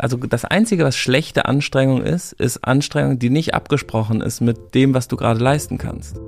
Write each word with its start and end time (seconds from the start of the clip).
also 0.00 0.16
das 0.16 0.44
Einzige, 0.44 0.84
was 0.84 0.96
schlechte 0.96 1.44
Anstrengung 1.44 2.02
ist, 2.02 2.32
ist 2.32 2.64
Anstrengung, 2.64 3.18
die 3.18 3.30
nicht 3.30 3.54
abgesprochen 3.54 4.22
ist 4.22 4.40
mit 4.40 4.74
dem, 4.74 4.94
was 4.94 5.08
du 5.08 5.16
gerade 5.16 5.40
leisten 5.40 5.76
kannst. 5.76 6.18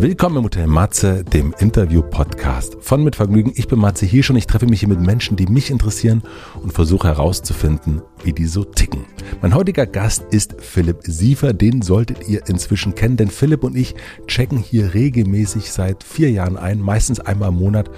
Willkommen 0.00 0.38
im 0.38 0.44
Hotel 0.44 0.66
Matze, 0.66 1.24
dem 1.24 1.54
Interview-Podcast 1.58 2.78
von 2.80 3.04
Mit 3.04 3.16
Vergnügen. 3.16 3.52
Ich 3.54 3.68
bin 3.68 3.78
Matze 3.78 4.06
hier 4.06 4.22
schon. 4.22 4.36
Ich 4.36 4.46
treffe 4.46 4.64
mich 4.64 4.80
hier 4.80 4.88
mit 4.88 5.02
Menschen, 5.02 5.36
die 5.36 5.44
mich 5.44 5.70
interessieren 5.70 6.22
und 6.62 6.72
versuche 6.72 7.06
herauszufinden, 7.06 8.00
wie 8.24 8.32
die 8.32 8.46
so 8.46 8.64
ticken. 8.64 9.04
Mein 9.42 9.54
heutiger 9.54 9.84
Gast 9.84 10.24
ist 10.30 10.54
Philipp 10.58 11.00
Siefer. 11.02 11.52
Den 11.52 11.82
solltet 11.82 12.26
ihr 12.26 12.48
inzwischen 12.48 12.94
kennen, 12.94 13.18
denn 13.18 13.28
Philipp 13.28 13.62
und 13.62 13.76
ich 13.76 13.94
checken 14.26 14.56
hier 14.56 14.94
regelmäßig 14.94 15.70
seit 15.70 16.02
vier 16.02 16.30
Jahren 16.30 16.56
ein, 16.56 16.80
meistens 16.80 17.20
einmal 17.20 17.50
im 17.50 17.56
Monat 17.56 17.90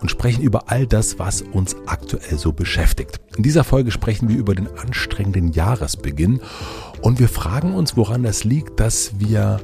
und 0.00 0.10
sprechen 0.10 0.40
über 0.40 0.70
all 0.70 0.86
das, 0.86 1.18
was 1.18 1.42
uns 1.42 1.76
aktuell 1.84 2.38
so 2.38 2.54
beschäftigt. 2.54 3.20
In 3.36 3.42
dieser 3.42 3.64
Folge 3.64 3.90
sprechen 3.90 4.30
wir 4.30 4.38
über 4.38 4.54
den 4.54 4.68
anstrengenden 4.78 5.52
Jahresbeginn 5.52 6.40
und 7.02 7.20
wir 7.20 7.28
fragen 7.28 7.74
uns, 7.74 7.98
woran 7.98 8.22
das 8.22 8.44
liegt, 8.44 8.80
dass 8.80 9.12
wir 9.18 9.60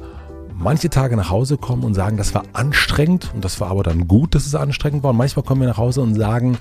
manche 0.57 0.89
Tage 0.89 1.15
nach 1.15 1.29
Hause 1.29 1.57
kommen 1.57 1.83
und 1.83 1.93
sagen, 1.93 2.17
das 2.17 2.33
war 2.33 2.43
anstrengend 2.53 3.31
und 3.33 3.45
das 3.45 3.59
war 3.61 3.69
aber 3.69 3.83
dann 3.83 4.07
gut, 4.07 4.35
dass 4.35 4.45
es 4.45 4.55
anstrengend 4.55 5.03
war. 5.03 5.11
Und 5.11 5.17
manchmal 5.17 5.43
kommen 5.43 5.61
wir 5.61 5.67
nach 5.67 5.77
Hause 5.77 6.01
und 6.01 6.15
sagen, 6.15 6.57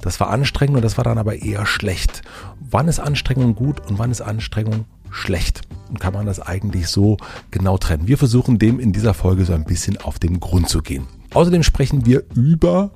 das 0.00 0.20
war 0.20 0.30
anstrengend 0.30 0.76
und 0.76 0.82
das 0.84 0.96
war 0.96 1.04
dann 1.04 1.18
aber 1.18 1.42
eher 1.42 1.66
schlecht. 1.66 2.22
Wann 2.60 2.88
ist 2.88 3.00
Anstrengung 3.00 3.54
gut 3.54 3.80
und 3.88 3.98
wann 3.98 4.10
ist 4.10 4.20
Anstrengung 4.20 4.84
schlecht? 5.10 5.62
Und 5.88 6.00
kann 6.00 6.12
man 6.12 6.26
das 6.26 6.40
eigentlich 6.40 6.88
so 6.88 7.16
genau 7.50 7.78
trennen? 7.78 8.06
Wir 8.06 8.18
versuchen 8.18 8.58
dem 8.58 8.78
in 8.78 8.92
dieser 8.92 9.14
Folge 9.14 9.44
so 9.44 9.54
ein 9.54 9.64
bisschen 9.64 9.96
auf 9.96 10.18
den 10.18 10.38
Grund 10.40 10.68
zu 10.68 10.82
gehen. 10.82 11.06
Außerdem 11.32 11.62
sprechen 11.62 12.06
wir 12.06 12.24
über 12.34 12.90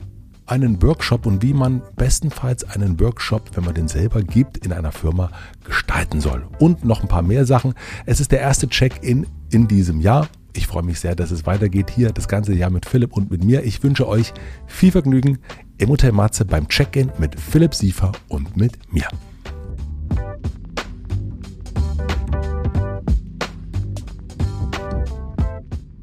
einen 0.46 0.82
Workshop 0.82 1.24
und 1.24 1.42
wie 1.42 1.54
man 1.54 1.82
bestenfalls 1.96 2.64
einen 2.64 3.00
Workshop, 3.00 3.50
wenn 3.54 3.64
man 3.64 3.74
den 3.74 3.88
selber 3.88 4.22
gibt, 4.22 4.58
in 4.58 4.72
einer 4.72 4.92
Firma 4.92 5.30
gestalten 5.64 6.20
soll. 6.20 6.46
Und 6.58 6.84
noch 6.84 7.00
ein 7.00 7.08
paar 7.08 7.22
mehr 7.22 7.46
Sachen. 7.46 7.74
Es 8.06 8.20
ist 8.20 8.32
der 8.32 8.40
erste 8.40 8.68
Check-in 8.68 9.26
in 9.50 9.68
diesem 9.68 10.00
Jahr. 10.00 10.28
Ich 10.54 10.66
freue 10.66 10.82
mich 10.82 11.00
sehr, 11.00 11.14
dass 11.14 11.30
es 11.30 11.46
weitergeht 11.46 11.90
hier 11.90 12.12
das 12.12 12.28
ganze 12.28 12.52
Jahr 12.54 12.70
mit 12.70 12.84
Philipp 12.86 13.12
und 13.14 13.30
mit 13.30 13.42
mir. 13.44 13.62
Ich 13.64 13.82
wünsche 13.82 14.06
euch 14.06 14.32
viel 14.66 14.92
Vergnügen 14.92 15.38
im 15.78 15.88
Hotel 15.88 16.12
Matze 16.12 16.44
beim 16.44 16.68
Check-in 16.68 17.10
mit 17.18 17.38
Philipp 17.40 17.74
Siefer 17.74 18.12
und 18.28 18.56
mit 18.56 18.76
mir. 18.92 19.08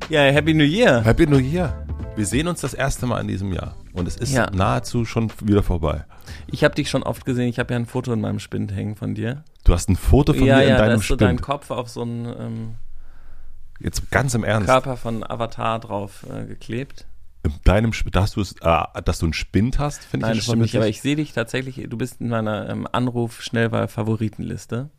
Ja, 0.09 0.21
Happy 0.23 0.53
New 0.53 0.63
Year. 0.63 1.03
Happy 1.03 1.27
New 1.27 1.37
Year. 1.37 1.85
Wir 2.15 2.25
sehen 2.25 2.47
uns 2.47 2.61
das 2.61 2.73
erste 2.73 3.05
Mal 3.05 3.21
in 3.21 3.27
diesem 3.27 3.53
Jahr 3.53 3.75
und 3.93 4.07
es 4.07 4.17
ist 4.17 4.33
Ja. 4.33 4.49
nahezu 4.51 5.05
schon 5.05 5.31
wieder 5.43 5.63
vorbei. 5.63 6.05
Ich 6.47 6.63
habe 6.63 6.75
dich 6.75 6.89
schon 6.89 7.03
oft 7.03 7.25
gesehen. 7.25 7.47
Ich 7.47 7.59
habe 7.59 7.73
ja 7.73 7.79
ein 7.79 7.85
Foto 7.85 8.11
in 8.11 8.21
meinem 8.21 8.39
Spind 8.39 8.73
hängen 8.75 8.95
von 8.95 9.13
dir. 9.15 9.43
Du 9.63 9.73
hast 9.73 9.87
ein 9.89 9.95
Foto 9.95 10.33
von 10.33 10.43
ja, 10.45 10.57
mir 10.57 10.63
in 10.63 10.69
ja, 10.69 10.77
da 10.77 10.85
deinem 10.87 10.99
ist 10.99 11.07
so 11.07 11.15
dein 11.15 11.37
Spind. 11.37 11.41
Kopf 11.43 11.71
auf 11.71 11.89
so 11.89 12.01
einen 12.01 12.25
ähm, 12.25 12.75
Jetzt 13.79 14.11
ganz 14.11 14.33
im 14.33 14.43
Ernst. 14.43 14.67
Körper 14.67 14.97
von 14.97 15.23
Avatar 15.23 15.79
drauf 15.79 16.25
äh, 16.29 16.45
geklebt. 16.45 17.05
In 17.43 17.53
deinem 17.63 17.93
dass 18.11 18.33
du 18.33 18.41
es, 18.41 18.55
äh, 18.61 18.83
dass 19.05 19.19
du 19.19 19.27
einen 19.27 19.33
Spind 19.33 19.79
hast, 19.79 20.03
finde 20.03 20.25
Nein, 20.25 20.33
ich 20.33 20.39
das 20.39 20.45
schon 20.45 20.53
stimmt 20.53 20.61
nicht, 20.63 20.75
aber 20.75 20.87
ich 20.87 21.01
sehe 21.01 21.15
dich 21.15 21.31
tatsächlich, 21.31 21.87
du 21.87 21.97
bist 21.97 22.19
in 22.19 22.27
meiner 22.27 22.69
ähm, 22.69 22.87
Anruf-Schnellwahl-Favoritenliste. 22.91 24.89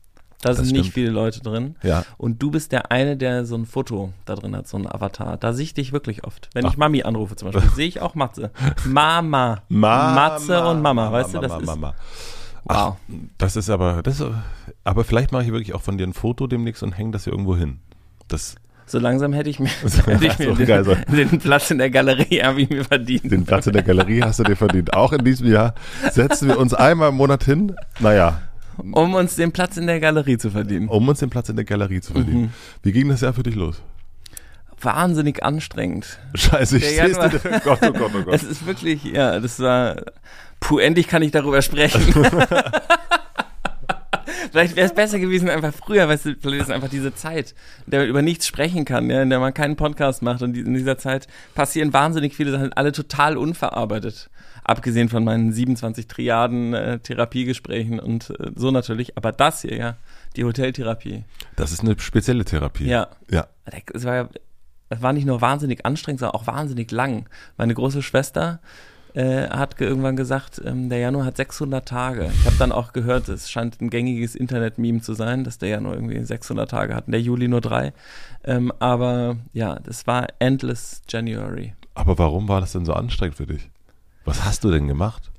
Da 0.43 0.49
Das 0.49 0.59
sind 0.59 0.73
nicht 0.73 0.95
viele 0.95 1.11
Leute 1.11 1.41
drin. 1.41 1.77
Ja. 1.83 2.05
Und 2.17 2.43
du 2.43 2.51
bist 2.51 2.73
der 2.73 2.91
eine, 2.91 3.19
der 3.19 3.45
so 3.45 3.57
ein 3.57 3.67
Foto 3.67 4.15
da 4.25 4.37
drin 4.37 4.57
hat, 4.57 4.69
so 4.69 4.79
ein 4.79 4.91
Avatar. 4.91 5.37
Da 5.37 5.53
sehe 5.53 5.65
ich 5.65 5.75
dich 5.75 5.93
wirklich 5.93 6.25
oft. 6.25 6.49
Wenn 6.55 6.65
Ach. 6.65 6.71
ich 6.71 6.79
Mami 6.79 7.03
anrufe 7.03 7.37
zum 7.37 7.51
Beispiel, 7.51 7.71
sehe 7.75 7.87
ich 7.87 8.01
auch 8.01 8.15
Matze. 8.15 8.51
Mama. 8.87 9.63
Mama, 9.69 10.15
Matze 10.15 10.67
und 10.67 10.81
Mama, 10.81 11.13
weißt 11.13 11.35
du, 11.35 11.41
das 11.41 11.51
Mama, 11.51 11.63
ist. 11.63 11.67
Mama. 11.67 11.95
Wow. 12.65 12.77
Ach, 12.77 12.95
das 13.37 13.57
ist 13.57 13.69
aber, 13.69 14.03
das, 14.03 14.23
aber 14.85 15.05
vielleicht 15.05 15.33
mache 15.33 15.45
ich 15.45 15.53
wirklich 15.53 15.75
auch 15.75 15.83
von 15.83 15.99
dir 15.99 16.07
ein 16.07 16.15
Foto 16.15 16.47
demnächst 16.47 16.83
und 16.83 16.93
hänge 16.93 17.11
das 17.11 17.25
hier 17.25 17.35
irgendwo 17.35 17.57
hin. 17.57 17.81
Das, 18.29 18.55
So 18.91 18.99
langsam 18.99 19.33
hätte 19.33 19.49
ich 19.51 19.61
mir, 19.61 19.69
hätte 19.69 20.27
ich 20.27 20.39
mir 20.41 20.57
So, 20.57 20.65
geil, 20.67 20.85
so. 20.85 20.95
den, 20.95 21.31
den 21.31 21.39
Platz 21.39 21.71
in 21.71 21.79
der 21.79 21.91
Galerie 21.91 22.43
habe 22.43 22.61
ich 22.63 22.71
mir 22.71 22.85
verdient. 22.85 23.31
den 23.31 23.45
Platz 23.45 23.67
in 23.69 23.73
der 23.73 23.83
Galerie 23.85 24.23
hast 24.23 24.41
du 24.41 24.43
dir 24.45 24.57
verdient. 24.57 24.93
Auch 24.95 25.13
in 25.13 25.25
diesem 25.25 25.47
Jahr 25.51 25.75
setzen 26.11 26.49
wir 26.49 26.59
uns 26.59 26.75
einmal 26.75 27.11
im 27.11 27.15
Monat 27.15 27.45
hin. 27.45 27.77
Naja, 28.01 28.41
um 28.79 29.15
uns 29.15 29.37
den 29.37 29.53
Platz 29.53 29.77
in 29.77 29.87
der 29.87 30.01
Galerie 30.01 30.39
zu 30.39 30.51
verdienen. 30.51 30.89
um 30.89 31.07
uns 31.09 31.21
den 31.21 31.31
Platz 31.31 31.49
in 31.49 31.57
der 31.57 31.65
Galerie 31.65 32.01
zu 32.01 32.15
verdienen. 32.15 32.41
Mhm. 32.43 32.51
Wie 32.83 32.91
ging 32.93 33.09
das 33.09 33.21
Jahr 33.21 33.33
für 33.33 33.43
dich 33.45 33.55
los? 33.55 33.81
Wahnsinnig 34.81 35.43
anstrengend. 35.45 36.19
Scheiße, 36.35 36.79
ich 36.79 36.89
sehe 36.89 37.07
es 37.11 37.19
dir. 37.19 37.41
Oh 37.45 37.59
Gott, 37.63 37.79
oh 37.83 37.93
Gott, 37.93 38.11
oh 38.15 38.23
Gott. 38.25 38.35
Es 38.35 38.43
ist 38.43 38.67
wirklich, 38.67 39.05
ja, 39.05 39.39
das 39.39 39.61
war. 39.61 39.97
Puh, 40.59 40.79
endlich 40.79 41.07
kann 41.07 41.23
ich 41.23 41.31
darüber 41.31 41.61
sprechen. 41.63 42.03
Vielleicht 44.51 44.77
wäre 44.77 44.87
es 44.87 44.95
besser 44.95 45.19
gewesen, 45.19 45.49
einfach 45.49 45.73
früher, 45.73 46.09
weißt 46.09 46.27
du, 46.27 46.37
vielleicht 46.41 46.63
ist 46.65 46.71
einfach 46.71 46.89
diese 46.89 47.15
Zeit, 47.15 47.55
in 47.87 47.91
der 47.93 48.01
man 48.01 48.09
über 48.09 48.23
nichts 48.23 48.47
sprechen 48.47 48.85
kann, 48.85 49.11
ja, 49.11 49.23
in 49.23 49.31
der 49.31 49.41
man 49.41 49.55
keinen 49.55 49.77
Podcast 49.77 50.23
macht. 50.23 50.43
Und 50.43 50.57
in 50.57 50.75
dieser 50.75 50.99
Zeit 50.99 51.27
passieren 51.55 51.93
wahnsinnig 51.93 52.35
viele 52.35 52.51
Sachen, 52.51 52.73
alle 52.73 52.93
total 52.93 53.37
unverarbeitet. 53.37 54.31
Abgesehen 54.65 55.09
von 55.09 55.25
meinen 55.25 55.53
27 55.53 56.07
Triaden 56.07 56.75
äh, 56.75 56.99
Therapiegesprächen 56.99 57.99
und 57.99 58.31
äh, 58.31 58.51
so 58.55 58.71
natürlich. 58.71 59.17
Aber 59.17 59.33
das 59.33 59.63
hier, 59.63 59.77
ja, 59.77 59.97
die 60.37 60.45
Hoteltherapie. 60.45 61.25
Das 61.57 61.73
ist 61.73 61.81
eine 61.81 61.99
spezielle 61.99 62.45
Therapie. 62.45 62.87
Ja. 62.87 63.09
Ja. 63.31 63.49
Es 63.93 64.05
war, 64.05 64.29
es 64.89 65.03
war 65.03 65.13
nicht 65.13 65.27
nur 65.27 65.41
wahnsinnig 65.41 65.87
anstrengend, 65.87 66.21
sondern 66.21 66.35
auch 66.35 66.47
wahnsinnig 66.47 66.91
lang. 66.91 67.29
Meine 67.57 67.75
große 67.75 68.03
Schwester 68.03 68.61
äh, 69.15 69.49
hat 69.49 69.77
ge- 69.77 69.89
irgendwann 69.89 70.17
gesagt, 70.17 70.61
ähm, 70.65 70.89
der 70.89 70.99
Januar 70.99 71.25
hat 71.27 71.37
600 71.37 71.87
Tage. 71.87 72.31
Ich 72.33 72.47
habe 72.47 72.57
dann 72.59 72.73
auch 72.73 72.93
gehört, 72.93 73.29
es 73.29 73.51
scheint 73.51 73.81
ein 73.81 73.91
gängiges 73.91 74.35
Internet-Meme 74.35 75.01
zu 75.01 75.15
sein, 75.15 75.45
dass 75.45 75.59
der 75.59 75.69
Januar 75.71 75.95
irgendwie 75.95 76.25
600 76.25 76.71
Tage 76.71 76.95
hat 76.95 77.07
und 77.07 77.13
der 77.13 77.21
Juli 77.21 77.49
nur 77.49 77.61
drei. 77.61 77.93
Ähm, 78.45 78.73
aber 78.79 79.37
ja, 79.53 79.77
das 79.81 80.07
war 80.07 80.27
Endless 80.39 81.03
January. 81.09 81.75
Aber 81.95 82.19
warum 82.19 82.49
war 82.49 82.61
das 82.61 82.73
denn 82.73 82.85
so 82.85 82.93
anstrengend 82.95 83.37
für 83.37 83.47
dich? 83.47 83.69
Was 84.25 84.45
hast 84.45 84.65
du 84.65 84.71
denn 84.71 84.87
gemacht? 84.87 85.31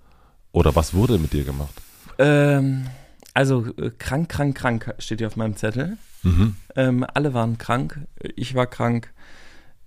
Oder 0.52 0.76
was 0.76 0.94
wurde 0.94 1.18
mit 1.18 1.31
dir 1.34 1.44
gemacht? 1.46 1.74
Ähm, 2.20 2.88
also 3.34 3.66
äh, 3.78 3.90
krank, 3.98 4.28
krank, 4.30 4.58
krank 4.58 4.94
steht 5.00 5.20
hier 5.20 5.28
auf 5.28 5.38
meinem 5.38 5.56
Zettel. 5.56 5.98
Mhm. 6.24 6.56
Ähm, 6.76 7.06
alle 7.14 7.34
waren 7.34 7.58
krank. 7.58 8.00
Ich 8.36 8.54
war 8.54 8.68
krank. 8.68 9.14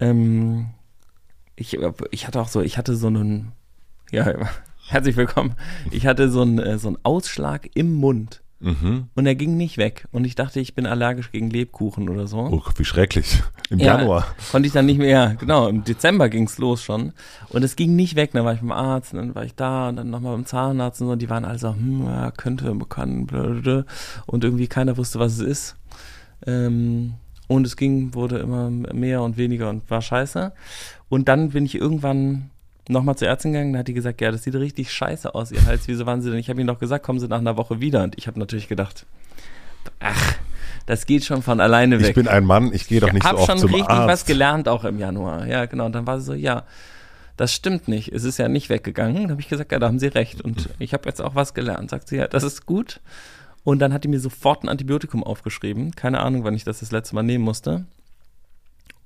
Ähm, 0.00 0.68
ich, 1.54 1.78
ich 2.10 2.26
hatte 2.26 2.40
auch 2.40 2.48
so, 2.48 2.60
ich 2.62 2.78
hatte 2.78 2.96
so 2.96 3.06
einen, 3.06 3.52
ja, 4.14 4.32
herzlich 4.88 5.16
willkommen. 5.16 5.54
Ich 5.90 6.06
hatte 6.06 6.30
so 6.30 6.42
einen, 6.42 6.58
äh, 6.58 6.78
so 6.78 6.88
einen 6.88 6.98
Ausschlag 7.02 7.68
im 7.74 7.92
Mund 7.94 8.40
Mhm. 8.60 9.08
und 9.14 9.26
er 9.26 9.34
ging 9.34 9.56
nicht 9.58 9.76
weg. 9.76 10.06
Und 10.10 10.24
ich 10.24 10.36
dachte, 10.36 10.58
ich 10.60 10.74
bin 10.74 10.86
allergisch 10.86 11.30
gegen 11.32 11.50
Lebkuchen 11.50 12.08
oder 12.08 12.26
so. 12.26 12.38
Oh, 12.38 12.62
wie 12.76 12.84
schrecklich. 12.84 13.42
Im 13.68 13.78
Ja. 13.80 13.98
Januar. 13.98 14.26
Konnte 14.52 14.66
ich 14.68 14.72
dann 14.72 14.86
nicht 14.86 14.96
mehr, 14.98 15.08
ja, 15.10 15.26
genau, 15.34 15.68
im 15.68 15.84
Dezember 15.84 16.28
ging's 16.30 16.56
los 16.58 16.82
schon. 16.82 17.12
Und 17.50 17.62
es 17.62 17.76
ging 17.76 17.94
nicht 17.94 18.14
weg. 18.16 18.30
Dann 18.32 18.44
war 18.46 18.54
ich 18.54 18.60
beim 18.60 18.72
Arzt, 18.72 19.12
und 19.12 19.18
dann 19.18 19.34
war 19.34 19.44
ich 19.44 19.54
da 19.54 19.88
und 19.90 19.96
dann 19.96 20.08
nochmal 20.08 20.32
beim 20.34 20.46
Zahnarzt 20.46 21.00
und 21.02 21.08
so. 21.08 21.12
Und 21.12 21.20
die 21.20 21.28
waren 21.28 21.44
alle 21.44 21.58
so, 21.58 21.74
hm, 21.74 22.06
ja, 22.06 22.30
könnte, 22.30 22.74
kann, 22.88 23.26
blablabla. 23.26 23.84
und 24.26 24.44
irgendwie 24.44 24.68
keiner 24.68 24.96
wusste, 24.96 25.18
was 25.18 25.32
es 25.34 25.40
ist. 25.40 25.76
Ähm, 26.46 27.14
und 27.48 27.66
es 27.66 27.76
ging, 27.76 28.14
wurde 28.14 28.38
immer 28.38 28.70
mehr 28.70 29.20
und 29.22 29.36
weniger 29.36 29.68
und 29.68 29.90
war 29.90 30.00
scheiße. 30.00 30.52
Und 31.10 31.28
dann 31.28 31.50
bin 31.50 31.66
ich 31.66 31.74
irgendwann 31.74 32.50
nochmal 32.88 33.16
zur 33.16 33.28
Ärztin 33.28 33.52
gegangen, 33.52 33.72
da 33.72 33.80
hat 33.80 33.88
die 33.88 33.94
gesagt, 33.94 34.20
ja, 34.20 34.30
das 34.30 34.42
sieht 34.42 34.54
richtig 34.54 34.92
scheiße 34.92 35.34
aus, 35.34 35.50
ihr 35.52 35.64
Hals, 35.64 35.88
wieso 35.88 36.06
waren 36.06 36.22
sie 36.22 36.30
denn? 36.30 36.38
Ich 36.38 36.50
habe 36.50 36.60
ihnen 36.60 36.68
doch 36.68 36.78
gesagt, 36.78 37.04
kommen 37.04 37.18
sie 37.18 37.28
nach 37.28 37.38
einer 37.38 37.56
Woche 37.56 37.80
wieder. 37.80 38.02
Und 38.02 38.16
ich 38.18 38.26
habe 38.26 38.38
natürlich 38.38 38.68
gedacht, 38.68 39.06
ach, 40.00 40.36
das 40.86 41.06
geht 41.06 41.24
schon 41.24 41.42
von 41.42 41.60
alleine 41.60 42.00
weg 42.00 42.10
Ich 42.10 42.14
bin 42.14 42.28
ein 42.28 42.44
Mann, 42.44 42.72
ich 42.72 42.86
gehe 42.86 43.00
doch 43.00 43.12
nicht 43.12 43.22
ich 43.22 43.22
so 43.22 43.28
habe 43.30 43.38
oft 43.38 43.50
schon 43.50 43.58
zum 43.58 43.70
richtig 43.70 43.90
Arzt. 43.90 44.08
was 44.08 44.26
gelernt 44.26 44.68
auch 44.68 44.84
im 44.84 44.98
Januar. 44.98 45.46
Ja, 45.46 45.64
genau. 45.64 45.86
Und 45.86 45.94
dann 45.94 46.06
war 46.06 46.20
sie 46.20 46.26
so, 46.26 46.34
ja, 46.34 46.64
das 47.36 47.52
stimmt 47.52 47.88
nicht. 47.88 48.12
Es 48.12 48.24
ist 48.24 48.38
ja 48.38 48.48
nicht 48.48 48.68
weggegangen. 48.68 49.22
Dann 49.22 49.30
habe 49.32 49.40
ich 49.40 49.48
gesagt, 49.48 49.72
ja, 49.72 49.78
da 49.78 49.88
haben 49.88 49.98
Sie 49.98 50.06
recht. 50.06 50.40
Und 50.40 50.68
ich 50.78 50.92
habe 50.92 51.08
jetzt 51.08 51.20
auch 51.20 51.34
was 51.34 51.54
gelernt. 51.54 51.90
Sagt 51.90 52.08
sie, 52.08 52.16
ja, 52.16 52.28
das 52.28 52.44
ist 52.44 52.66
gut. 52.66 53.00
Und 53.64 53.78
dann 53.80 53.92
hat 53.92 54.04
die 54.04 54.08
mir 54.08 54.20
sofort 54.20 54.62
ein 54.62 54.68
Antibiotikum 54.68 55.24
aufgeschrieben. 55.24 55.96
Keine 55.96 56.20
Ahnung, 56.20 56.44
wann 56.44 56.54
ich 56.54 56.64
das 56.64 56.80
das 56.80 56.92
letzte 56.92 57.14
Mal 57.14 57.22
nehmen 57.22 57.44
musste. 57.44 57.86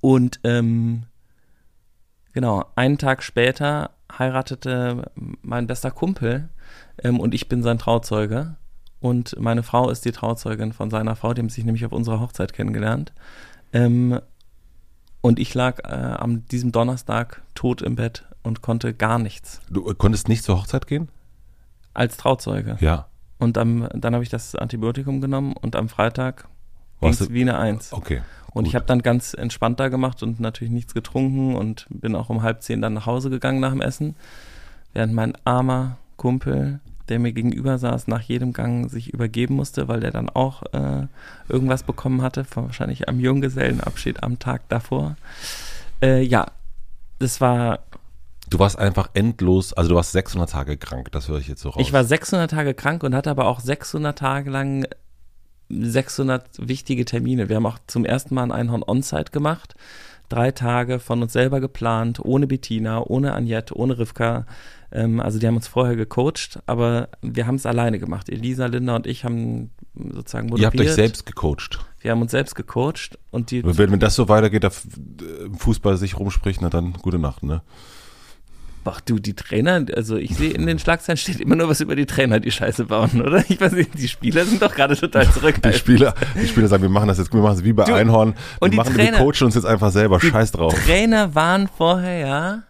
Und 0.01 0.39
ähm, 0.43 1.03
genau, 2.33 2.65
einen 2.75 2.97
Tag 2.97 3.23
später 3.23 3.91
heiratete 4.17 5.11
mein 5.41 5.67
bester 5.67 5.91
Kumpel 5.91 6.49
ähm, 7.03 7.19
und 7.19 7.33
ich 7.33 7.49
bin 7.49 7.63
sein 7.63 7.77
Trauzeuge. 7.77 8.55
Und 9.01 9.39
meine 9.39 9.63
Frau 9.63 9.89
ist 9.89 10.03
die 10.03 10.11
Trauzeugin 10.11 10.73
von 10.73 10.89
seiner 10.89 11.15
Frau, 11.15 11.33
die 11.33 11.41
haben 11.41 11.49
sich 11.49 11.63
nämlich 11.63 11.85
auf 11.85 11.93
unserer 11.93 12.19
Hochzeit 12.19 12.51
kennengelernt. 12.51 13.13
Ähm, 13.71 14.19
und 15.21 15.39
ich 15.39 15.53
lag 15.53 15.79
äh, 15.85 15.93
am 15.93 16.45
diesem 16.47 16.71
Donnerstag 16.71 17.41
tot 17.55 17.81
im 17.81 17.95
Bett 17.95 18.25
und 18.43 18.61
konnte 18.61 18.93
gar 18.93 19.19
nichts 19.19 19.61
Du 19.69 19.89
äh, 19.89 19.93
konntest 19.93 20.27
nicht 20.27 20.43
zur 20.43 20.57
Hochzeit 20.57 20.87
gehen? 20.87 21.09
als 21.93 22.17
Trauzeuge. 22.17 22.77
Ja. 22.79 23.07
Und 23.37 23.57
am, 23.57 23.87
dann 23.93 24.13
habe 24.13 24.23
ich 24.23 24.29
das 24.29 24.55
Antibiotikum 24.55 25.21
genommen 25.21 25.53
und 25.53 25.75
am 25.75 25.89
Freitang 25.89 26.35
ging 27.01 27.09
es 27.09 27.29
wie 27.31 27.41
eine 27.41 27.57
Eins. 27.57 27.93
Okay. 27.93 28.21
Und 28.51 28.65
ich 28.65 28.75
habe 28.75 28.85
dann 28.85 29.01
ganz 29.01 29.33
entspannt 29.33 29.79
da 29.79 29.89
gemacht 29.89 30.23
und 30.23 30.39
natürlich 30.39 30.73
nichts 30.73 30.93
getrunken 30.93 31.55
und 31.55 31.87
bin 31.89 32.15
auch 32.15 32.29
um 32.29 32.41
halb 32.41 32.61
zehn 32.63 32.81
dann 32.81 32.93
nach 32.93 33.05
Hause 33.05 33.29
gegangen 33.29 33.59
nach 33.59 33.71
dem 33.71 33.81
Essen. 33.81 34.15
Während 34.93 35.13
mein 35.13 35.33
armer 35.45 35.97
Kumpel, 36.17 36.79
der 37.09 37.19
mir 37.19 37.31
gegenüber 37.31 37.77
saß, 37.77 38.07
nach 38.07 38.21
jedem 38.21 38.53
Gang 38.53 38.89
sich 38.89 39.13
übergeben 39.13 39.55
musste, 39.55 39.87
weil 39.87 39.99
der 39.99 40.11
dann 40.11 40.29
auch 40.29 40.63
äh, 40.73 41.07
irgendwas 41.47 41.83
bekommen 41.83 42.21
hatte, 42.21 42.45
wahrscheinlich 42.55 43.07
am 43.07 43.19
Junggesellenabschied 43.19 44.23
am 44.23 44.39
Tag 44.39 44.67
davor. 44.69 45.15
Äh, 46.01 46.21
ja, 46.21 46.47
das 47.19 47.41
war 47.41 47.79
Du 48.49 48.57
warst 48.57 48.79
einfach 48.79 49.11
endlos, 49.13 49.73
also 49.73 49.89
du 49.89 49.95
warst 49.95 50.11
600 50.11 50.49
Tage 50.49 50.77
krank, 50.77 51.11
das 51.11 51.27
höre 51.27 51.37
ich 51.37 51.47
jetzt 51.47 51.61
so 51.61 51.69
raus. 51.69 51.81
Ich 51.85 51.93
war 51.93 52.03
600 52.03 52.49
Tage 52.49 52.73
krank 52.73 53.03
und 53.03 53.13
hatte 53.13 53.29
aber 53.29 53.45
auch 53.45 53.59
600 53.59 54.17
Tage 54.17 54.49
lang 54.49 54.87
600 55.69 56.67
wichtige 56.67 57.05
Termine. 57.05 57.49
Wir 57.49 57.57
haben 57.57 57.65
auch 57.65 57.79
zum 57.87 58.05
ersten 58.05 58.35
Mal 58.35 58.43
ein 58.43 58.51
Einhorn 58.51 58.83
On-Site 58.85 59.31
gemacht. 59.31 59.75
Drei 60.27 60.51
Tage 60.51 60.99
von 60.99 61.23
uns 61.23 61.33
selber 61.33 61.59
geplant, 61.59 62.19
ohne 62.19 62.45
Bettina, 62.45 63.01
ohne 63.01 63.33
Agnette, 63.33 63.75
ohne 63.75 63.97
Rivka. 63.97 64.45
Ähm, 64.91 65.19
also 65.19 65.39
die 65.39 65.47
haben 65.47 65.55
uns 65.55 65.67
vorher 65.67 65.95
gecoacht, 65.95 66.59
aber 66.67 67.09
wir 67.21 67.47
haben 67.47 67.55
es 67.55 67.65
alleine 67.65 67.99
gemacht. 67.99 68.29
Elisa, 68.29 68.67
Linda 68.67 68.95
und 68.95 69.07
ich 69.07 69.23
haben 69.23 69.71
sozusagen 69.95 70.49
moderiert. 70.49 70.73
Ihr 70.73 70.79
habt 70.79 70.89
euch 70.89 70.95
selbst 70.95 71.25
gecoacht. 71.25 71.79
Wir 71.99 72.11
haben 72.11 72.21
uns 72.21 72.31
selbst 72.31 72.55
gecoacht 72.55 73.17
und 73.31 73.51
die. 73.51 73.63
Wenn, 73.63 73.91
wenn 73.91 73.99
das 73.99 74.15
so 74.15 74.29
weitergeht, 74.29 74.63
der 74.63 74.71
Fußball 74.71 75.97
sich 75.97 76.17
rumspricht, 76.17 76.61
na 76.61 76.69
dann 76.69 76.93
gute 76.93 77.19
Nacht, 77.19 77.43
ne? 77.43 77.61
Ach 78.85 79.01
du, 79.01 79.19
die 79.19 79.35
Trainer, 79.35 79.85
also 79.95 80.15
ich 80.15 80.35
sehe 80.35 80.49
in 80.49 80.65
den 80.65 80.79
Schlagzeilen 80.79 81.17
steht 81.17 81.39
immer 81.39 81.55
nur 81.55 81.69
was 81.69 81.79
über 81.79 81.95
die 81.95 82.07
Trainer, 82.07 82.39
die 82.39 82.49
Scheiße 82.49 82.85
bauen, 82.85 83.21
oder? 83.21 83.43
Ich 83.47 83.61
weiß 83.61 83.73
nicht, 83.73 83.91
die 83.93 84.07
Spieler 84.07 84.43
sind 84.43 84.63
doch 84.63 84.73
gerade 84.73 84.97
total 84.97 85.31
zurück. 85.31 85.61
Die 85.61 85.73
Spieler, 85.73 86.15
die 86.41 86.47
Spieler 86.47 86.67
sagen, 86.67 86.81
wir 86.81 86.89
machen 86.89 87.07
das 87.07 87.19
jetzt, 87.19 87.31
wir 87.31 87.39
machen 87.39 87.57
es 87.57 87.63
wie 87.63 87.73
bei 87.73 87.83
du, 87.83 87.93
Einhorn. 87.93 88.33
Wir 88.33 88.61
und 88.61 88.71
die 88.71 88.77
machen, 88.77 88.95
Trainer, 88.95 89.19
wir 89.19 89.25
coachen 89.25 89.45
uns 89.45 89.53
jetzt 89.53 89.65
einfach 89.65 89.91
selber, 89.91 90.19
scheiß 90.19 90.53
drauf. 90.53 90.73
Trainer 90.73 91.35
waren 91.35 91.67
vorher, 91.67 92.17
ja. 92.17 92.63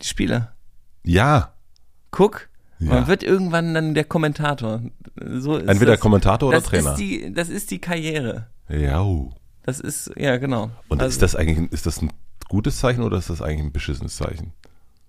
Die 0.00 0.06
Spieler. 0.06 0.54
Ja. 1.02 1.54
Guck, 2.12 2.48
ja. 2.78 2.90
man 2.90 3.06
wird 3.08 3.24
irgendwann 3.24 3.74
dann 3.74 3.94
der 3.94 4.04
Kommentator. 4.04 4.82
So 5.20 5.56
Entweder 5.56 5.92
das, 5.92 6.00
Kommentator 6.00 6.50
oder 6.50 6.58
das 6.58 6.68
Trainer. 6.68 6.92
Ist 6.92 6.98
die, 6.98 7.32
das 7.34 7.48
ist 7.48 7.72
die 7.72 7.80
Karriere. 7.80 8.46
Ja. 8.68 9.04
Das 9.64 9.80
ist, 9.80 10.12
ja, 10.16 10.36
genau. 10.36 10.70
Und 10.88 11.00
also, 11.00 11.10
ist 11.10 11.22
das 11.22 11.34
eigentlich, 11.34 11.72
ist 11.72 11.86
das 11.86 12.02
ein 12.02 12.10
gutes 12.52 12.78
Zeichen 12.78 13.02
oder 13.02 13.16
ist 13.16 13.30
das 13.30 13.40
eigentlich 13.40 13.64
ein 13.64 13.72
beschissenes 13.72 14.16
Zeichen? 14.16 14.52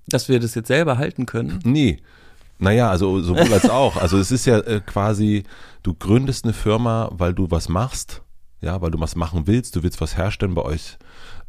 Dass 0.07 0.29
wir 0.29 0.39
das 0.39 0.55
jetzt 0.55 0.69
selber 0.69 0.97
halten 0.97 1.25
können? 1.25 1.59
Nee. 1.65 1.99
Naja, 2.57 2.89
also 2.89 3.21
sowohl 3.21 3.53
als 3.53 3.69
auch. 3.69 3.97
Also 3.97 4.17
es 4.17 4.31
ist 4.31 4.45
ja 4.45 4.59
äh, 4.59 4.79
quasi, 4.79 5.43
du 5.83 5.93
gründest 5.93 6.45
eine 6.45 6.53
Firma, 6.53 7.09
weil 7.11 7.33
du 7.33 7.51
was 7.51 7.67
machst, 7.67 8.21
ja, 8.61 8.81
weil 8.81 8.91
du 8.91 8.99
was 9.01 9.17
machen 9.17 9.45
willst, 9.45 9.75
du 9.75 9.83
willst 9.83 9.99
was 9.99 10.15
herstellen 10.15 10.55
bei 10.55 10.61
euch. 10.61 10.97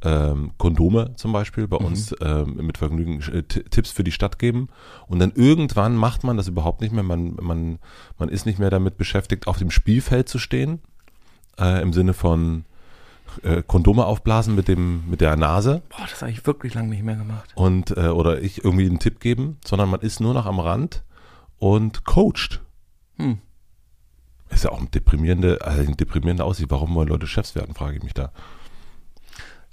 Ähm, 0.02 0.50
Kondome 0.58 1.14
zum 1.14 1.32
Beispiel, 1.32 1.68
bei 1.68 1.78
mhm. 1.78 1.86
uns 1.86 2.12
ähm, 2.20 2.56
mit 2.56 2.76
Vergnügen 2.76 3.20
äh, 3.32 3.44
Tipps 3.44 3.92
für 3.92 4.02
die 4.02 4.10
Stadt 4.10 4.40
geben. 4.40 4.68
Und 5.06 5.20
dann 5.20 5.30
irgendwann 5.30 5.94
macht 5.94 6.24
man 6.24 6.36
das 6.36 6.48
überhaupt 6.48 6.80
nicht 6.80 6.92
mehr. 6.92 7.04
Man, 7.04 7.36
man, 7.40 7.78
man 8.18 8.28
ist 8.28 8.46
nicht 8.46 8.58
mehr 8.58 8.70
damit 8.70 8.98
beschäftigt, 8.98 9.46
auf 9.46 9.58
dem 9.58 9.70
Spielfeld 9.70 10.28
zu 10.28 10.40
stehen. 10.40 10.80
Äh, 11.56 11.80
Im 11.82 11.92
Sinne 11.92 12.14
von, 12.14 12.64
äh, 13.42 13.62
Kondome 13.66 14.06
aufblasen 14.06 14.54
mit 14.54 14.68
dem 14.68 15.08
mit 15.08 15.20
der 15.20 15.36
Nase. 15.36 15.82
Boah, 15.88 16.06
das 16.08 16.22
habe 16.22 16.30
ich 16.30 16.46
wirklich 16.46 16.74
lange 16.74 16.88
nicht 16.88 17.02
mehr 17.02 17.16
gemacht. 17.16 17.52
Und 17.54 17.96
äh, 17.96 18.08
oder 18.08 18.42
ich 18.42 18.64
irgendwie 18.64 18.86
einen 18.86 18.98
Tipp 18.98 19.20
geben, 19.20 19.58
sondern 19.64 19.88
man 19.88 20.00
ist 20.00 20.20
nur 20.20 20.34
noch 20.34 20.46
am 20.46 20.60
Rand 20.60 21.02
und 21.58 22.04
coacht. 22.04 22.60
Hm. 23.16 23.38
Ist 24.50 24.64
ja 24.64 24.70
auch 24.70 24.78
eine 24.78 24.88
deprimierende, 24.88 25.58
also 25.62 25.80
eine 25.80 25.96
deprimierende 25.96 26.44
Aussicht. 26.44 26.70
Warum 26.70 26.94
wollen 26.94 27.08
Leute 27.08 27.26
Chefs 27.26 27.54
werden, 27.54 27.74
frage 27.74 27.96
ich 27.96 28.02
mich 28.02 28.14
da. 28.14 28.32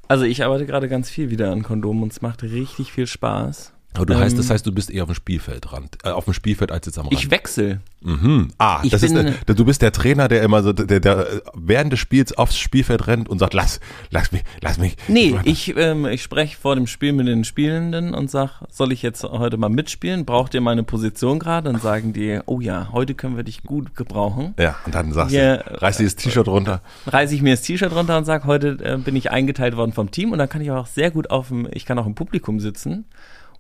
Also 0.08 0.26
ich 0.26 0.44
arbeite 0.44 0.66
gerade 0.66 0.90
ganz 0.90 1.10
viel 1.10 1.30
wieder 1.30 1.52
an 1.52 1.64
Kondomen 1.64 2.04
und 2.04 2.12
es 2.12 2.22
macht 2.22 2.44
richtig 2.44 2.92
viel 2.92 3.08
Spaß. 3.08 3.74
Aber 3.94 4.06
du 4.06 4.14
ähm, 4.14 4.20
heißt, 4.20 4.38
das 4.38 4.50
heißt, 4.50 4.66
du 4.66 4.72
bist 4.72 4.90
eher 4.90 5.04
auf 5.04 5.10
dem 5.10 5.16
Spielfeldrand, 5.16 5.98
äh, 6.04 6.10
auf 6.10 6.26
dem 6.26 6.34
Spielfeld 6.34 6.72
als 6.72 6.86
jetzt 6.86 6.98
am 6.98 7.08
Rand. 7.08 7.14
Ich 7.14 7.30
wechsle. 7.30 7.82
Mhm. 8.02 8.50
Ah, 8.58 8.80
ich 8.84 8.92
das 8.92 9.04
ist 9.04 9.14
der, 9.14 9.34
du 9.46 9.66
bist 9.66 9.82
der 9.82 9.92
Trainer, 9.92 10.28
der 10.28 10.42
immer 10.42 10.64
so, 10.64 10.74
der, 10.74 11.00
der 11.00 11.28
während 11.54 11.94
des 11.94 12.00
Spiels 12.00 12.36
aufs 12.36 12.58
Spielfeld 12.58 13.06
rennt 13.08 13.30
und 13.30 13.38
sagt, 13.38 13.54
lass, 13.54 13.80
lass 14.10 14.32
mich, 14.32 14.44
lass 14.62 14.80
mich. 14.80 14.96
Nee, 15.08 15.38
ich, 15.44 15.76
ähm, 15.78 16.06
ich 16.06 16.24
spreche 16.24 16.58
vor 16.58 16.76
dem 16.76 16.88
Spiel 16.88 17.14
mit 17.14 17.28
den 17.28 17.44
Spielenden 17.44 18.16
und 18.16 18.32
sag, 18.32 18.62
soll 18.70 18.92
ich 18.92 19.02
jetzt 19.04 19.24
heute 19.24 19.58
mal 19.58 19.70
mitspielen? 19.70 20.26
Braucht 20.26 20.54
ihr 20.54 20.62
meine 20.62 20.84
Position 20.84 21.38
gerade? 21.38 21.72
Dann 21.72 21.82
sagen 21.82 22.14
die, 22.14 22.40
oh 22.46 22.60
ja, 22.60 22.90
heute 22.92 23.14
können 23.14 23.36
wir 23.36 23.44
dich 23.44 23.64
gut 23.64 23.96
gebrauchen. 23.96 24.56
Ja, 24.58 24.78
und 24.86 24.96
dann 24.96 25.12
sagst 25.14 25.32
Hier, 25.32 25.58
du, 25.58 25.82
reiß 25.82 25.98
dir 25.98 26.06
das 26.06 26.16
T-Shirt 26.16 26.48
runter. 26.48 26.82
Reiß 27.06 27.32
ich 27.34 27.42
mir 27.42 27.54
das 27.54 27.62
T-Shirt 27.62 27.94
runter 27.94 28.18
und 28.18 28.26
sag, 28.26 28.46
heute 28.46 28.78
äh, 28.84 28.98
bin 28.98 29.16
ich 29.16 29.30
eingeteilt 29.32 29.76
worden 29.76 29.94
vom 29.94 30.10
Team 30.10 30.32
und 30.32 30.40
dann 30.40 30.50
kann 30.50 30.62
ich 30.62 30.72
auch 30.72 30.88
sehr 30.88 31.12
gut 31.12 31.30
auf 31.30 31.50
dem, 31.50 31.68
ich 31.72 31.86
kann 31.86 32.00
auch 32.00 32.08
im 32.08 32.16
Publikum 32.16 32.60
sitzen 32.60 33.06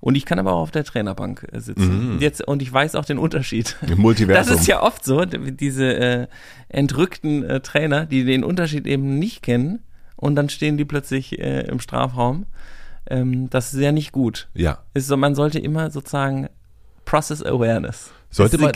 und 0.01 0.15
ich 0.15 0.25
kann 0.25 0.39
aber 0.39 0.53
auch 0.53 0.62
auf 0.62 0.71
der 0.71 0.83
Trainerbank 0.83 1.48
äh, 1.51 1.59
sitzen. 1.59 2.15
Mhm. 2.15 2.19
Jetzt, 2.19 2.45
und 2.45 2.62
ich 2.62 2.74
weiß 2.74 2.95
auch 2.95 3.06
den 3.06 3.19
Unterschied. 3.19 3.77
Im 3.88 4.00
Multiversum. 4.00 4.51
Das 4.51 4.62
ist 4.62 4.68
ja 4.68 4.81
oft 4.81 5.06
so, 5.06 5.24
diese 5.25 5.95
äh, 5.95 6.27
entrückten 6.69 7.44
äh, 7.44 7.62
Trainer, 7.62 8.06
die 8.07 8.25
den 8.25 8.44
Unterschied 8.44 8.88
eben 8.88 9.19
nicht 9.19 9.44
kennen 9.44 9.80
und 10.15 10.36
dann 10.36 10.50
stehen 10.50 10.77
die 10.77 10.86
plötzlich 10.86 11.39
äh, 11.39 11.62
im 11.68 11.80
Strafraum. 11.80 12.48
Ähm, 13.07 13.50
das 13.51 13.74
ist 13.74 13.80
ja 13.80 13.92
nicht 13.92 14.12
gut. 14.12 14.50
Ja. 14.56 14.80
Ist 14.95 15.07
so, 15.07 15.18
man 15.18 15.36
sollte 15.36 15.59
immer 15.59 15.92
sozusagen 15.92 16.50
Process 17.06 17.44
Awareness. 17.44 18.12
Sollte 18.31 18.57
man, 18.57 18.71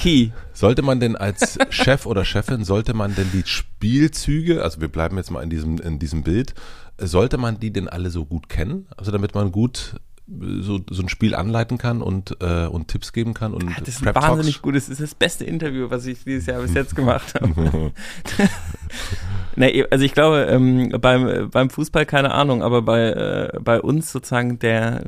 sollte 0.53 0.81
man 0.81 0.99
denn 0.99 1.15
als 1.15 1.57
Chef 1.69 2.05
oder 2.05 2.25
Chefin, 2.25 2.65
sollte 2.65 2.93
man 2.93 3.15
denn 3.15 3.31
die 3.31 3.43
Spielzüge, 3.45 4.61
also 4.61 4.81
wir 4.81 4.89
bleiben 4.89 5.17
jetzt 5.17 5.31
mal 5.31 5.41
in 5.41 5.49
diesem, 5.49 5.79
in 5.79 5.97
diesem 5.97 6.23
Bild, 6.23 6.53
sollte 6.97 7.37
man 7.37 7.59
die 7.59 7.71
denn 7.71 7.87
alle 7.87 8.09
so 8.09 8.25
gut 8.25 8.49
kennen? 8.49 8.87
Also 8.97 9.11
damit 9.11 9.33
man 9.33 9.51
gut 9.51 9.95
so, 10.27 10.79
so 10.89 11.03
ein 11.03 11.09
Spiel 11.09 11.35
anleiten 11.35 11.77
kann 11.77 12.01
und, 12.01 12.37
äh, 12.41 12.65
und 12.65 12.87
Tipps 12.87 13.13
geben 13.13 13.33
kann. 13.33 13.53
Und 13.53 13.69
das 13.79 13.87
ist 13.89 14.07
ein 14.07 14.15
wahnsinnig 14.15 14.61
gutes, 14.61 14.87
das 14.87 14.99
ist 14.99 15.11
das 15.11 15.15
beste 15.15 15.43
Interview, 15.45 15.89
was 15.89 16.05
ich 16.05 16.23
dieses 16.23 16.47
Jahr 16.47 16.61
bis 16.61 16.73
jetzt 16.73 16.95
gemacht 16.95 17.35
habe. 17.35 17.91
nee, 19.55 19.85
also 19.89 20.03
ich 20.03 20.13
glaube, 20.13 20.47
ähm, 20.49 20.89
beim, 20.99 21.49
beim 21.51 21.69
Fußball 21.69 22.05
keine 22.05 22.31
Ahnung, 22.31 22.63
aber 22.63 22.81
bei, 22.81 23.09
äh, 23.09 23.59
bei 23.59 23.79
uns 23.79 24.11
sozusagen 24.11 24.59
der 24.59 25.03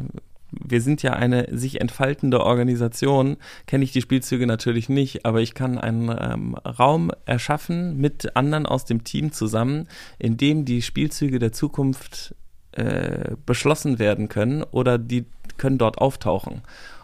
wir 0.49 0.81
sind 0.81 1.03
ja 1.03 1.13
eine 1.13 1.47
sich 1.55 1.81
entfaltende 1.81 2.39
Organisation, 2.39 3.37
kenne 3.65 3.83
ich 3.83 3.91
die 3.91 4.01
Spielzüge 4.01 4.47
natürlich 4.47 4.87
nicht, 4.87 5.25
aber 5.25 5.41
ich 5.41 5.53
kann 5.53 5.77
einen 5.77 6.09
ähm, 6.09 6.55
Raum 6.55 7.11
erschaffen 7.25 7.97
mit 7.97 8.35
anderen 8.35 8.65
aus 8.65 8.85
dem 8.85 9.03
Team 9.03 9.33
zusammen, 9.33 9.87
in 10.19 10.37
dem 10.37 10.63
die 10.63 10.81
Spielzüge 10.81 11.39
der 11.39 11.51
Zukunft 11.51 12.33
äh, 12.77 13.35
beschlossen 13.45 13.99
werden 13.99 14.29
können 14.29 14.63
oder 14.63 14.97
die 14.97 15.25
können 15.57 15.77
dort 15.77 15.97
auftauchen. 15.97 16.61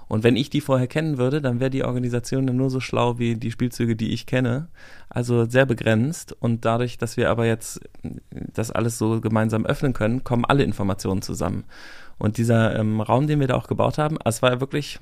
Und 0.07 0.23
wenn 0.23 0.35
ich 0.35 0.51
die 0.51 0.61
vorher 0.61 0.85
kennen 0.85 1.17
würde, 1.17 1.41
dann 1.41 1.59
wäre 1.59 1.71
die 1.71 1.83
Organisation 1.83 2.45
nur 2.45 2.69
so 2.69 2.79
schlau 2.79 3.17
wie 3.17 3.35
die 3.35 3.49
Spielzüge, 3.49 3.95
die 3.95 4.11
ich 4.11 4.27
kenne. 4.27 4.67
Also 5.09 5.45
sehr 5.45 5.65
begrenzt. 5.65 6.35
Und 6.39 6.65
dadurch, 6.65 6.99
dass 6.99 7.17
wir 7.17 7.31
aber 7.31 7.47
jetzt 7.47 7.81
das 8.29 8.69
alles 8.69 8.99
so 8.99 9.21
gemeinsam 9.21 9.65
öffnen 9.65 9.93
können, 9.93 10.23
kommen 10.23 10.45
alle 10.45 10.63
Informationen 10.63 11.23
zusammen. 11.23 11.63
Und 12.19 12.37
dieser 12.37 12.77
ähm, 12.77 13.01
Raum, 13.01 13.25
den 13.25 13.39
wir 13.39 13.47
da 13.47 13.55
auch 13.55 13.67
gebaut 13.67 13.97
haben, 13.97 14.19
es 14.23 14.43
war 14.43 14.59
wirklich, 14.61 14.99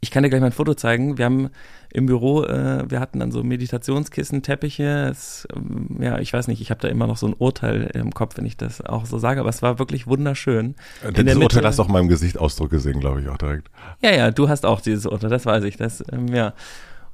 ich 0.00 0.10
kann 0.10 0.22
dir 0.22 0.28
gleich 0.28 0.40
mal 0.40 0.46
ein 0.46 0.52
Foto 0.52 0.74
zeigen. 0.74 1.18
Wir 1.18 1.24
haben 1.24 1.50
im 1.90 2.06
Büro, 2.06 2.44
äh, 2.44 2.88
wir 2.88 3.00
hatten 3.00 3.20
dann 3.20 3.32
so 3.32 3.42
Meditationskissen, 3.42 4.42
Teppiche. 4.42 5.08
Es, 5.10 5.48
ähm, 5.54 5.98
ja, 6.00 6.18
ich 6.18 6.32
weiß 6.32 6.48
nicht, 6.48 6.60
ich 6.60 6.70
habe 6.70 6.80
da 6.80 6.88
immer 6.88 7.06
noch 7.06 7.16
so 7.16 7.26
ein 7.26 7.34
Urteil 7.36 7.90
im 7.94 8.12
Kopf, 8.12 8.36
wenn 8.36 8.46
ich 8.46 8.56
das 8.56 8.80
auch 8.80 9.06
so 9.06 9.18
sage, 9.18 9.40
aber 9.40 9.48
es 9.48 9.62
war 9.62 9.78
wirklich 9.78 10.06
wunderschön. 10.06 10.76
Äh, 11.02 11.12
das 11.12 11.36
Urteil 11.36 11.64
hast 11.64 11.78
du 11.78 11.82
auch 11.82 11.88
in 11.88 11.92
meinem 11.92 12.08
Gesichtsausdruck 12.08 12.70
gesehen, 12.70 13.00
glaube 13.00 13.22
ich, 13.22 13.28
auch 13.28 13.38
direkt. 13.38 13.70
Ja, 14.02 14.12
ja, 14.12 14.30
du 14.30 14.48
hast 14.48 14.66
auch 14.66 14.80
dieses 14.80 15.06
Urteil, 15.06 15.30
das 15.30 15.46
weiß 15.46 15.64
ich. 15.64 15.76
Das, 15.76 16.04
ähm, 16.12 16.28
ja. 16.28 16.54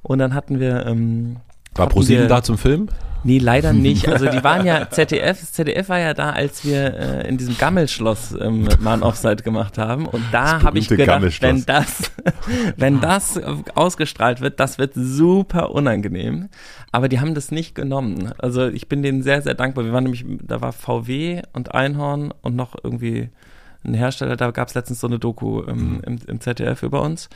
Und 0.01 0.19
dann 0.19 0.33
hatten 0.33 0.59
wir. 0.59 0.85
Ähm, 0.85 1.37
war 1.75 1.87
ProSieben 1.87 2.27
da 2.27 2.41
zum 2.41 2.57
Film? 2.57 2.89
Nee, 3.25 3.39
leider 3.39 3.73
nicht. 3.73 4.07
Also 4.07 4.27
die 4.27 4.43
waren 4.43 4.65
ja 4.65 4.89
ZDF, 4.89 5.51
ZDF 5.51 5.89
war 5.89 5.99
ja 5.99 6.13
da, 6.13 6.29
als 6.29 6.63
wir 6.63 6.93
äh, 6.93 7.27
in 7.27 7.37
diesem 7.37 7.57
Gammelschloss 7.57 8.35
ähm, 8.39 8.67
mal 8.79 8.93
ein 8.93 9.03
Offside 9.03 9.37
gemacht 9.37 9.79
haben. 9.79 10.05
Und 10.05 10.23
da 10.31 10.61
habe 10.61 10.77
ich 10.77 10.87
gedacht, 10.87 11.41
wenn 11.41 11.65
das, 11.65 12.11
wenn 12.77 13.01
das 13.01 13.41
ausgestrahlt 13.73 14.41
wird, 14.41 14.59
das 14.59 14.77
wird 14.77 14.93
super 14.93 15.71
unangenehm. 15.71 16.49
Aber 16.91 17.09
die 17.09 17.19
haben 17.19 17.33
das 17.33 17.51
nicht 17.51 17.73
genommen. 17.73 18.31
Also 18.37 18.67
ich 18.67 18.87
bin 18.87 19.01
denen 19.01 19.23
sehr, 19.23 19.41
sehr 19.41 19.55
dankbar. 19.55 19.85
Wir 19.85 19.91
waren 19.91 20.03
nämlich, 20.03 20.23
da 20.43 20.61
war 20.61 20.71
VW 20.71 21.41
und 21.53 21.73
Einhorn 21.73 22.31
und 22.41 22.55
noch 22.55 22.75
irgendwie 22.81 23.29
ein 23.83 23.95
Hersteller, 23.95 24.35
da 24.35 24.51
gab 24.51 24.67
es 24.67 24.75
letztens 24.75 24.99
so 24.99 25.07
eine 25.07 25.19
Doku 25.19 25.63
ähm, 25.67 25.95
mhm. 25.95 26.01
im, 26.05 26.19
im 26.27 26.41
ZDF 26.41 26.83
über 26.83 27.01
uns. 27.01 27.29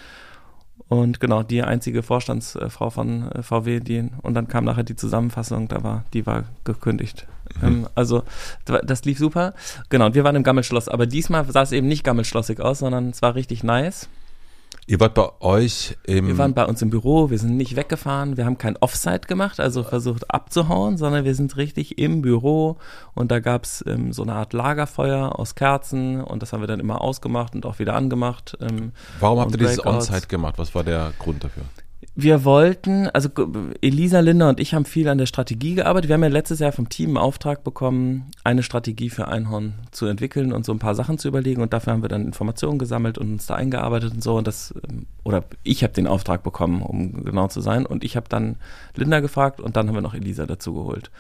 Und 0.90 1.20
genau, 1.20 1.44
die 1.44 1.62
einzige 1.62 2.02
Vorstandsfrau 2.02 2.90
von 2.90 3.32
äh, 3.32 3.44
VW, 3.44 3.80
die, 3.80 4.10
und 4.24 4.34
dann 4.34 4.48
kam 4.48 4.66
nachher 4.66 4.84
die 4.84 4.96
Zusammenfassung, 4.96 5.68
da 5.68 5.84
war, 5.84 6.04
die 6.14 6.26
war 6.26 6.46
gekündigt. 6.64 7.28
Mhm. 7.62 7.68
Ähm, 7.68 7.88
also, 7.94 8.24
das 8.66 9.06
lief 9.06 9.20
super. 9.20 9.54
Genau, 9.90 10.08
und 10.08 10.16
wir 10.16 10.24
waren 10.24 10.36
im 10.36 10.44
Gammelschloss, 10.44 10.90
aber 10.90 11.06
diesmal 11.06 11.50
sah 11.52 11.62
es 11.62 11.72
eben 11.72 11.88
nicht 11.88 12.04
gammelschlossig 12.04 12.60
aus, 12.60 12.80
sondern 12.80 13.10
es 13.10 13.22
war 13.22 13.36
richtig 13.36 13.64
nice. 13.64 14.10
Ihr 14.90 15.00
wart 15.00 15.14
bei 15.14 15.30
euch 15.42 15.96
im. 16.08 16.26
Wir 16.26 16.40
waren 16.40 16.56
bei 16.56 16.66
uns 16.66 16.82
im 16.82 16.90
Büro, 16.90 17.30
wir 17.30 17.38
sind 17.38 17.56
nicht 17.56 17.76
weggefahren, 17.76 18.38
wir 18.38 18.46
haben 18.48 18.58
kein 18.58 18.76
Offsite 18.78 19.28
gemacht, 19.28 19.60
also 19.60 19.84
versucht 19.84 20.34
abzuhauen, 20.34 20.98
sondern 20.98 21.26
wir 21.26 21.36
sind 21.36 21.58
richtig 21.58 22.00
im 22.00 22.24
Büro 22.24 22.78
und 23.14 23.30
da 23.30 23.40
gab's 23.40 23.84
ähm, 23.86 24.14
so 24.14 24.24
eine 24.24 24.34
Art 24.34 24.52
Lagerfeuer 24.52 25.38
aus 25.38 25.54
Kerzen 25.54 26.24
und 26.24 26.42
das 26.42 26.54
haben 26.54 26.62
wir 26.62 26.68
dann 26.68 26.80
immer 26.80 27.02
ausgemacht 27.02 27.54
und 27.54 27.68
auch 27.68 27.78
wieder 27.78 27.94
angemacht. 27.94 28.58
Ähm, 28.62 28.92
Warum 29.20 29.40
habt 29.42 29.52
ihr 29.52 29.60
dieses. 29.60 29.86
On-Site 29.86 30.26
gemacht? 30.26 30.56
Was 30.58 30.74
war 30.74 30.84
der 30.84 31.14
Grund 31.20 31.44
dafür? 31.44 31.66
Wir 32.22 32.44
wollten, 32.44 33.08
also 33.08 33.30
Elisa, 33.80 34.20
Linda 34.20 34.50
und 34.50 34.60
ich 34.60 34.74
haben 34.74 34.84
viel 34.84 35.08
an 35.08 35.18
der 35.18 35.26
Strategie 35.26 35.76
gearbeitet. 35.76 36.10
Wir 36.10 36.16
haben 36.16 36.24
ja 36.24 36.28
letztes 36.28 36.60
Jahr 36.60 36.74
vom 36.74 36.90
Team 36.90 37.12
einen 37.12 37.18
Auftrag 37.18 37.64
bekommen, 37.64 38.30
eine 38.44 38.62
Strategie 38.62 39.10
für 39.10 39.30
Einhorn 39.30 39.76
zu 39.92 40.06
entwickeln 40.06 40.52
und 40.52 40.66
so 40.66 40.74
ein 40.74 40.80
paar 40.80 40.96
Sachen 40.96 41.18
zu 41.18 41.30
überlegen. 41.30 41.62
Und 41.62 41.72
dafür 41.72 41.94
haben 41.94 42.02
wir 42.02 42.10
dann 42.10 42.26
Informationen 42.26 42.78
gesammelt 42.78 43.18
und 43.18 43.32
uns 43.32 43.46
da 43.46 43.56
eingearbeitet 43.56 44.12
und 44.12 44.22
so. 44.22 44.36
Und 44.36 44.48
das, 44.48 44.74
ähm, 44.90 45.06
oder 45.24 45.46
ich 45.64 45.82
habe 45.82 45.94
den 45.94 46.08
Auftrag 46.08 46.44
bekommen, 46.44 46.82
um 46.82 47.24
genau 47.24 47.48
zu 47.48 47.62
sein. 47.62 47.86
Und 47.86 48.04
ich 48.04 48.18
habe 48.18 48.28
dann 48.28 48.58
Linda 48.96 49.22
gefragt 49.22 49.62
und 49.62 49.78
dann 49.78 49.88
haben 49.88 49.96
wir 49.96 50.02
noch 50.02 50.14
Elisa 50.14 50.46
dazu 50.46 50.74
geholt. 50.74 51.12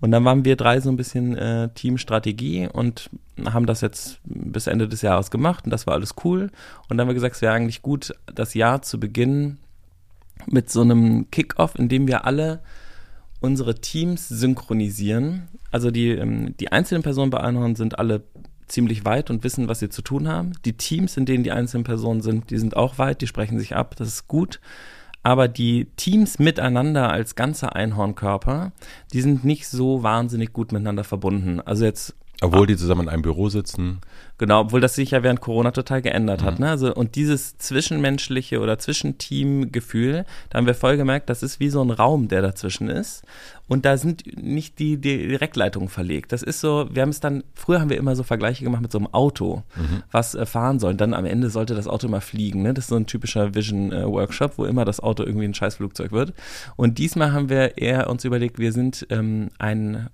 Und 0.00 0.12
dann 0.12 0.24
waren 0.24 0.44
wir 0.44 0.54
drei 0.54 0.78
so 0.78 0.88
ein 0.88 0.96
bisschen 0.96 1.36
äh, 1.36 1.70
Teamstrategie 1.74 2.68
und 2.72 3.10
haben 3.44 3.66
das 3.66 3.80
jetzt 3.80 4.20
bis 4.24 4.68
Ende 4.68 4.86
des 4.86 5.02
Jahres 5.02 5.32
gemacht 5.32 5.64
und 5.64 5.72
das 5.72 5.88
war 5.88 5.94
alles 5.94 6.14
cool. 6.24 6.52
Und 6.88 6.90
dann 6.90 7.00
haben 7.00 7.08
wir 7.08 7.14
gesagt, 7.14 7.34
es 7.34 7.42
wäre 7.42 7.54
eigentlich 7.54 7.82
gut, 7.82 8.14
das 8.32 8.54
Jahr 8.54 8.82
zu 8.82 9.00
beginnen 9.00 9.58
mit 10.46 10.70
so 10.70 10.82
einem 10.82 11.30
Kickoff, 11.30 11.74
in 11.78 11.88
dem 11.88 12.06
wir 12.06 12.24
alle 12.24 12.62
unsere 13.40 13.74
Teams 13.74 14.28
synchronisieren. 14.28 15.48
Also 15.70 15.90
die, 15.90 16.10
ähm, 16.10 16.56
die 16.58 16.72
einzelnen 16.72 17.02
Personen 17.02 17.30
bei 17.30 17.40
Einhorn 17.40 17.76
sind 17.76 17.98
alle 17.98 18.24
ziemlich 18.66 19.04
weit 19.04 19.30
und 19.30 19.44
wissen, 19.44 19.68
was 19.68 19.80
sie 19.80 19.90
zu 19.90 20.02
tun 20.02 20.28
haben. 20.28 20.52
Die 20.64 20.72
Teams, 20.74 21.16
in 21.16 21.26
denen 21.26 21.44
die 21.44 21.52
einzelnen 21.52 21.84
Personen 21.84 22.22
sind, 22.22 22.50
die 22.50 22.58
sind 22.58 22.76
auch 22.76 22.98
weit, 22.98 23.20
die 23.20 23.26
sprechen 23.26 23.58
sich 23.58 23.76
ab, 23.76 23.96
das 23.96 24.08
ist 24.08 24.28
gut. 24.28 24.60
Aber 25.22 25.48
die 25.48 25.86
Teams 25.96 26.38
miteinander 26.38 27.10
als 27.10 27.34
ganzer 27.34 27.74
Einhornkörper, 27.74 28.72
die 29.12 29.22
sind 29.22 29.44
nicht 29.44 29.68
so 29.68 30.02
wahnsinnig 30.02 30.52
gut 30.52 30.72
miteinander 30.72 31.04
verbunden. 31.04 31.60
Also 31.60 31.84
jetzt 31.84 32.14
Obwohl 32.40 32.66
die 32.66 32.76
zusammen 32.76 33.02
in 33.02 33.08
einem 33.08 33.22
Büro 33.22 33.48
sitzen. 33.48 34.00
Genau, 34.38 34.62
obwohl 34.62 34.80
das 34.80 34.96
sich 34.96 35.12
ja 35.12 35.22
während 35.22 35.40
Corona 35.40 35.70
total 35.70 36.02
geändert 36.02 36.42
hat. 36.42 36.58
Ne? 36.58 36.68
Also, 36.68 36.92
und 36.92 37.14
dieses 37.14 37.56
zwischenmenschliche 37.58 38.58
oder 38.58 38.78
Zwischenteam-Gefühl, 38.78 40.26
da 40.50 40.58
haben 40.58 40.66
wir 40.66 40.74
voll 40.74 40.96
gemerkt, 40.96 41.30
das 41.30 41.44
ist 41.44 41.60
wie 41.60 41.70
so 41.70 41.80
ein 41.82 41.90
Raum, 41.90 42.26
der 42.26 42.42
dazwischen 42.42 42.88
ist. 42.88 43.22
Und 43.68 43.84
da 43.84 43.96
sind 43.96 44.24
nicht 44.36 44.80
die, 44.80 44.96
die 44.96 45.28
Direktleitungen 45.28 45.88
verlegt. 45.88 46.32
Das 46.32 46.42
ist 46.42 46.60
so, 46.60 46.88
wir 46.92 47.02
haben 47.02 47.10
es 47.10 47.20
dann, 47.20 47.44
früher 47.54 47.80
haben 47.80 47.90
wir 47.90 47.96
immer 47.96 48.16
so 48.16 48.24
Vergleiche 48.24 48.64
gemacht 48.64 48.82
mit 48.82 48.92
so 48.92 48.98
einem 48.98 49.06
Auto, 49.14 49.62
was 50.10 50.34
äh, 50.34 50.44
fahren 50.44 50.80
soll. 50.80 50.92
Und 50.92 51.00
dann 51.00 51.14
am 51.14 51.24
Ende 51.24 51.48
sollte 51.48 51.74
das 51.74 51.86
Auto 51.86 52.08
immer 52.08 52.20
fliegen. 52.20 52.62
Ne? 52.62 52.74
Das 52.74 52.86
ist 52.86 52.90
so 52.90 52.96
ein 52.96 53.06
typischer 53.06 53.54
Vision-Workshop, 53.54 54.58
wo 54.58 54.64
immer 54.64 54.84
das 54.84 55.00
Auto 55.00 55.22
irgendwie 55.22 55.46
ein 55.46 55.54
Scheißflugzeug 55.54 56.10
wird. 56.10 56.34
Und 56.76 56.98
diesmal 56.98 57.32
haben 57.32 57.48
wir 57.48 57.78
eher 57.78 58.10
uns 58.10 58.24
überlegt, 58.24 58.58
wir 58.58 58.72
sind 58.72 59.06
ähm, 59.10 59.48
ein 59.58 60.08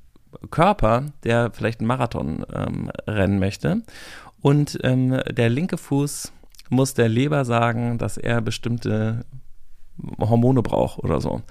Körper, 0.50 1.06
der 1.24 1.50
vielleicht 1.52 1.80
einen 1.80 1.88
Marathon 1.88 2.44
ähm, 2.54 2.90
rennen 3.06 3.38
möchte. 3.38 3.82
Und 4.40 4.78
ähm, 4.82 5.20
der 5.30 5.48
linke 5.50 5.76
Fuß 5.76 6.32
muss 6.70 6.94
der 6.94 7.08
Leber 7.08 7.44
sagen, 7.44 7.98
dass 7.98 8.16
er 8.16 8.40
bestimmte 8.40 9.24
Hormone 10.18 10.62
braucht 10.62 10.98
oder 10.98 11.20
so. 11.20 11.42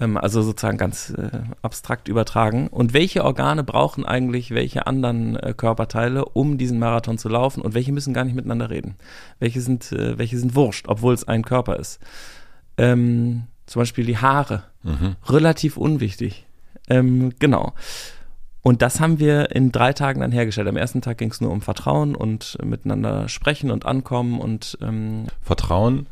Ähm, 0.00 0.16
also 0.16 0.42
sozusagen 0.42 0.78
ganz 0.78 1.10
äh, 1.10 1.30
abstrakt 1.62 2.08
übertragen. 2.08 2.68
Und 2.68 2.92
welche 2.92 3.24
Organe 3.24 3.64
brauchen 3.64 4.04
eigentlich 4.04 4.50
welche 4.52 4.86
anderen 4.86 5.36
äh, 5.36 5.54
Körperteile, 5.56 6.24
um 6.24 6.58
diesen 6.58 6.78
Marathon 6.78 7.18
zu 7.18 7.28
laufen? 7.28 7.62
Und 7.62 7.74
welche 7.74 7.92
müssen 7.92 8.14
gar 8.14 8.24
nicht 8.24 8.34
miteinander 8.34 8.70
reden? 8.70 8.96
Welche 9.38 9.60
sind, 9.60 9.92
äh, 9.92 10.18
welche 10.18 10.38
sind 10.38 10.54
wurscht, 10.54 10.86
obwohl 10.88 11.14
es 11.14 11.28
ein 11.28 11.44
Körper 11.44 11.76
ist? 11.76 12.00
Ähm, 12.76 13.44
zum 13.66 13.80
Beispiel 13.80 14.06
die 14.06 14.18
Haare. 14.18 14.64
Mhm. 14.82 15.16
Relativ 15.26 15.76
unwichtig. 15.76 16.46
Ähm, 16.88 17.32
genau. 17.38 17.74
Und 18.62 18.80
das 18.80 19.00
haben 19.00 19.18
wir 19.18 19.50
in 19.50 19.72
drei 19.72 19.92
Tagen 19.92 20.20
dann 20.20 20.30
hergestellt. 20.30 20.68
Am 20.68 20.76
ersten 20.76 21.00
Tag 21.00 21.18
ging 21.18 21.30
es 21.30 21.40
nur 21.40 21.50
um 21.50 21.60
Vertrauen 21.60 22.14
und 22.14 22.56
miteinander 22.64 23.28
sprechen 23.28 23.72
und 23.72 23.86
ankommen 23.86 24.40
und 24.40 24.78
ähm, 24.80 25.26
Vertrauen. 25.40 26.06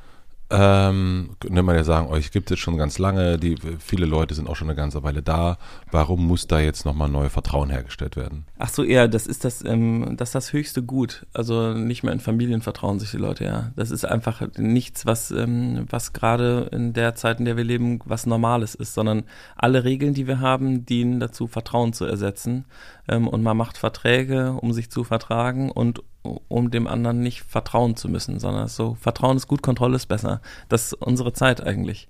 Ähm, 0.50 1.36
könnte 1.38 1.62
man 1.62 1.76
ja 1.76 1.84
sagen, 1.84 2.08
euch 2.08 2.32
gibt 2.32 2.50
es 2.50 2.58
schon 2.58 2.76
ganz 2.76 2.98
lange, 2.98 3.38
die, 3.38 3.56
viele 3.78 4.06
Leute 4.06 4.34
sind 4.34 4.48
auch 4.48 4.56
schon 4.56 4.68
eine 4.68 4.76
ganze 4.76 5.02
Weile 5.02 5.22
da. 5.22 5.58
Warum 5.90 6.26
muss 6.26 6.46
da 6.46 6.58
jetzt 6.58 6.84
nochmal 6.84 7.08
neues 7.08 7.32
Vertrauen 7.32 7.70
hergestellt 7.70 8.16
werden? 8.16 8.44
ach 8.60 8.68
so, 8.68 8.84
eher, 8.84 9.08
das 9.08 9.26
ist 9.26 9.44
das, 9.44 9.64
ähm, 9.64 10.14
das 10.16 10.28
ist 10.28 10.34
das 10.34 10.52
höchste 10.52 10.82
Gut. 10.82 11.26
Also 11.32 11.72
nicht 11.72 12.02
mehr 12.02 12.12
in 12.12 12.20
Familien 12.20 12.60
vertrauen 12.60 13.00
sich 13.00 13.10
die 13.10 13.16
Leute, 13.16 13.44
ja. 13.44 13.72
Das 13.74 13.90
ist 13.90 14.04
einfach 14.04 14.42
nichts, 14.58 15.06
was, 15.06 15.30
ähm, 15.30 15.86
was 15.88 16.12
gerade 16.12 16.68
in 16.70 16.92
der 16.92 17.14
Zeit, 17.14 17.38
in 17.38 17.46
der 17.46 17.56
wir 17.56 17.64
leben, 17.64 18.00
was 18.04 18.26
Normales 18.26 18.74
ist, 18.74 18.94
sondern 18.94 19.24
alle 19.56 19.84
Regeln, 19.84 20.14
die 20.14 20.26
wir 20.26 20.40
haben, 20.40 20.84
dienen 20.84 21.20
dazu, 21.20 21.46
Vertrauen 21.46 21.94
zu 21.94 22.04
ersetzen. 22.04 22.66
Ähm, 23.10 23.26
und 23.28 23.42
man 23.42 23.56
macht 23.56 23.76
Verträge, 23.76 24.52
um 24.52 24.72
sich 24.72 24.90
zu 24.90 25.04
vertragen 25.04 25.70
und 25.70 26.02
um 26.22 26.70
dem 26.70 26.86
anderen 26.86 27.20
nicht 27.20 27.42
vertrauen 27.42 27.96
zu 27.96 28.08
müssen, 28.08 28.38
sondern 28.38 28.68
so, 28.68 28.94
Vertrauen 28.94 29.36
ist 29.36 29.48
gut, 29.48 29.62
Kontrolle 29.62 29.96
ist 29.96 30.06
besser. 30.06 30.40
Das 30.68 30.86
ist 30.86 30.94
unsere 30.94 31.32
Zeit 31.32 31.60
eigentlich. 31.62 32.08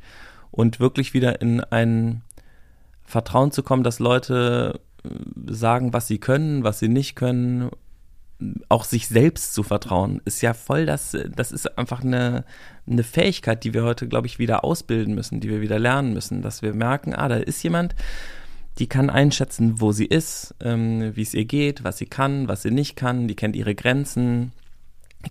Und 0.50 0.78
wirklich 0.78 1.14
wieder 1.14 1.40
in 1.40 1.60
ein 1.60 2.22
Vertrauen 3.02 3.50
zu 3.50 3.62
kommen, 3.62 3.82
dass 3.82 3.98
Leute 3.98 4.80
äh, 5.04 5.08
sagen, 5.52 5.92
was 5.92 6.06
sie 6.06 6.18
können, 6.18 6.64
was 6.64 6.80
sie 6.80 6.88
nicht 6.88 7.16
können, 7.16 7.70
auch 8.68 8.84
sich 8.84 9.06
selbst 9.08 9.54
zu 9.54 9.62
vertrauen, 9.62 10.22
ist 10.24 10.40
ja 10.40 10.54
voll 10.54 10.86
das, 10.86 11.14
das 11.36 11.52
ist 11.52 11.78
einfach 11.78 12.02
eine, 12.02 12.44
eine 12.86 13.02
Fähigkeit, 13.02 13.64
die 13.64 13.74
wir 13.74 13.84
heute, 13.84 14.08
glaube 14.08 14.26
ich, 14.26 14.38
wieder 14.38 14.64
ausbilden 14.64 15.14
müssen, 15.14 15.40
die 15.40 15.50
wir 15.50 15.60
wieder 15.60 15.78
lernen 15.78 16.14
müssen, 16.14 16.40
dass 16.40 16.62
wir 16.62 16.72
merken, 16.72 17.14
ah, 17.14 17.28
da 17.28 17.36
ist 17.36 17.62
jemand, 17.62 17.94
die 18.80 18.88
kann 18.88 19.10
einschätzen, 19.10 19.80
wo 19.80 19.92
sie 19.92 20.06
ist, 20.06 20.54
ähm, 20.60 21.14
wie 21.14 21.22
es 21.22 21.34
ihr 21.34 21.44
geht, 21.44 21.84
was 21.84 21.98
sie 21.98 22.06
kann, 22.06 22.48
was 22.48 22.62
sie 22.62 22.70
nicht 22.70 22.96
kann, 22.96 23.28
die 23.28 23.36
kennt 23.36 23.54
ihre 23.54 23.74
Grenzen, 23.74 24.52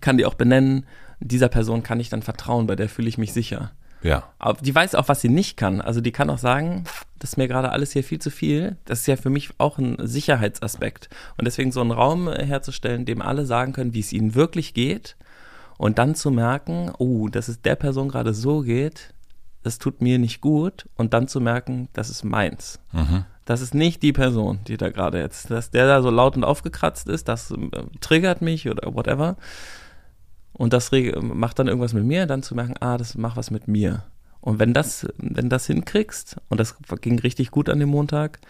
kann 0.00 0.16
die 0.16 0.24
auch 0.24 0.34
benennen. 0.34 0.86
Dieser 1.18 1.48
Person 1.48 1.82
kann 1.82 1.98
ich 1.98 2.08
dann 2.08 2.22
vertrauen, 2.22 2.68
bei 2.68 2.76
der 2.76 2.88
fühle 2.88 3.08
ich 3.08 3.18
mich 3.18 3.32
sicher. 3.32 3.72
Ja. 4.02 4.22
Aber 4.38 4.62
die 4.62 4.74
weiß 4.74 4.94
auch, 4.94 5.08
was 5.08 5.20
sie 5.20 5.28
nicht 5.28 5.56
kann. 5.56 5.80
Also 5.80 6.00
die 6.00 6.12
kann 6.12 6.30
auch 6.30 6.38
sagen, 6.38 6.84
das 7.18 7.30
ist 7.30 7.36
mir 7.36 7.48
gerade 7.48 7.70
alles 7.70 7.92
hier 7.92 8.04
viel 8.04 8.20
zu 8.20 8.30
viel. 8.30 8.76
Das 8.84 9.00
ist 9.00 9.06
ja 9.06 9.16
für 9.16 9.30
mich 9.30 9.50
auch 9.58 9.78
ein 9.78 9.96
Sicherheitsaspekt. 9.98 11.10
Und 11.36 11.44
deswegen 11.44 11.72
so 11.72 11.80
einen 11.80 11.90
Raum 11.90 12.32
herzustellen, 12.32 13.04
dem 13.04 13.20
alle 13.20 13.44
sagen 13.44 13.72
können, 13.72 13.92
wie 13.92 14.00
es 14.00 14.12
ihnen 14.12 14.34
wirklich 14.34 14.74
geht. 14.74 15.16
Und 15.76 15.98
dann 15.98 16.14
zu 16.14 16.30
merken, 16.30 16.92
oh, 16.98 17.28
dass 17.28 17.48
es 17.48 17.60
der 17.62 17.74
Person 17.74 18.08
gerade 18.08 18.32
so 18.32 18.60
geht, 18.60 19.12
das 19.62 19.78
tut 19.78 20.00
mir 20.00 20.18
nicht 20.18 20.40
gut. 20.40 20.88
Und 20.96 21.12
dann 21.12 21.28
zu 21.28 21.40
merken, 21.40 21.88
das 21.92 22.08
ist 22.10 22.24
meins. 22.24 22.80
Mhm. 22.92 23.24
Das 23.44 23.60
ist 23.60 23.74
nicht 23.74 24.02
die 24.02 24.12
Person, 24.12 24.60
die 24.66 24.76
da 24.76 24.90
gerade 24.90 25.18
jetzt, 25.18 25.50
dass 25.50 25.70
der 25.70 25.86
da 25.86 26.02
so 26.02 26.10
laut 26.10 26.36
und 26.36 26.44
aufgekratzt 26.44 27.08
ist, 27.08 27.28
das 27.28 27.50
äh, 27.50 27.56
triggert 28.00 28.42
mich 28.42 28.68
oder 28.68 28.94
whatever. 28.94 29.36
Und 30.52 30.72
das 30.72 30.90
macht 31.20 31.58
dann 31.58 31.68
irgendwas 31.68 31.94
mit 31.94 32.04
mir, 32.04 32.26
dann 32.26 32.42
zu 32.42 32.54
merken, 32.54 32.74
ah, 32.80 32.98
das 32.98 33.16
macht 33.16 33.36
was 33.36 33.50
mit 33.50 33.66
mir. 33.66 34.04
Und 34.40 34.58
wenn 34.58 34.74
das, 34.74 35.06
wenn 35.16 35.48
das 35.48 35.66
hinkriegst, 35.66 36.36
und 36.48 36.60
das 36.60 36.76
ging 37.00 37.18
richtig 37.18 37.50
gut 37.50 37.68
an 37.68 37.78
dem 37.78 37.88
Montag, 37.88 38.40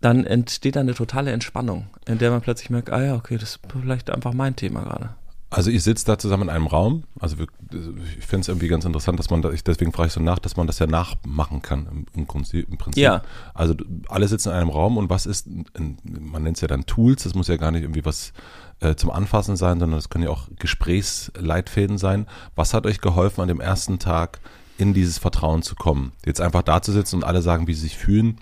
dann 0.00 0.24
entsteht 0.24 0.76
da 0.76 0.80
eine 0.80 0.94
totale 0.94 1.32
Entspannung, 1.32 1.86
in 2.06 2.18
der 2.18 2.30
man 2.30 2.42
plötzlich 2.42 2.70
merkt, 2.70 2.90
ah 2.90 3.02
ja, 3.02 3.14
okay, 3.14 3.38
das 3.38 3.56
ist 3.56 3.60
vielleicht 3.72 4.10
einfach 4.10 4.34
mein 4.34 4.56
Thema 4.56 4.82
gerade. 4.82 5.10
Also 5.48 5.70
ihr 5.70 5.80
sitzt 5.80 6.08
da 6.08 6.18
zusammen 6.18 6.44
in 6.44 6.50
einem 6.50 6.66
Raum. 6.66 7.04
Also 7.20 7.38
wir, 7.38 7.46
ich 8.18 8.26
finde 8.26 8.40
es 8.40 8.48
irgendwie 8.48 8.66
ganz 8.66 8.84
interessant, 8.84 9.18
dass 9.18 9.30
man 9.30 9.42
da, 9.42 9.50
ich, 9.52 9.62
deswegen 9.62 9.92
frage 9.92 10.08
ich 10.08 10.12
so 10.12 10.20
nach, 10.20 10.40
dass 10.40 10.56
man 10.56 10.66
das 10.66 10.80
ja 10.80 10.86
nachmachen 10.86 11.62
kann 11.62 11.86
im, 11.86 12.06
im, 12.14 12.26
Prinzip, 12.26 12.68
im 12.68 12.78
Prinzip. 12.78 13.02
Ja. 13.02 13.22
Also 13.54 13.74
alle 14.08 14.26
sitzen 14.26 14.48
in 14.48 14.56
einem 14.56 14.70
Raum 14.70 14.96
und 14.96 15.08
was 15.08 15.24
ist, 15.24 15.46
man 15.78 16.42
nennt 16.42 16.56
es 16.56 16.62
ja 16.62 16.68
dann 16.68 16.84
Tools, 16.86 17.22
das 17.22 17.34
muss 17.34 17.46
ja 17.46 17.56
gar 17.56 17.70
nicht 17.70 17.82
irgendwie 17.82 18.04
was 18.04 18.32
äh, 18.80 18.96
zum 18.96 19.10
Anfassen 19.10 19.56
sein, 19.56 19.78
sondern 19.78 19.98
das 19.98 20.08
können 20.08 20.24
ja 20.24 20.30
auch 20.30 20.48
Gesprächsleitfäden 20.58 21.96
sein. 21.96 22.26
Was 22.56 22.74
hat 22.74 22.84
euch 22.84 23.00
geholfen, 23.00 23.40
an 23.40 23.48
dem 23.48 23.60
ersten 23.60 24.00
Tag 24.00 24.40
in 24.78 24.94
dieses 24.94 25.18
Vertrauen 25.18 25.62
zu 25.62 25.76
kommen? 25.76 26.12
Jetzt 26.24 26.40
einfach 26.40 26.62
da 26.62 26.82
zu 26.82 26.90
sitzen 26.90 27.16
und 27.16 27.24
alle 27.24 27.40
sagen, 27.40 27.68
wie 27.68 27.74
sie 27.74 27.82
sich 27.82 27.96
fühlen. 27.96 28.38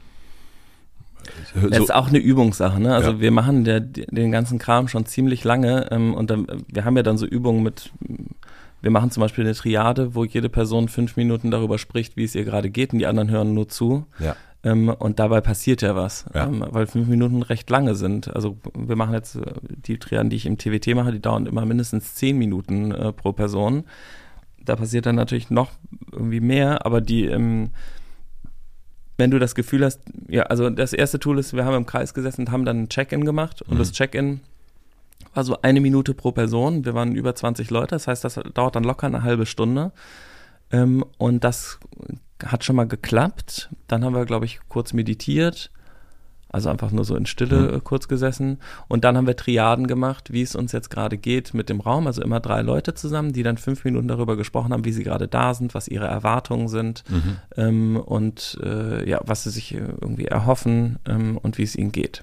Das 1.71 1.79
ist 1.79 1.95
auch 1.95 2.09
eine 2.09 2.19
Übungssache, 2.19 2.81
ne? 2.81 2.95
Also 2.95 3.13
Ja. 3.13 3.21
wir 3.21 3.31
machen 3.31 3.65
der, 3.65 3.81
den 3.81 4.31
ganzen 4.33 4.59
Kram 4.59 4.89
schon 4.89 5.07
ziemlich 5.07 5.45
lange 5.45 5.89
ähm, 5.91 6.15
und 6.15 6.31
dann, 6.31 6.47
wir 6.69 6.85
haben 6.85 6.97
ja 6.97 7.03
dann 7.03 7.19
so 7.19 7.27
Übungen 7.27 7.63
mit, 7.63 7.93
wir 8.83 8.91
machen 8.91 9.11
zum 9.11 9.21
Beispiel 9.23 9.45
eine 9.45 9.55
Triade, 9.55 10.15
wo 10.15 10.25
jede 10.25 10.49
Person 10.49 10.89
fünf 10.89 11.17
Minuten 11.17 11.51
darüber 11.51 11.79
spricht, 11.79 12.17
wie 12.17 12.25
es 12.25 12.35
ihr 12.35 12.45
gerade 12.45 12.71
geht 12.71 12.93
und 12.93 12.99
die 12.99 13.07
anderen 13.07 13.31
hören 13.31 13.55
nur 13.55 13.69
zu. 13.69 14.07
ja. 14.19 14.37
Ähm, 14.67 14.89
und 14.89 15.19
dabei 15.19 15.43
passiert 15.43 15.83
ja 15.83 15.95
was, 15.95 16.25
Ja. 16.35 16.47
ähm, 16.47 16.65
weil 16.71 16.87
fünf 16.87 17.07
Minuten 17.07 17.43
recht 17.43 17.69
lange 17.69 17.95
sind. 17.95 18.35
Also 18.35 18.57
wir 18.75 18.97
machen 18.97 19.13
jetzt 19.13 19.37
äh, 19.37 19.43
die 19.87 19.99
Triaden, 19.99 20.31
die 20.31 20.37
ich 20.37 20.47
im 20.47 20.57
TWT 20.57 20.95
mache, 20.95 21.13
die 21.13 21.21
dauern 21.21 21.45
immer 21.45 21.67
mindestens 21.67 22.15
zehn 22.15 22.39
Minuten 22.39 22.91
äh, 22.91 23.13
pro 23.13 23.33
Person. 23.33 23.85
Da 24.65 24.75
passiert 24.77 25.05
dann 25.05 25.17
natürlich 25.17 25.51
noch 25.51 25.71
irgendwie 26.11 26.41
mehr, 26.41 26.87
aber 26.87 27.03
die, 27.03 27.27
ähm, 27.27 27.73
wenn 29.17 29.31
du 29.31 29.39
das 29.39 29.55
Gefühl 29.55 29.85
hast, 29.85 30.01
ja, 30.29 30.45
also 30.45 30.71
das 30.71 30.93
erste 30.93 31.19
Tool 31.19 31.39
ist, 31.39 31.53
wir 31.55 31.65
haben 31.65 31.77
im 31.77 31.87
Kreis 31.87 32.15
gesessen 32.15 32.43
und 32.43 32.51
haben 32.51 32.65
dann 32.65 32.83
ein 32.85 32.89
Check-in 32.89 33.25
gemacht 33.25 33.63
und 33.63 33.75
Mhm. 33.75 33.79
das 33.79 33.93
Check-in 33.93 34.41
war 35.35 35.45
so 35.45 35.61
eine 35.63 35.81
Minute 35.81 36.15
pro 36.15 36.33
Person. 36.33 36.85
Wir 36.85 36.95
waren 36.95 37.15
über 37.15 37.35
20 37.35 37.71
Leute, 37.71 37.95
das 37.95 38.07
heißt, 38.07 38.25
das 38.25 38.41
dauert 38.55 38.77
dann 38.77 38.85
locker 38.85 39.07
eine 39.07 39.23
halbe 39.23 39.47
Stunde. 39.47 39.93
Ähm, 40.71 41.05
und 41.19 41.45
das 41.45 41.79
hat 42.45 42.65
schon 42.65 42.77
mal 42.77 42.87
geklappt. 42.87 43.71
Dann 43.89 44.05
haben 44.05 44.15
wir, 44.15 44.25
glaube 44.27 44.45
ich, 44.47 44.61
kurz 44.69 44.93
meditiert. 44.93 45.71
Also 46.55 46.71
einfach 46.71 46.93
nur 46.93 47.05
so 47.05 47.17
in 47.17 47.27
Stille 47.27 47.59
mhm. 47.59 47.75
Äh, 47.75 47.81
kurz 47.83 48.07
gesessen. 48.07 48.59
Und 48.87 49.03
dann 49.03 49.17
haben 49.17 49.27
wir 49.27 49.35
Triaden 49.35 49.89
gemacht, 49.89 50.33
wie 50.33 50.43
es 50.43 50.55
uns 50.55 50.71
jetzt 50.71 50.89
gerade 50.89 51.19
geht 51.19 51.53
mit 51.53 51.69
dem 51.69 51.81
Raum. 51.81 52.07
Also 52.07 52.23
immer 52.23 52.39
drei 52.39 52.63
Leute 52.63 52.95
zusammen, 52.95 53.33
die 53.33 53.43
dann 53.43 53.59
fünf 53.59 53.85
Minuten 53.85 54.07
darüber 54.07 54.37
gesprochen 54.37 54.73
haben, 54.73 54.85
wie 54.85 54.93
sie 54.93 55.03
gerade 55.03 55.27
da 55.27 55.53
sind, 55.53 55.75
was 55.75 55.89
ihre 55.89 56.07
Erwartungen 56.07 56.69
sind 56.69 57.03
mhm. 57.11 57.37
ähm, 57.57 57.97
und 57.97 58.57
äh, 58.63 59.09
ja, 59.09 59.21
was 59.27 59.43
sie 59.43 59.51
sich 59.51 59.75
irgendwie 59.75 60.27
erhoffen 60.27 61.01
ähm, 61.09 61.39
und 61.39 61.59
wie 61.59 61.65
es 61.65 61.75
ihnen 61.75 61.91
geht. 61.91 62.23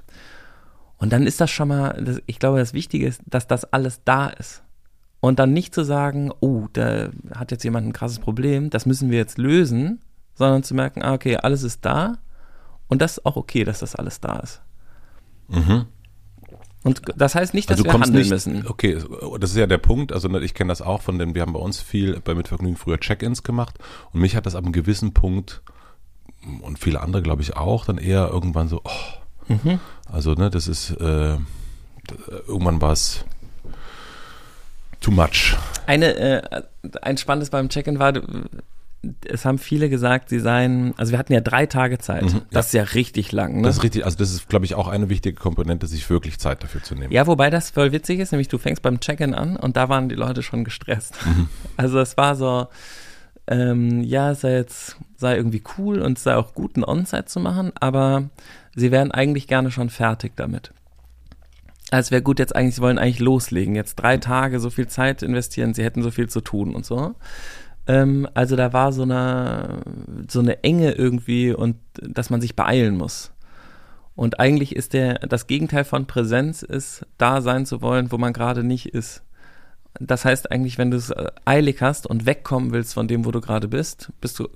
Und 0.98 1.12
dann 1.12 1.28
ist 1.28 1.42
das 1.42 1.52
schon 1.52 1.68
mal, 1.68 2.22
ich 2.26 2.40
glaube, 2.40 2.60
das 2.60 2.74
Wichtige 2.74 3.08
ist, 3.08 3.22
dass 3.26 3.48
das 3.48 3.66
alles 3.66 4.02
da 4.06 4.28
ist. 4.28 4.64
Und 5.20 5.40
dann 5.40 5.52
nicht 5.52 5.76
zu 5.76 5.84
sagen, 5.84 6.32
oh, 6.40 6.68
da 6.72 7.10
hat 7.36 7.52
jetzt 7.52 7.66
jemand 7.66 7.88
ein 7.88 7.94
krasses 7.94 8.20
Problem, 8.20 8.70
das 8.70 8.86
müssen 8.86 9.12
wir 9.12 9.18
jetzt 9.18 9.38
lösen, 9.38 10.00
sondern 10.36 10.64
zu 10.64 10.74
merken, 10.74 11.02
ah, 11.02 11.14
okay, 11.14 11.36
alles 11.36 11.64
ist 11.64 11.84
da 11.84 12.18
und 12.92 13.02
das 13.02 13.18
ist 13.18 13.26
auch 13.26 13.36
okay, 13.36 13.64
dass 13.64 13.80
das 13.80 13.96
alles 13.96 14.20
da 14.22 14.36
ist. 14.38 14.62
Mhm. 15.48 15.88
Und 16.84 17.02
das 17.16 17.34
heißt 17.34 17.54
nicht, 17.54 17.70
dass 17.70 17.78
also 17.78 17.86
wir 17.86 17.94
handeln 17.94 18.14
nicht, 18.14 18.30
müssen. 18.30 18.68
Okay, 18.68 18.98
das 19.40 19.52
ist 19.52 19.58
ja 19.58 19.68
der 19.68 19.78
Punkt. 19.80 20.12
Also 20.12 20.30
ich 20.40 20.54
kenne 20.54 20.70
das 20.70 20.82
auch 20.82 21.02
von 21.02 21.18
den, 21.18 21.34
wir 21.34 21.42
haben 21.42 21.54
bei 21.54 21.60
uns 21.60 21.80
viel 21.80 22.20
bei 22.20 22.36
Mitvergnügen 22.36 22.78
früher 22.78 23.00
Check-ins 23.00 23.42
gemacht 23.42 23.80
und 24.12 24.22
mich 24.22 24.36
hat 24.36 24.46
das 24.46 24.56
ab 24.56 24.64
einem 24.64 24.74
gewissen 24.74 25.14
Punkt 25.14 25.64
und 26.62 26.78
viele 26.78 27.02
andere, 27.02 27.24
glaube 27.24 27.42
ich, 27.42 27.56
auch, 27.56 27.86
dann 27.86 27.98
eher 27.98 28.30
irgendwann 28.30 28.68
so, 28.68 28.82
oh, 28.84 29.22
Mhm. 29.52 29.80
Also, 30.12 30.34
ne, 30.34 30.50
das 30.50 30.68
ist, 30.68 30.92
äh, 30.92 31.38
irgendwann 32.48 32.82
war 32.82 32.94
es 32.94 33.26
too 35.00 35.12
much. 35.12 35.56
Eine, 35.88 36.16
äh, 36.16 36.64
ein 37.02 37.18
spannendes 37.18 37.50
beim 37.50 37.70
Check-in 37.70 38.00
war, 38.00 38.14
es 39.28 39.46
haben 39.46 39.58
viele 39.58 39.90
gesagt, 39.90 40.30
sie 40.30 40.40
seien, 40.40 40.94
also 40.98 41.12
wir 41.12 41.20
hatten 41.20 41.34
ja 41.34 41.42
drei 41.42 41.66
Tage 41.66 41.98
Zeit. 41.98 42.24
Mhm, 42.24 42.42
das 42.52 42.68
ist 42.68 42.74
ja 42.74 42.84
richtig 42.84 43.32
lang. 43.32 43.58
Ne? 43.58 43.64
Das 43.64 43.78
ist 43.78 43.84
richtig, 43.84 44.06
also 44.06 44.18
das 44.18 44.32
ist, 44.32 44.48
glaube 44.48 44.66
ich, 44.66 44.76
auch 44.76 44.88
eine 44.88 45.10
wichtige 45.10 45.36
Komponente, 45.36 45.88
sich 45.88 46.08
wirklich 46.10 46.40
Zeit 46.40 46.64
dafür 46.64 46.84
zu 46.84 46.94
nehmen. 46.94 47.12
Ja, 47.12 47.26
wobei 47.26 47.50
das 47.50 47.72
voll 47.72 47.92
witzig 47.92 48.20
ist, 48.20 48.32
nämlich 48.32 48.48
du 48.48 48.60
fängst 48.60 48.84
beim 48.84 49.00
Check-in 49.00 49.34
an 49.34 49.56
und 49.56 49.76
da 49.76 49.90
waren 49.90 50.08
die 50.08 50.16
Leute 50.16 50.44
schon 50.44 50.64
gestresst. 50.64 51.16
Mhm. 51.26 51.50
Also 51.78 52.00
es 52.00 52.16
war 52.16 52.36
so, 52.36 52.68
ähm, 53.48 54.04
ja, 54.04 54.32
es 54.32 54.42
sei 54.42 54.54
jetzt, 54.54 54.98
sei 55.18 55.36
irgendwie 55.36 55.64
cool 55.78 56.02
und 56.02 56.18
es 56.18 56.24
sei 56.24 56.36
auch 56.36 56.54
gut, 56.54 56.78
ein 56.78 56.84
On-Site 56.84 57.26
zu 57.26 57.40
machen, 57.40 57.72
aber 57.80 58.30
sie 58.76 58.92
wären 58.92 59.12
eigentlich 59.12 59.48
gerne 59.48 59.72
schon 59.72 59.90
fertig 59.90 60.34
damit. 60.36 60.72
Also 61.90 62.08
es 62.08 62.12
wäre 62.12 62.22
gut 62.22 62.40
jetzt 62.40 62.56
eigentlich, 62.56 62.76
sie 62.76 62.82
wollen 62.82 63.00
eigentlich 63.00 63.20
loslegen, 63.20 63.76
jetzt 63.76 63.96
drei 63.96 64.18
Tage 64.18 64.60
so 64.60 64.70
viel 64.70 64.88
Zeit 64.88 65.24
investieren, 65.24 65.74
sie 65.74 65.84
hätten 65.84 66.04
so 66.04 66.12
viel 66.12 66.30
zu 66.30 66.42
tun 66.42 66.76
und 66.76 66.86
so. 66.86 67.16
Ähm, 67.88 68.28
also 68.34 68.56
da 68.56 68.74
war 68.74 68.92
so 68.94 69.04
eine, 69.04 69.82
so 70.30 70.40
eine 70.40 70.64
Enge 70.64 70.92
irgendwie 70.92 71.54
und 71.54 71.78
dass 72.02 72.30
man 72.30 72.42
sich 72.42 72.56
beeilen 72.56 72.98
muss. 72.98 73.32
Und 74.16 74.40
eigentlich 74.40 74.76
ist 74.76 74.94
der, 74.94 75.16
das 75.16 75.48
Gegenteil 75.48 75.84
von 75.84 76.06
Präsenz 76.06 76.64
ist, 76.64 77.06
da 77.18 77.42
sein 77.42 77.66
zu 77.66 77.82
wollen, 77.82 78.12
wo 78.12 78.18
man 78.18 78.34
gerade 78.34 78.64
nicht 78.64 78.94
ist. 78.94 79.24
Das 80.00 80.24
heißt 80.24 80.52
eigentlich, 80.52 80.78
wenn 80.78 80.90
du 80.90 80.98
es 80.98 81.10
äh, 81.10 81.32
eilig 81.44 81.82
hast 81.82 82.08
und 82.08 82.26
wegkommen 82.26 82.72
willst 82.72 82.94
von 82.94 83.08
dem, 83.10 83.26
wo 83.26 83.32
du 83.32 83.42
gerade 83.42 83.68
bist, 83.68 84.12
bist 84.22 84.40
du, 84.40 84.48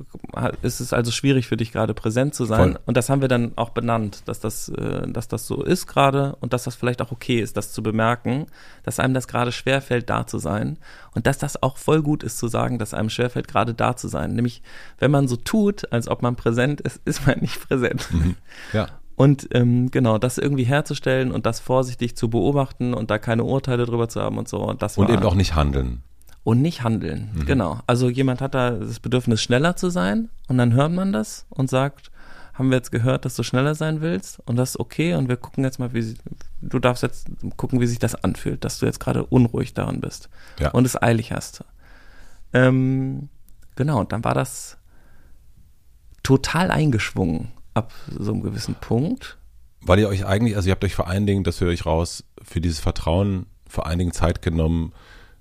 ist 0.61 0.79
es 0.79 0.93
also 0.93 1.11
schwierig 1.11 1.47
für 1.47 1.57
dich 1.57 1.73
gerade 1.73 1.93
präsent 1.93 2.33
zu 2.33 2.45
sein. 2.45 2.73
Voll. 2.73 2.79
Und 2.85 2.95
das 2.95 3.09
haben 3.09 3.19
wir 3.19 3.27
dann 3.27 3.51
auch 3.57 3.71
benannt, 3.71 4.23
dass 4.25 4.39
das, 4.39 4.69
äh, 4.69 5.07
dass 5.07 5.27
das 5.27 5.45
so 5.45 5.61
ist 5.61 5.87
gerade 5.87 6.37
und 6.39 6.53
dass 6.53 6.63
das 6.63 6.75
vielleicht 6.75 7.01
auch 7.01 7.11
okay 7.11 7.41
ist, 7.41 7.57
das 7.57 7.73
zu 7.73 7.83
bemerken, 7.83 8.45
dass 8.83 8.99
einem 8.99 9.13
das 9.13 9.27
gerade 9.27 9.51
schwerfällt, 9.51 10.09
da 10.09 10.25
zu 10.25 10.39
sein. 10.39 10.77
Und 11.13 11.27
dass 11.27 11.37
das 11.37 11.61
auch 11.61 11.77
voll 11.77 12.01
gut 12.01 12.23
ist 12.23 12.37
zu 12.37 12.47
sagen, 12.47 12.79
dass 12.79 12.93
einem 12.93 13.09
schwerfällt, 13.09 13.49
gerade 13.49 13.73
da 13.73 13.97
zu 13.97 14.07
sein. 14.07 14.35
Nämlich, 14.35 14.61
wenn 14.99 15.11
man 15.11 15.27
so 15.27 15.35
tut, 15.35 15.91
als 15.91 16.07
ob 16.07 16.21
man 16.21 16.37
präsent 16.37 16.79
ist, 16.81 17.01
ist 17.05 17.27
man 17.27 17.39
nicht 17.39 17.59
präsent. 17.67 18.07
Mhm. 18.11 18.35
Ja. 18.71 18.87
Und 19.15 19.47
ähm, 19.51 19.91
genau, 19.91 20.17
das 20.17 20.37
irgendwie 20.37 20.65
herzustellen 20.65 21.31
und 21.31 21.45
das 21.45 21.59
vorsichtig 21.59 22.17
zu 22.17 22.29
beobachten 22.29 22.93
und 22.93 23.09
da 23.09 23.17
keine 23.17 23.43
Urteile 23.43 23.85
drüber 23.85 24.09
zu 24.09 24.21
haben 24.21 24.37
und 24.37 24.49
so. 24.49 24.59
Und, 24.59 24.81
das 24.81 24.97
und 24.97 25.09
eben 25.09 25.23
auch 25.23 25.35
nicht 25.35 25.55
handeln. 25.55 26.03
Und 26.43 26.61
nicht 26.61 26.83
handeln, 26.83 27.31
mhm. 27.33 27.45
genau. 27.45 27.79
Also 27.87 28.09
jemand 28.09 28.41
hat 28.41 28.53
da 28.53 28.71
das 28.71 28.99
Bedürfnis, 28.99 29.41
schneller 29.41 29.75
zu 29.77 29.89
sein 29.89 30.29
und 30.47 30.57
dann 30.57 30.73
hört 30.73 30.91
man 30.91 31.11
das 31.11 31.45
und 31.49 31.69
sagt, 31.69 32.11
haben 32.53 32.69
wir 32.69 32.77
jetzt 32.77 32.91
gehört, 32.91 33.25
dass 33.25 33.35
du 33.35 33.43
schneller 33.43 33.73
sein 33.73 34.01
willst 34.01 34.39
und 34.45 34.55
das 34.55 34.71
ist 34.71 34.79
okay 34.79 35.15
und 35.15 35.27
wir 35.27 35.37
gucken 35.37 35.63
jetzt 35.63 35.79
mal, 35.79 35.93
wie 35.93 36.15
du 36.61 36.79
darfst 36.79 37.03
jetzt 37.03 37.27
gucken, 37.57 37.81
wie 37.81 37.87
sich 37.87 37.99
das 37.99 38.15
anfühlt, 38.15 38.63
dass 38.63 38.77
du 38.77 38.85
jetzt 38.85 38.99
gerade 38.99 39.25
unruhig 39.25 39.73
daran 39.73 40.01
bist 40.01 40.29
ja. 40.59 40.69
und 40.69 40.85
es 40.85 41.01
eilig 41.01 41.31
hast. 41.31 41.63
Ähm, 42.53 43.29
genau, 43.75 44.01
und 44.01 44.11
dann 44.11 44.23
war 44.23 44.35
das 44.35 44.77
total 46.21 46.69
eingeschwungen 46.69 47.54
ab 47.75 47.93
so 48.17 48.31
einem 48.31 48.41
gewissen 48.41 48.75
Punkt. 48.75 49.37
Weil 49.81 49.99
ihr 49.99 50.09
euch 50.09 50.25
eigentlich, 50.25 50.55
also 50.55 50.67
ihr 50.67 50.71
habt 50.71 50.83
euch 50.83 50.95
vor 50.95 51.07
allen 51.07 51.27
Dingen, 51.27 51.43
dass 51.43 51.61
wir 51.61 51.67
euch 51.67 51.85
raus 51.85 52.23
für 52.41 52.59
dieses 52.59 52.79
Vertrauen 52.79 53.45
vor 53.67 53.85
allen 53.85 53.99
Dingen 53.99 54.13
Zeit 54.13 54.41
genommen, 54.41 54.93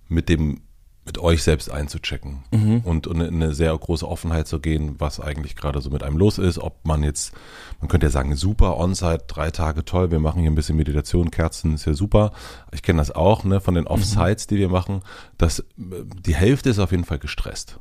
mit 0.09 0.29
dem 0.29 0.61
mit 1.07 1.19
euch 1.19 1.43
selbst 1.43 1.71
einzuchecken 1.71 2.45
mhm. 2.51 2.81
und, 2.83 3.07
und 3.07 3.21
in 3.21 3.35
eine 3.43 3.55
sehr 3.55 3.77
große 3.77 4.09
Offenheit 4.09 4.49
zu 4.49 4.59
gehen, 4.59 4.97
was 4.99 5.21
eigentlich 5.21 5.55
gerade 5.55 5.81
so 5.83 5.91
mit 5.91 6.03
einem 6.03 6.17
los 6.17 6.39
ist, 6.39 6.59
ob 6.59 6.87
man 6.87 7.03
jetzt, 7.03 7.35
man 7.81 7.89
könnte 7.89 8.07
ja 8.07 8.11
sagen, 8.11 8.35
super, 8.37 8.79
On-Site, 8.79 9.25
drei 9.27 9.51
Tage 9.51 9.85
toll, 9.85 10.11
wir 10.11 10.19
machen 10.19 10.41
hier 10.41 10.51
ein 10.51 10.55
bisschen 10.55 10.77
Meditation, 10.77 11.31
Kerzen, 11.31 11.75
ist 11.75 11.85
ja 11.85 11.93
super. 11.93 12.33
Ich 12.73 12.83
kenne 12.83 12.99
das 12.99 13.11
auch, 13.11 13.45
ne, 13.45 13.61
von 13.61 13.75
den 13.75 13.87
Offsites, 13.87 14.47
mhm. 14.47 14.55
die 14.55 14.61
wir 14.61 14.69
machen, 14.71 15.03
dass 15.37 15.63
die 15.77 16.35
Hälfte 16.35 16.71
ist 16.71 16.79
auf 16.79 16.91
jeden 16.91 17.05
Fall 17.05 17.19
gestresst, 17.19 17.81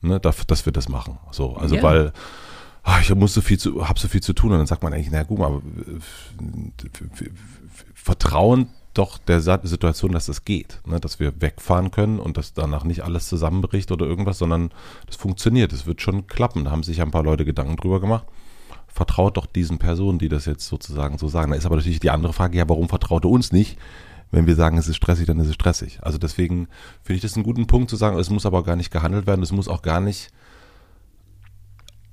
ne, 0.00 0.18
dass, 0.18 0.46
dass 0.46 0.64
wir 0.64 0.72
das 0.72 0.88
machen. 0.88 1.18
So, 1.30 1.54
also 1.54 1.74
yeah. 1.74 1.84
weil 1.84 2.12
ich 3.00 3.14
muss 3.14 3.34
so 3.34 3.40
viel 3.40 3.58
zu, 3.58 3.88
hab 3.88 3.98
so 3.98 4.08
viel 4.08 4.22
zu 4.22 4.32
tun 4.32 4.52
und 4.52 4.58
dann 4.58 4.66
sagt 4.66 4.82
man 4.82 4.92
eigentlich, 4.92 5.10
na 5.10 5.22
gut, 5.22 5.40
aber 5.40 5.62
vertrauen 7.94 8.68
doch 8.94 9.18
der 9.18 9.40
Situation, 9.40 10.12
dass 10.12 10.26
das 10.26 10.44
geht, 10.44 10.80
ne? 10.84 10.98
dass 10.98 11.20
wir 11.20 11.40
wegfahren 11.40 11.90
können 11.90 12.18
und 12.18 12.36
dass 12.36 12.52
danach 12.52 12.84
nicht 12.84 13.02
alles 13.02 13.28
zusammenbricht 13.28 13.92
oder 13.92 14.06
irgendwas, 14.06 14.38
sondern 14.38 14.70
das 15.06 15.16
funktioniert, 15.16 15.72
es 15.72 15.86
wird 15.86 16.02
schon 16.02 16.26
klappen. 16.26 16.64
Da 16.64 16.72
haben 16.72 16.82
sich 16.82 17.00
ein 17.00 17.12
paar 17.12 17.22
Leute 17.22 17.44
Gedanken 17.44 17.76
drüber 17.76 18.00
gemacht. 18.00 18.26
Vertraut 18.88 19.36
doch 19.36 19.46
diesen 19.46 19.78
Personen, 19.78 20.18
die 20.18 20.28
das 20.28 20.46
jetzt 20.46 20.66
sozusagen 20.66 21.18
so 21.18 21.28
sagen. 21.28 21.52
Da 21.52 21.56
ist 21.56 21.66
aber 21.66 21.76
natürlich 21.76 22.00
die 22.00 22.10
andere 22.10 22.32
Frage, 22.32 22.58
ja, 22.58 22.68
warum 22.68 22.88
vertraut 22.88 23.24
er 23.24 23.30
uns 23.30 23.52
nicht? 23.52 23.78
Wenn 24.32 24.46
wir 24.46 24.56
sagen, 24.56 24.76
es 24.78 24.88
ist 24.88 24.96
stressig, 24.96 25.26
dann 25.26 25.38
ist 25.38 25.48
es 25.48 25.54
stressig. 25.54 26.00
Also 26.02 26.18
deswegen 26.18 26.66
finde 27.02 27.16
ich 27.16 27.22
das 27.22 27.34
einen 27.34 27.44
guten 27.44 27.66
Punkt 27.66 27.90
zu 27.90 27.96
sagen, 27.96 28.18
es 28.18 28.30
muss 28.30 28.46
aber 28.46 28.64
gar 28.64 28.76
nicht 28.76 28.90
gehandelt 28.90 29.26
werden, 29.26 29.42
es 29.42 29.52
muss 29.52 29.68
auch 29.68 29.82
gar 29.82 30.00
nicht 30.00 30.30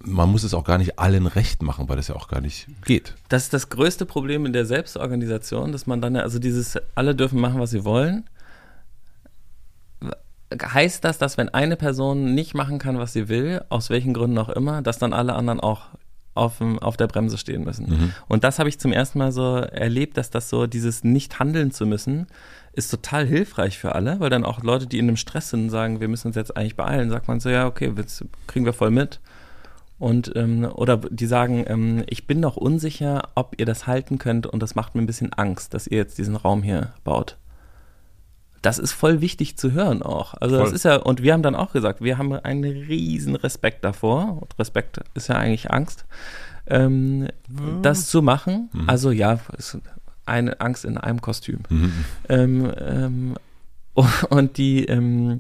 man 0.06 0.30
muss 0.30 0.44
es 0.44 0.54
auch 0.54 0.64
gar 0.64 0.78
nicht 0.78 1.00
allen 1.00 1.28
recht 1.28 1.62
machen, 1.62 1.90
weil 1.90 1.98
das 1.98 2.08
ja 2.08 2.16
auch 2.16 2.28
gar 2.28 2.42
nicht 2.42 2.68
geht. 2.86 3.16
Das 3.30 3.44
ist 3.44 3.54
das 3.54 3.70
größte 3.70 4.06
Problem 4.06 4.46
in 4.46 4.54
der 4.54 4.66
Selbstorganisation, 4.66 5.72
dass 5.72 5.88
man 5.88 6.02
dann, 6.02 6.16
also 6.16 6.40
dieses, 6.40 6.78
alle 6.94 7.16
dürfen 7.16 7.40
machen, 7.40 7.60
was 7.60 7.72
sie 7.72 7.84
wollen. 7.84 8.30
Heißt 10.62 11.04
das, 11.04 11.18
dass 11.18 11.38
wenn 11.38 11.50
eine 11.50 11.76
Person 11.76 12.36
nicht 12.36 12.54
machen 12.54 12.78
kann, 12.80 12.98
was 12.98 13.14
sie 13.14 13.28
will, 13.28 13.64
aus 13.70 13.90
welchen 13.90 14.14
Gründen 14.14 14.38
auch 14.38 14.50
immer, 14.50 14.82
dass 14.82 15.00
dann 15.00 15.12
alle 15.12 15.34
anderen 15.34 15.60
auch 15.60 15.88
auf, 16.36 16.62
auf 16.62 16.98
der 16.98 17.08
Bremse 17.08 17.38
stehen 17.38 17.64
müssen? 17.64 17.90
Mhm. 17.90 18.14
Und 18.28 18.44
das 18.44 18.60
habe 18.60 18.70
ich 18.70 18.80
zum 18.80 18.94
ersten 18.94 19.18
Mal 19.18 19.32
so 19.32 19.56
erlebt, 19.56 20.18
dass 20.18 20.30
das 20.30 20.50
so, 20.50 20.68
dieses 20.68 21.04
nicht 21.04 21.40
handeln 21.40 21.72
zu 21.72 21.86
müssen, 21.86 22.28
ist 22.74 22.92
total 22.92 23.26
hilfreich 23.26 23.80
für 23.80 23.96
alle, 23.96 24.20
weil 24.20 24.30
dann 24.30 24.46
auch 24.46 24.62
Leute, 24.62 24.86
die 24.86 25.00
in 25.00 25.08
einem 25.08 25.18
Stress 25.18 25.50
sind, 25.50 25.70
sagen, 25.70 26.00
wir 26.00 26.10
müssen 26.10 26.28
uns 26.28 26.36
jetzt 26.36 26.56
eigentlich 26.56 26.76
beeilen, 26.76 27.10
sagt 27.10 27.28
man 27.28 27.40
so, 27.40 27.50
ja, 27.50 27.66
okay, 27.66 27.92
jetzt 27.98 28.24
kriegen 28.48 28.66
wir 28.66 28.74
voll 28.74 28.92
mit. 28.92 29.20
Und 29.98 30.34
ähm, 30.36 30.66
oder 30.66 30.98
die 30.98 31.26
sagen, 31.26 31.64
ähm, 31.68 32.04
ich 32.08 32.28
bin 32.28 32.42
noch 32.42 32.58
unsicher, 32.58 33.30
ob 33.36 33.56
ihr 33.58 33.66
das 33.66 33.88
halten 33.88 34.18
könnt 34.18 34.46
und 34.46 34.62
das 34.62 34.76
macht 34.76 34.94
mir 34.94 35.02
ein 35.02 35.08
bisschen 35.08 35.32
Angst, 35.32 35.74
dass 35.74 35.88
ihr 35.88 35.98
jetzt 35.98 36.18
diesen 36.18 36.36
Raum 36.36 36.64
hier 36.64 36.94
baut. 37.04 37.38
Das 38.62 38.80
ist 38.80 38.94
voll 38.94 39.22
wichtig 39.22 39.58
zu 39.58 39.72
hören 39.72 40.02
auch. 40.02 40.34
Also 40.34 40.56
voll. 40.56 40.66
das 40.66 40.74
ist 40.74 40.84
ja, 40.84 40.98
und 40.98 41.22
wir 41.22 41.34
haben 41.34 41.44
dann 41.44 41.56
auch 41.56 41.72
gesagt, 41.72 42.02
wir 42.02 42.18
haben 42.18 42.34
einen 42.34 42.64
riesen 42.64 43.36
Respekt 43.36 43.86
davor. 43.86 44.42
Und 44.42 44.60
Respekt 44.60 45.00
ist 45.14 45.30
ja 45.30 45.36
eigentlich 45.36 45.72
Angst, 45.72 46.06
ähm, 46.68 47.28
mhm. 47.48 47.82
das 47.84 48.08
zu 48.08 48.22
machen. 48.22 48.70
Mhm. 48.74 48.90
Also 48.90 49.12
ja, 49.12 49.40
eine 50.26 50.60
Angst 50.60 50.84
in 50.84 50.98
einem 50.98 51.22
Kostüm. 51.22 51.60
Mhm. 51.70 51.94
Ähm, 52.28 52.72
ähm, 52.78 53.36
und 54.30 54.58
die 54.58 54.86
ähm, 54.86 55.38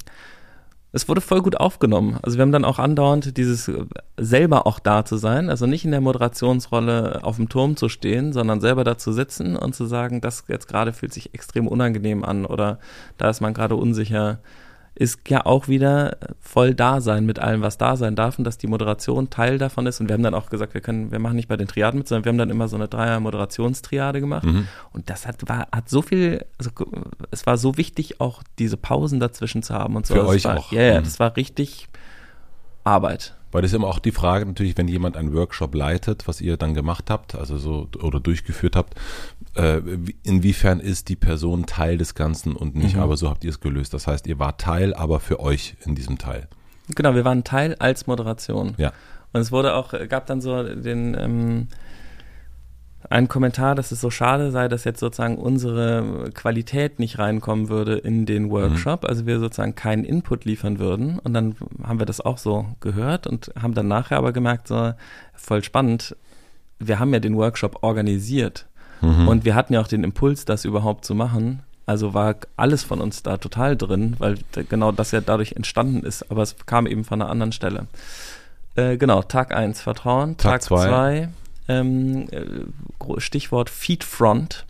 es 0.96 1.10
wurde 1.10 1.20
voll 1.20 1.42
gut 1.42 1.58
aufgenommen. 1.58 2.18
Also 2.22 2.38
wir 2.38 2.42
haben 2.42 2.54
dann 2.54 2.64
auch 2.64 2.80
andauernd 2.80 3.36
dieses 3.36 3.68
äh, 3.68 3.84
selber 4.16 4.66
auch 4.66 4.80
da 4.80 5.04
zu 5.04 5.18
sein, 5.18 5.50
also 5.50 5.66
nicht 5.66 5.84
in 5.84 5.92
der 5.92 6.00
Moderationsrolle 6.00 7.20
auf 7.22 7.36
dem 7.36 7.50
Turm 7.50 7.76
zu 7.76 7.90
stehen, 7.90 8.32
sondern 8.32 8.62
selber 8.62 8.86
da 8.86 8.98
zu 8.98 9.12
sitzen 9.12 9.58
und 9.58 9.76
zu 9.76 9.86
sagen, 9.88 10.22
das 10.22 10.46
jetzt 10.48 10.70
gerade 10.70 10.94
fühlt 10.94 11.14
sich 11.14 11.34
extrem 11.34 11.68
unangenehm 11.68 12.24
an 12.24 12.46
oder 12.46 12.80
da 13.18 13.30
ist 13.30 13.42
man 13.42 13.54
gerade 13.54 13.76
unsicher. 13.76 14.40
Ist 14.96 15.30
ja 15.30 15.46
auch 15.46 15.68
wieder 15.68 16.18
voll 16.40 16.74
da 16.74 17.02
sein 17.02 17.26
mit 17.26 17.40
allem, 17.40 17.62
was 17.62 17.78
da 17.78 17.98
sein 17.98 18.16
darf 18.16 18.38
und 18.38 18.46
dass 18.46 18.58
die 18.58 18.68
Moderation 18.68 19.30
Teil 19.30 19.58
davon 19.58 19.86
ist. 19.88 20.00
Und 20.00 20.08
wir 20.08 20.14
haben 20.14 20.24
dann 20.24 20.34
auch 20.34 20.50
gesagt, 20.50 20.74
wir 20.74 20.80
können, 20.80 21.12
wir 21.12 21.20
machen 21.20 21.36
nicht 21.36 21.50
bei 21.50 21.58
den 21.58 21.68
Triaden 21.68 22.00
mit, 22.00 22.08
sondern 22.08 22.24
wir 22.24 22.30
haben 22.30 22.38
dann 22.38 22.50
immer 22.50 22.70
so 22.70 22.78
eine 22.78 22.88
Dreier-Moderationstriade 22.88 24.22
gemacht. 24.22 24.46
Mhm. 24.46 24.68
Und 24.94 25.10
das 25.10 25.28
hat, 25.28 25.48
war, 25.50 25.68
hat 25.72 25.90
so 25.90 26.02
viel, 26.02 26.46
also 26.58 26.72
es 27.30 27.46
war 27.46 27.58
so 27.58 27.78
wichtig, 27.78 28.22
auch 28.22 28.42
diese 28.58 28.78
Pausen 28.78 29.20
dazwischen 29.20 29.64
zu 29.64 29.74
haben 29.74 29.98
und 29.98 30.08
so. 30.08 30.14
Für 30.14 30.22
das 30.22 30.30
euch 30.30 30.46
war, 30.46 30.58
auch. 30.58 30.72
Ja, 30.72 30.82
yeah, 30.82 31.00
mhm. 31.00 31.04
das 31.04 31.20
war 31.20 31.36
richtig 31.36 31.90
Arbeit. 32.86 33.36
Weil 33.56 33.62
das 33.62 33.72
ist 33.72 33.76
immer 33.76 33.88
auch 33.88 34.00
die 34.00 34.12
Frage 34.12 34.46
natürlich, 34.46 34.78
wenn 34.78 34.90
jemand 34.90 35.16
einen 35.16 35.34
Workshop 35.34 35.74
leitet, 35.76 36.28
was 36.28 36.42
ihr 36.42 36.58
dann 36.58 36.74
gemacht 36.74 37.10
habt, 37.10 37.36
also 37.36 37.58
so 37.58 37.88
oder 38.02 38.20
durchgeführt 38.20 38.76
habt, 38.76 38.96
äh, 39.56 39.80
inwiefern 40.24 40.82
ist 40.82 41.08
die 41.08 41.16
Person 41.16 41.66
Teil 41.66 41.98
des 41.98 42.16
Ganzen 42.16 42.54
und 42.54 42.76
nicht, 42.76 42.98
mhm. 42.98 43.02
aber 43.02 43.16
so 43.16 43.30
habt 43.30 43.46
ihr 43.46 43.50
es 43.50 43.62
gelöst. 43.62 43.94
Das 43.94 44.08
heißt, 44.08 44.28
ihr 44.28 44.40
wart 44.40 44.60
Teil, 44.60 44.94
aber 44.94 45.22
für 45.22 45.40
euch 45.40 45.78
in 45.86 45.96
diesem 45.96 46.18
Teil. 46.18 46.50
Genau, 46.96 47.16
wir 47.16 47.24
waren 47.24 47.46
Teil 47.46 47.76
als 47.76 48.08
Moderation. 48.08 48.74
Ja. 48.76 48.92
Und 49.32 49.40
es 49.40 49.54
wurde 49.54 49.76
auch, 49.76 49.94
gab 50.10 50.26
dann 50.26 50.42
so 50.42 50.62
den 50.62 51.16
ähm, 51.18 51.68
einen 53.10 53.28
Kommentar, 53.28 53.76
dass 53.76 53.92
es 53.92 54.02
so 54.02 54.10
schade 54.10 54.52
sei, 54.52 54.68
dass 54.68 54.84
jetzt 54.84 55.00
sozusagen 55.00 55.38
unsere 55.38 56.30
Qualität 56.34 57.00
nicht 57.00 57.20
reinkommen 57.20 57.70
würde 57.70 57.98
in 57.98 58.26
den 58.26 58.50
Workshop, 58.50 59.04
mhm. 59.04 59.10
also 59.10 59.26
wir 59.26 59.40
sozusagen 59.40 59.76
keinen 59.76 60.04
Input 60.04 60.46
liefern 60.46 60.80
würden. 60.80 61.20
Und 61.20 61.34
dann 61.34 61.56
haben 61.84 62.00
wir 62.00 62.06
das 62.06 62.22
auch 62.22 62.38
so 62.38 62.66
gehört 62.80 63.28
und 63.28 63.52
haben 63.60 63.74
dann 63.74 63.88
nachher 63.88 64.18
aber 64.18 64.32
gemerkt, 64.32 64.68
so 64.68 64.94
voll 65.34 65.64
spannend, 65.64 66.16
wir 66.80 67.00
haben 67.00 67.14
ja 67.14 67.20
den 67.20 67.38
Workshop 67.38 67.84
organisiert 67.84 68.66
mhm. 69.02 69.28
und 69.28 69.46
wir 69.46 69.56
hatten 69.56 69.74
ja 69.74 69.82
auch 69.82 69.88
den 69.88 70.04
Impuls, 70.04 70.46
das 70.46 70.66
überhaupt 70.66 71.06
zu 71.06 71.16
machen. 71.16 71.62
Also 71.86 72.14
war 72.16 72.36
alles 72.58 72.84
von 72.84 73.00
uns 73.00 73.22
da 73.22 73.38
total 73.38 73.78
drin, 73.78 74.16
weil 74.18 74.40
genau 74.70 74.92
das 74.92 75.12
ja 75.12 75.22
dadurch 75.22 75.54
entstanden 75.54 76.04
ist, 76.04 76.32
aber 76.32 76.42
es 76.42 76.56
kam 76.66 76.88
eben 76.88 77.04
von 77.04 77.22
einer 77.22 77.30
anderen 77.30 77.52
Stelle. 77.52 77.86
Äh, 78.74 78.98
genau, 78.98 79.22
Tag 79.22 79.56
1 79.56 79.82
Vertrauen, 79.82 80.36
Tag 80.38 80.64
2 80.64 81.30
ähm, 81.68 82.28
äh, 82.32 83.20
Stichwort 83.20 83.70
Feedfront. 83.70 84.66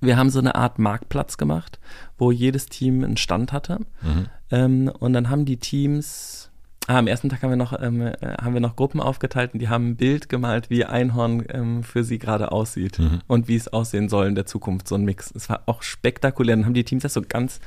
Wir 0.00 0.16
haben 0.16 0.30
so 0.30 0.38
eine 0.38 0.54
Art 0.54 0.78
Marktplatz 0.78 1.36
gemacht, 1.36 1.78
wo 2.18 2.30
jedes 2.30 2.66
Team 2.66 3.04
einen 3.04 3.16
Stand 3.16 3.52
hatte. 3.52 3.80
Mhm. 4.02 4.26
Ähm, 4.50 4.92
und 4.98 5.12
dann 5.12 5.30
haben 5.30 5.44
die 5.44 5.56
Teams, 5.56 6.50
ah, 6.86 6.98
am 6.98 7.06
ersten 7.06 7.28
Tag 7.28 7.42
haben 7.42 7.50
wir 7.50 7.56
noch, 7.56 7.80
ähm, 7.80 8.02
äh, 8.02 8.14
haben 8.40 8.54
wir 8.54 8.60
noch 8.60 8.76
Gruppen 8.76 9.00
aufgeteilt 9.00 9.54
und 9.54 9.60
die 9.60 9.68
haben 9.68 9.90
ein 9.90 9.96
Bild 9.96 10.28
gemalt, 10.28 10.70
wie 10.70 10.84
Einhorn 10.84 11.44
ähm, 11.48 11.82
für 11.82 12.04
sie 12.04 12.18
gerade 12.18 12.52
aussieht 12.52 12.98
mhm. 12.98 13.20
und 13.26 13.48
wie 13.48 13.56
es 13.56 13.68
aussehen 13.68 14.08
soll 14.08 14.26
in 14.26 14.34
der 14.34 14.46
Zukunft, 14.46 14.88
so 14.88 14.94
ein 14.96 15.04
Mix. 15.04 15.32
Es 15.34 15.48
war 15.48 15.62
auch 15.66 15.82
spektakulär. 15.82 16.56
Dann 16.56 16.66
haben 16.66 16.74
die 16.74 16.84
Teams 16.84 17.02
das 17.02 17.14
so 17.14 17.22
ganz 17.22 17.60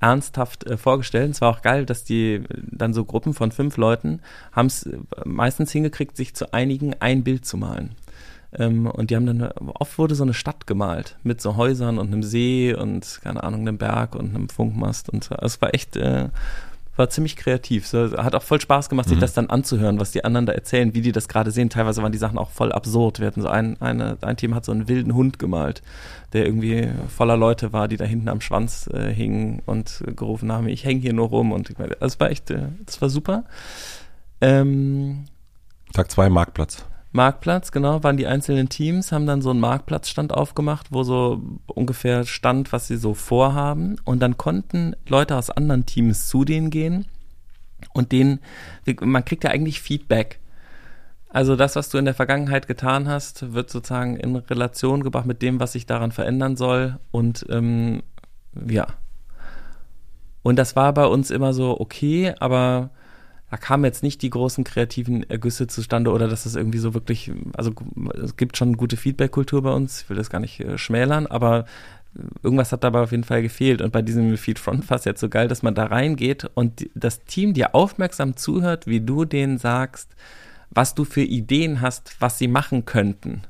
ernsthaft 0.00 0.66
äh, 0.66 0.76
vorgestellt. 0.76 1.30
Es 1.32 1.40
war 1.40 1.50
auch 1.50 1.62
geil, 1.62 1.86
dass 1.86 2.04
die 2.04 2.42
dann 2.70 2.94
so 2.94 3.04
Gruppen 3.04 3.34
von 3.34 3.52
fünf 3.52 3.76
Leuten 3.76 4.20
haben 4.52 4.66
es 4.66 4.84
äh, 4.84 4.98
meistens 5.24 5.72
hingekriegt, 5.72 6.16
sich 6.16 6.34
zu 6.34 6.52
einigen, 6.52 6.94
ein 7.00 7.24
Bild 7.24 7.44
zu 7.44 7.56
malen. 7.56 7.94
Ähm, 8.52 8.86
und 8.86 9.10
die 9.10 9.16
haben 9.16 9.26
dann, 9.26 9.42
oft 9.42 9.98
wurde 9.98 10.14
so 10.14 10.22
eine 10.22 10.34
Stadt 10.34 10.66
gemalt 10.66 11.16
mit 11.22 11.40
so 11.40 11.56
Häusern 11.56 11.98
und 11.98 12.08
einem 12.08 12.22
See 12.22 12.74
und, 12.74 13.20
keine 13.22 13.42
Ahnung, 13.42 13.62
einem 13.62 13.78
Berg 13.78 14.14
und 14.14 14.34
einem 14.34 14.48
Funkmast. 14.48 15.10
Und 15.10 15.30
also 15.32 15.46
es 15.46 15.60
war 15.60 15.74
echt 15.74 15.96
äh, 15.96 16.28
war 16.98 17.08
ziemlich 17.10 17.36
kreativ. 17.36 17.86
So, 17.86 18.16
hat 18.18 18.34
auch 18.34 18.42
voll 18.42 18.60
Spaß 18.60 18.88
gemacht, 18.88 19.08
sich 19.08 19.16
mhm. 19.16 19.22
das 19.22 19.32
dann 19.32 19.50
anzuhören, 19.50 20.00
was 20.00 20.10
die 20.10 20.24
anderen 20.24 20.46
da 20.46 20.52
erzählen, 20.52 20.94
wie 20.94 21.00
die 21.00 21.12
das 21.12 21.28
gerade 21.28 21.50
sehen. 21.50 21.70
Teilweise 21.70 22.02
waren 22.02 22.12
die 22.12 22.18
Sachen 22.18 22.38
auch 22.38 22.50
voll 22.50 22.72
absurd. 22.72 23.20
Wir 23.20 23.26
hatten 23.28 23.42
so 23.42 23.48
ein, 23.48 23.80
eine, 23.80 24.18
ein 24.20 24.36
Team 24.36 24.54
hat 24.54 24.64
so 24.64 24.72
einen 24.72 24.88
wilden 24.88 25.14
Hund 25.14 25.38
gemalt, 25.38 25.82
der 26.32 26.44
irgendwie 26.44 26.88
voller 27.08 27.36
Leute 27.36 27.72
war, 27.72 27.88
die 27.88 27.96
da 27.96 28.04
hinten 28.04 28.28
am 28.28 28.40
Schwanz 28.40 28.88
äh, 28.92 29.12
hingen 29.12 29.62
und 29.66 30.02
gerufen 30.16 30.52
haben, 30.52 30.68
ich 30.68 30.84
hänge 30.84 31.00
hier 31.00 31.12
nur 31.12 31.28
rum. 31.28 31.52
Und 31.52 31.70
ich 31.70 31.78
meine, 31.78 31.96
das 31.98 32.18
war 32.20 32.30
echt, 32.30 32.50
äh, 32.50 32.68
das 32.84 33.00
war 33.00 33.08
super. 33.08 33.44
Ähm, 34.40 35.24
Tag 35.92 36.10
zwei 36.10 36.28
Marktplatz. 36.28 36.84
Marktplatz, 37.10 37.72
genau, 37.72 38.02
waren 38.02 38.18
die 38.18 38.26
einzelnen 38.26 38.68
Teams, 38.68 39.12
haben 39.12 39.26
dann 39.26 39.40
so 39.40 39.50
einen 39.50 39.60
Marktplatzstand 39.60 40.32
aufgemacht, 40.32 40.88
wo 40.90 41.02
so 41.04 41.42
ungefähr 41.66 42.24
stand, 42.24 42.72
was 42.72 42.86
sie 42.86 42.96
so 42.96 43.14
vorhaben. 43.14 43.96
Und 44.04 44.20
dann 44.20 44.36
konnten 44.36 44.94
Leute 45.08 45.36
aus 45.36 45.50
anderen 45.50 45.86
Teams 45.86 46.28
zu 46.28 46.44
denen 46.44 46.70
gehen 46.70 47.06
und 47.94 48.12
denen, 48.12 48.40
man 49.00 49.24
kriegt 49.24 49.44
ja 49.44 49.50
eigentlich 49.50 49.80
Feedback. 49.80 50.40
Also 51.30 51.56
das, 51.56 51.76
was 51.76 51.88
du 51.90 51.98
in 51.98 52.04
der 52.04 52.14
Vergangenheit 52.14 52.66
getan 52.66 53.08
hast, 53.08 53.52
wird 53.52 53.70
sozusagen 53.70 54.16
in 54.16 54.36
Relation 54.36 55.02
gebracht 55.02 55.26
mit 55.26 55.42
dem, 55.42 55.60
was 55.60 55.72
sich 55.72 55.86
daran 55.86 56.12
verändern 56.12 56.56
soll. 56.56 56.98
Und 57.10 57.46
ähm, 57.50 58.02
ja. 58.66 58.86
Und 60.42 60.56
das 60.56 60.76
war 60.76 60.92
bei 60.94 61.04
uns 61.04 61.30
immer 61.30 61.52
so 61.52 61.78
okay, 61.78 62.34
aber 62.40 62.90
da 63.50 63.56
kamen 63.56 63.84
jetzt 63.84 64.02
nicht 64.02 64.22
die 64.22 64.30
großen 64.30 64.64
kreativen 64.64 65.28
Ergüsse 65.28 65.66
zustande 65.66 66.10
oder 66.10 66.28
dass 66.28 66.46
es 66.46 66.54
irgendwie 66.54 66.78
so 66.78 66.94
wirklich, 66.94 67.32
also 67.56 67.72
es 68.22 68.36
gibt 68.36 68.56
schon 68.56 68.76
gute 68.76 68.96
Feedback-Kultur 68.96 69.62
bei 69.62 69.72
uns, 69.72 70.02
ich 70.02 70.10
will 70.10 70.16
das 70.16 70.30
gar 70.30 70.40
nicht 70.40 70.60
äh, 70.60 70.76
schmälern, 70.76 71.26
aber 71.26 71.64
irgendwas 72.42 72.72
hat 72.72 72.84
dabei 72.84 73.00
auf 73.00 73.10
jeden 73.10 73.24
Fall 73.24 73.42
gefehlt. 73.42 73.82
Und 73.82 73.92
bei 73.92 74.02
diesem 74.02 74.36
Feed 74.36 74.58
Front 74.58 74.90
es 74.90 75.04
jetzt 75.04 75.20
so 75.20 75.28
geil, 75.28 75.48
dass 75.48 75.62
man 75.62 75.74
da 75.74 75.86
reingeht 75.86 76.50
und 76.54 76.88
das 76.94 77.24
Team 77.24 77.54
dir 77.54 77.74
aufmerksam 77.74 78.36
zuhört, 78.36 78.86
wie 78.86 79.00
du 79.00 79.24
denen 79.24 79.58
sagst, 79.58 80.10
was 80.70 80.94
du 80.94 81.04
für 81.04 81.22
Ideen 81.22 81.80
hast, 81.80 82.16
was 82.20 82.38
sie 82.38 82.48
machen 82.48 82.84
könnten. 82.84 83.42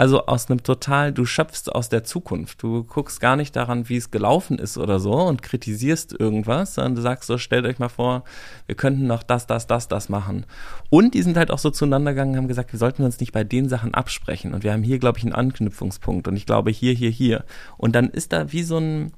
Also 0.00 0.24
aus 0.24 0.48
einem 0.48 0.62
total, 0.62 1.12
du 1.12 1.26
schöpfst 1.26 1.70
aus 1.70 1.90
der 1.90 2.04
Zukunft. 2.04 2.62
Du 2.62 2.84
guckst 2.84 3.20
gar 3.20 3.36
nicht 3.36 3.54
daran, 3.54 3.90
wie 3.90 3.98
es 3.98 4.10
gelaufen 4.10 4.58
ist 4.58 4.78
oder 4.78 4.98
so 4.98 5.12
und 5.12 5.42
kritisierst 5.42 6.18
irgendwas, 6.18 6.74
sondern 6.74 6.94
du 6.94 7.02
sagst 7.02 7.26
so, 7.26 7.36
stellt 7.36 7.66
euch 7.66 7.78
mal 7.78 7.90
vor, 7.90 8.24
wir 8.64 8.76
könnten 8.76 9.06
noch 9.06 9.22
das, 9.22 9.46
das, 9.46 9.66
das, 9.66 9.88
das 9.88 10.08
machen. 10.08 10.46
Und 10.88 11.12
die 11.12 11.20
sind 11.20 11.36
halt 11.36 11.50
auch 11.50 11.58
so 11.58 11.68
zueinander 11.68 12.12
gegangen, 12.12 12.38
haben 12.38 12.48
gesagt, 12.48 12.72
wir 12.72 12.78
sollten 12.78 13.02
uns 13.02 13.20
nicht 13.20 13.32
bei 13.32 13.44
den 13.44 13.68
Sachen 13.68 13.92
absprechen. 13.92 14.54
Und 14.54 14.64
wir 14.64 14.72
haben 14.72 14.82
hier, 14.82 14.98
glaube 14.98 15.18
ich, 15.18 15.24
einen 15.24 15.34
Anknüpfungspunkt. 15.34 16.28
Und 16.28 16.34
ich 16.34 16.46
glaube 16.46 16.70
hier, 16.70 16.94
hier, 16.94 17.10
hier. 17.10 17.44
Und 17.76 17.94
dann 17.94 18.08
ist 18.08 18.32
da 18.32 18.52
wie 18.52 18.62
so 18.62 18.78
ein, 18.78 19.12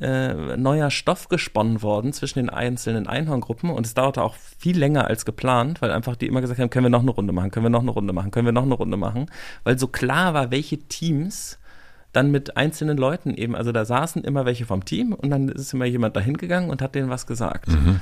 äh, 0.00 0.56
neuer 0.56 0.90
Stoff 0.90 1.28
gesponnen 1.28 1.82
worden 1.82 2.12
zwischen 2.12 2.38
den 2.38 2.50
einzelnen 2.50 3.06
Einhorngruppen 3.06 3.70
und 3.70 3.86
es 3.86 3.94
dauerte 3.94 4.22
auch 4.22 4.34
viel 4.58 4.78
länger 4.78 5.06
als 5.06 5.24
geplant, 5.24 5.82
weil 5.82 5.90
einfach 5.90 6.16
die 6.16 6.26
immer 6.26 6.40
gesagt 6.40 6.60
haben, 6.60 6.70
können 6.70 6.86
wir 6.86 6.90
noch 6.90 7.02
eine 7.02 7.10
Runde 7.10 7.32
machen, 7.32 7.50
können 7.50 7.66
wir 7.66 7.70
noch 7.70 7.82
eine 7.82 7.90
Runde 7.90 8.12
machen, 8.12 8.30
können 8.30 8.46
wir 8.46 8.52
noch 8.52 8.62
eine 8.62 8.74
Runde 8.74 8.96
machen, 8.96 9.26
weil 9.64 9.78
so 9.78 9.88
klar 9.88 10.34
war, 10.34 10.50
welche 10.50 10.78
Teams 10.78 11.58
dann 12.12 12.30
mit 12.30 12.56
einzelnen 12.56 12.98
Leuten 12.98 13.34
eben, 13.34 13.54
also 13.54 13.72
da 13.72 13.84
saßen 13.84 14.24
immer 14.24 14.44
welche 14.44 14.66
vom 14.66 14.84
Team 14.84 15.12
und 15.12 15.30
dann 15.30 15.48
ist 15.48 15.72
immer 15.72 15.84
jemand 15.84 16.16
dahin 16.16 16.36
gegangen 16.36 16.70
und 16.70 16.82
hat 16.82 16.94
denen 16.94 17.10
was 17.10 17.26
gesagt. 17.26 17.68
Mhm. 17.68 18.00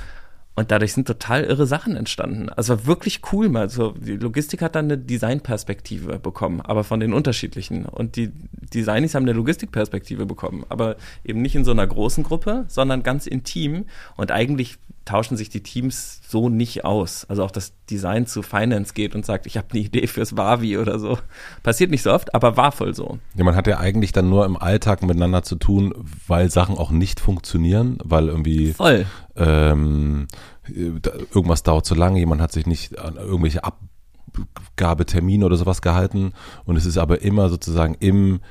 Und 0.59 0.71
dadurch 0.71 0.91
sind 0.91 1.07
total 1.07 1.45
irre 1.45 1.65
Sachen 1.65 1.95
entstanden. 1.95 2.49
Also 2.49 2.73
war 2.73 2.85
wirklich 2.85 3.21
cool 3.31 3.47
mal. 3.47 3.61
Also 3.61 3.93
die 3.97 4.17
Logistik 4.17 4.61
hat 4.61 4.75
dann 4.75 4.87
eine 4.87 4.97
Designperspektive 4.97 6.19
bekommen, 6.19 6.59
aber 6.59 6.83
von 6.83 6.99
den 6.99 7.13
unterschiedlichen. 7.13 7.85
Und 7.85 8.17
die 8.17 8.33
Designis 8.73 9.15
haben 9.15 9.23
eine 9.23 9.31
Logistikperspektive 9.31 10.25
bekommen, 10.25 10.65
aber 10.67 10.97
eben 11.23 11.41
nicht 11.41 11.55
in 11.55 11.63
so 11.63 11.71
einer 11.71 11.87
großen 11.87 12.25
Gruppe, 12.25 12.65
sondern 12.67 13.03
ganz 13.03 13.25
intim. 13.25 13.85
Und 14.17 14.33
eigentlich 14.33 14.79
tauschen 15.05 15.37
sich 15.37 15.49
die 15.49 15.63
Teams 15.63 16.19
so 16.27 16.49
nicht 16.49 16.85
aus. 16.85 17.25
Also 17.29 17.43
auch 17.43 17.51
das 17.51 17.71
Design 17.89 18.27
zu 18.27 18.43
Finance 18.43 18.93
geht 18.93 19.15
und 19.15 19.25
sagt, 19.25 19.47
ich 19.47 19.57
habe 19.57 19.67
eine 19.71 19.79
Idee 19.79 20.05
fürs 20.07 20.37
Wavi 20.37 20.77
oder 20.77 20.99
so. 20.99 21.17
Passiert 21.63 21.89
nicht 21.89 22.03
so 22.03 22.11
oft, 22.11 22.35
aber 22.35 22.57
war 22.57 22.71
voll 22.71 22.93
so. 22.93 23.17
Ja, 23.33 23.43
man 23.43 23.55
hat 23.55 23.65
ja 23.65 23.79
eigentlich 23.79 24.11
dann 24.11 24.29
nur 24.29 24.45
im 24.45 24.55
Alltag 24.55 25.01
miteinander 25.01 25.41
zu 25.41 25.55
tun, 25.55 25.93
weil 26.27 26.51
Sachen 26.51 26.77
auch 26.77 26.91
nicht 26.91 27.19
funktionieren, 27.19 27.97
weil 28.03 28.27
irgendwie 28.27 28.73
voll. 28.73 29.07
Ähm, 29.39 30.27
irgendwas 30.67 31.63
dauert 31.63 31.85
zu 31.85 31.95
lange, 31.95 32.19
jemand 32.19 32.41
hat 32.41 32.51
sich 32.51 32.65
nicht 32.65 32.99
an 32.99 33.15
irgendwelche 33.15 33.61
Abgabetermine 33.63 35.45
oder 35.45 35.55
sowas 35.57 35.81
gehalten 35.81 36.33
und 36.65 36.75
es 36.75 36.85
ist 36.85 36.97
aber 36.97 37.21
immer 37.21 37.49
sozusagen 37.49 37.95
im 37.99 38.41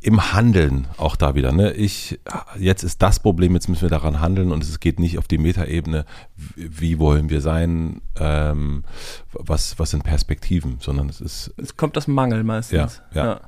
im 0.00 0.32
Handeln 0.32 0.86
auch 0.96 1.16
da 1.16 1.34
wieder. 1.34 1.50
Ne? 1.52 1.72
Ich, 1.72 2.20
jetzt 2.56 2.84
ist 2.84 3.02
das 3.02 3.18
Problem, 3.18 3.54
jetzt 3.54 3.68
müssen 3.68 3.82
wir 3.82 3.88
daran 3.88 4.20
handeln 4.20 4.52
und 4.52 4.62
es 4.62 4.78
geht 4.78 5.00
nicht 5.00 5.18
auf 5.18 5.26
die 5.26 5.38
Metaebene, 5.38 6.04
wie 6.54 7.00
wollen 7.00 7.30
wir 7.30 7.40
sein, 7.40 8.00
ähm, 8.16 8.84
was, 9.32 9.78
was 9.78 9.90
sind 9.90 10.04
Perspektiven, 10.04 10.76
sondern 10.80 11.08
es 11.08 11.20
ist. 11.20 11.52
Es 11.56 11.76
kommt 11.76 11.98
aus 11.98 12.06
Mangel 12.06 12.44
meistens. 12.44 13.00
Ja, 13.12 13.22
ja. 13.22 13.26
ja. 13.26 13.40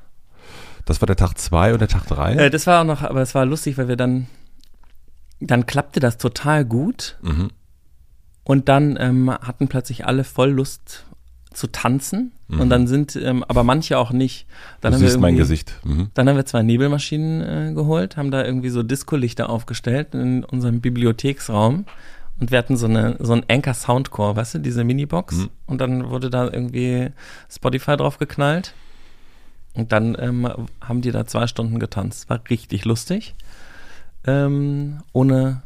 Das 0.85 0.99
war 0.99 1.05
der 1.05 1.15
Tag 1.15 1.37
zwei 1.37 1.71
und 1.73 1.79
der 1.79 1.87
Tag 1.87 2.05
drei. 2.07 2.33
Äh, 2.33 2.49
das 2.49 2.67
war 2.67 2.81
auch 2.81 2.85
noch, 2.85 3.01
aber 3.01 3.21
es 3.21 3.33
war 3.33 3.45
lustig, 3.45 3.77
weil 3.77 3.87
wir 3.87 3.95
dann, 3.95 4.27
dann 5.41 5.65
klappte 5.65 5.99
das 5.99 6.17
total 6.17 6.65
gut. 6.65 7.17
Mhm. 7.21 7.49
Und 8.43 8.69
dann 8.69 8.97
ähm, 8.99 9.29
hatten 9.29 9.67
plötzlich 9.67 10.05
alle 10.05 10.23
voll 10.23 10.49
Lust 10.49 11.05
zu 11.53 11.67
tanzen 11.67 12.31
mhm. 12.47 12.61
und 12.61 12.69
dann 12.69 12.87
sind 12.87 13.19
aber 13.47 13.63
manche 13.63 13.97
auch 13.97 14.11
nicht. 14.11 14.47
Dann 14.79 14.91
du 14.91 14.97
haben 14.97 15.05
siehst 15.05 15.19
mein 15.19 15.35
Gesicht. 15.35 15.73
Mhm. 15.83 16.09
Dann 16.13 16.29
haben 16.29 16.37
wir 16.37 16.45
zwei 16.45 16.63
Nebelmaschinen 16.63 17.71
äh, 17.71 17.73
geholt, 17.73 18.17
haben 18.17 18.31
da 18.31 18.43
irgendwie 18.43 18.69
so 18.69 18.83
Discolichter 18.83 19.49
aufgestellt 19.49 20.15
in 20.15 20.43
unserem 20.45 20.81
Bibliotheksraum 20.81 21.85
und 22.39 22.51
wir 22.51 22.57
hatten 22.57 22.77
so 22.77 22.87
eine 22.87 23.17
so 23.19 23.33
ein 23.33 23.43
Anchor 23.49 23.73
Soundcore, 23.73 24.35
weißt 24.35 24.55
du, 24.55 24.59
diese 24.59 24.83
Minibox 24.83 25.37
mhm. 25.37 25.49
und 25.67 25.81
dann 25.81 26.09
wurde 26.09 26.29
da 26.29 26.45
irgendwie 26.45 27.09
Spotify 27.49 27.97
drauf 27.97 28.17
geknallt 28.17 28.73
und 29.73 29.91
dann 29.91 30.15
ähm, 30.19 30.49
haben 30.81 31.01
die 31.01 31.11
da 31.11 31.25
zwei 31.25 31.47
Stunden 31.47 31.79
getanzt. 31.79 32.29
War 32.29 32.41
richtig 32.49 32.85
lustig, 32.85 33.35
ähm, 34.25 35.01
ohne 35.13 35.61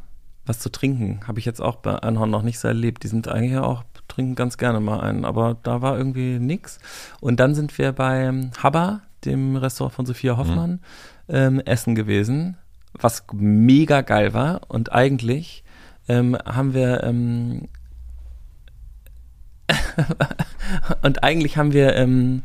was 0.46 0.60
zu 0.60 0.70
trinken. 0.70 1.22
Habe 1.28 1.40
ich 1.40 1.46
jetzt 1.46 1.62
auch 1.62 1.78
bei 1.78 2.02
Einhorn 2.02 2.30
noch 2.30 2.44
nicht 2.44 2.60
so 2.60 2.68
erlebt. 2.68 3.04
Die 3.04 3.08
sind 3.08 3.28
eigentlich 3.28 3.58
auch, 3.58 3.84
trinken 4.08 4.36
ganz 4.36 4.58
gerne 4.58 4.80
mal 4.80 5.00
einen, 5.00 5.26
aber 5.26 5.58
da 5.64 5.82
war 5.82 5.98
irgendwie 5.98 6.40
nix. 6.40 6.80
Und 7.20 7.40
dann 7.40 7.56
sind 7.56 7.78
wir 7.78 7.92
bei 7.92 8.32
Habba, 8.62 9.02
dem 9.26 9.56
Restaurant 9.56 9.96
von 9.96 10.06
Sophia 10.06 10.38
Hoffmann, 10.38 10.82
mhm. 11.28 11.36
ähm, 11.36 11.60
essen 11.62 11.96
gewesen, 11.96 12.58
was 12.94 13.26
mega 13.34 14.02
geil 14.02 14.34
war. 14.34 14.62
Und 14.68 14.92
eigentlich 14.92 15.64
ähm, 16.08 16.38
haben 16.46 16.74
wir 16.74 17.04
ähm, 17.04 17.68
und 21.02 21.24
eigentlich 21.24 21.58
haben 21.58 21.74
wir 21.74 21.96
ähm, 21.96 22.44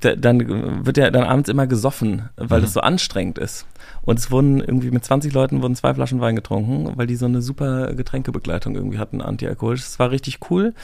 da, 0.00 0.16
dann 0.16 0.84
wird 0.86 0.96
ja 0.96 1.10
dann 1.10 1.24
abends 1.24 1.48
immer 1.48 1.66
gesoffen, 1.66 2.28
weil 2.36 2.58
mhm. 2.58 2.64
das 2.64 2.72
so 2.72 2.80
anstrengend 2.80 3.38
ist. 3.38 3.66
Und 4.02 4.18
es 4.18 4.30
wurden 4.30 4.60
irgendwie 4.60 4.90
mit 4.90 5.04
20 5.04 5.32
Leuten 5.32 5.62
wurden 5.62 5.74
zwei 5.74 5.94
Flaschen 5.94 6.20
Wein 6.20 6.36
getrunken, 6.36 6.92
weil 6.96 7.06
die 7.06 7.16
so 7.16 7.26
eine 7.26 7.42
super 7.42 7.94
Getränkebegleitung 7.94 8.74
irgendwie 8.74 8.98
hatten, 8.98 9.20
antialkoholisch. 9.20 9.82
Das 9.82 9.98
war 9.98 10.10
richtig 10.10 10.38
cool. 10.50 10.74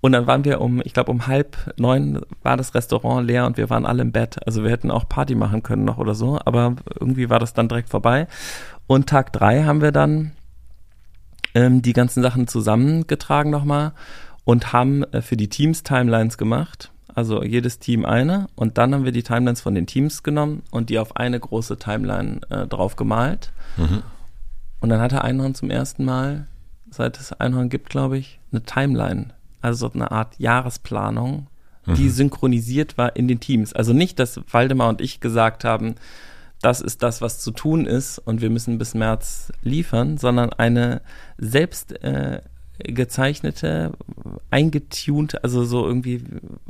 Und 0.00 0.12
dann 0.12 0.26
waren 0.26 0.44
wir 0.44 0.60
um, 0.60 0.80
ich 0.82 0.94
glaube 0.94 1.10
um 1.10 1.26
halb 1.26 1.74
neun 1.78 2.20
war 2.42 2.56
das 2.56 2.74
Restaurant 2.74 3.26
leer 3.26 3.44
und 3.44 3.58
wir 3.58 3.68
waren 3.68 3.84
alle 3.84 4.02
im 4.02 4.12
Bett. 4.12 4.38
Also 4.46 4.64
wir 4.64 4.70
hätten 4.70 4.90
auch 4.90 5.08
Party 5.08 5.34
machen 5.34 5.62
können 5.62 5.84
noch 5.84 5.98
oder 5.98 6.14
so, 6.14 6.38
aber 6.44 6.76
irgendwie 6.98 7.28
war 7.28 7.38
das 7.38 7.52
dann 7.52 7.68
direkt 7.68 7.90
vorbei. 7.90 8.26
Und 8.86 9.08
Tag 9.08 9.32
drei 9.32 9.64
haben 9.64 9.82
wir 9.82 9.92
dann 9.92 10.32
ähm, 11.54 11.82
die 11.82 11.92
ganzen 11.92 12.22
Sachen 12.22 12.48
zusammengetragen 12.48 13.50
nochmal 13.50 13.92
und 14.44 14.72
haben 14.72 15.04
äh, 15.12 15.20
für 15.20 15.36
die 15.36 15.48
Teams 15.48 15.82
Timelines 15.82 16.38
gemacht. 16.38 16.90
Also 17.14 17.42
jedes 17.42 17.78
Team 17.78 18.04
eine. 18.04 18.46
Und 18.54 18.78
dann 18.78 18.94
haben 18.94 19.04
wir 19.04 19.12
die 19.12 19.22
Timelines 19.22 19.60
von 19.60 19.74
den 19.74 19.86
Teams 19.86 20.22
genommen 20.22 20.62
und 20.70 20.90
die 20.90 20.98
auf 20.98 21.16
eine 21.16 21.38
große 21.38 21.78
Timeline 21.78 22.40
äh, 22.50 22.66
drauf 22.66 22.96
gemalt. 22.96 23.52
Mhm. 23.76 24.02
Und 24.80 24.88
dann 24.88 25.00
hatte 25.00 25.22
Einhorn 25.22 25.54
zum 25.54 25.70
ersten 25.70 26.04
Mal, 26.04 26.46
seit 26.90 27.18
es 27.18 27.32
Einhorn 27.32 27.68
gibt, 27.68 27.90
glaube 27.90 28.18
ich, 28.18 28.40
eine 28.50 28.62
Timeline. 28.62 29.34
Also 29.60 29.88
so 29.88 29.94
eine 29.94 30.10
Art 30.10 30.38
Jahresplanung, 30.38 31.48
die 31.86 32.04
mhm. 32.04 32.10
synchronisiert 32.10 32.96
war 32.98 33.16
in 33.16 33.28
den 33.28 33.40
Teams. 33.40 33.72
Also 33.72 33.92
nicht, 33.92 34.18
dass 34.18 34.40
Waldemar 34.50 34.88
und 34.88 35.00
ich 35.00 35.20
gesagt 35.20 35.64
haben, 35.64 35.96
das 36.62 36.80
ist 36.80 37.02
das, 37.02 37.22
was 37.22 37.40
zu 37.40 37.52
tun 37.52 37.86
ist 37.86 38.18
und 38.18 38.40
wir 38.40 38.50
müssen 38.50 38.78
bis 38.78 38.94
März 38.94 39.52
liefern, 39.62 40.18
sondern 40.18 40.52
eine 40.52 41.00
selbst 41.38 42.02
äh, 42.02 42.42
gezeichnete, 42.84 43.92
eingetunte, 44.50 45.42
also 45.44 45.64
so 45.64 45.86
irgendwie 45.86 46.22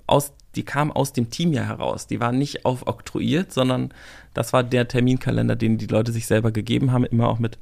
aus, 0.07 0.33
die 0.55 0.64
kam 0.64 0.90
aus 0.90 1.12
dem 1.12 1.31
Team 1.31 1.53
ja 1.53 1.62
heraus. 1.62 2.07
Die 2.07 2.20
war 2.20 2.33
nicht 2.33 2.64
aufoktroyiert, 2.64 3.53
sondern 3.53 3.92
das 4.35 4.53
war 4.53 4.62
der 4.62 4.88
Terminkalender, 4.88 5.57
den 5.57 5.79
die 5.79 5.87
Leute 5.87 6.12
sich 6.12 6.27
selber 6.27 6.51
gegeben 6.51 6.92
haben, 6.92 7.05
immer 7.05 7.29
auch 7.29 7.38
mit, 7.38 7.59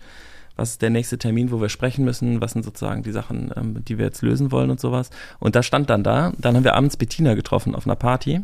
was 0.57 0.71
ist 0.71 0.83
der 0.83 0.91
nächste 0.91 1.19
Termin, 1.19 1.51
wo 1.51 1.61
wir 1.61 1.69
sprechen 1.69 2.05
müssen, 2.05 2.41
was 2.41 2.53
sind 2.53 2.65
sozusagen 2.65 3.03
die 3.03 3.13
Sachen, 3.13 3.53
ähm, 3.57 3.85
die 3.85 3.99
wir 3.99 4.07
jetzt 4.07 4.23
lösen 4.23 4.51
wollen 4.51 4.71
und 4.71 4.81
sowas. 4.81 5.11
Und 5.39 5.55
da 5.55 5.63
stand 5.63 5.91
dann 5.91 6.03
da, 6.03 6.33
dann 6.39 6.57
haben 6.57 6.65
wir 6.65 6.75
abends 6.75 6.97
Bettina 6.97 7.35
getroffen 7.35 7.75
auf 7.75 7.87
einer 7.87 7.97
Party 7.97 8.41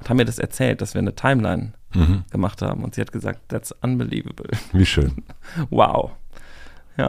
und 0.00 0.08
haben 0.08 0.16
mir 0.16 0.24
das 0.24 0.38
erzählt, 0.38 0.80
dass 0.80 0.94
wir 0.94 1.00
eine 1.00 1.14
Timeline 1.14 1.72
mhm. 1.94 2.24
gemacht 2.30 2.62
haben. 2.62 2.82
Und 2.84 2.94
sie 2.94 3.00
hat 3.00 3.12
gesagt, 3.12 3.48
that's 3.48 3.72
unbelievable. 3.82 4.48
Wie 4.72 4.86
schön. 4.86 5.24
Wow. 5.70 6.12
Ja. 6.96 7.08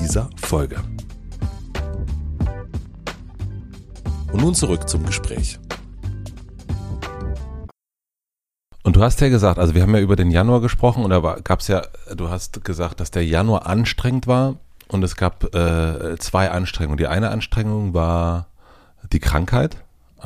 dieser 0.00 0.30
Folge. 0.36 0.76
Und 4.32 4.42
nun 4.42 4.54
zurück 4.54 4.88
zum 4.88 5.04
Gespräch. 5.06 5.58
Und 8.82 8.96
du 8.96 9.02
hast 9.02 9.20
ja 9.20 9.28
gesagt, 9.28 9.58
also 9.58 9.74
wir 9.74 9.82
haben 9.82 9.94
ja 9.94 10.00
über 10.00 10.14
den 10.14 10.30
Januar 10.30 10.60
gesprochen 10.60 11.02
und 11.04 11.10
da 11.10 11.38
gab 11.42 11.60
es 11.60 11.68
ja, 11.68 11.82
du 12.14 12.30
hast 12.30 12.64
gesagt, 12.64 13.00
dass 13.00 13.10
der 13.10 13.24
Januar 13.24 13.66
anstrengend 13.66 14.26
war 14.26 14.56
und 14.88 15.02
es 15.02 15.16
gab 15.16 15.54
äh, 15.54 16.16
zwei 16.18 16.50
Anstrengungen. 16.50 16.98
Die 16.98 17.08
eine 17.08 17.30
Anstrengung 17.30 17.94
war 17.94 18.46
die 19.12 19.18
Krankheit, 19.18 19.76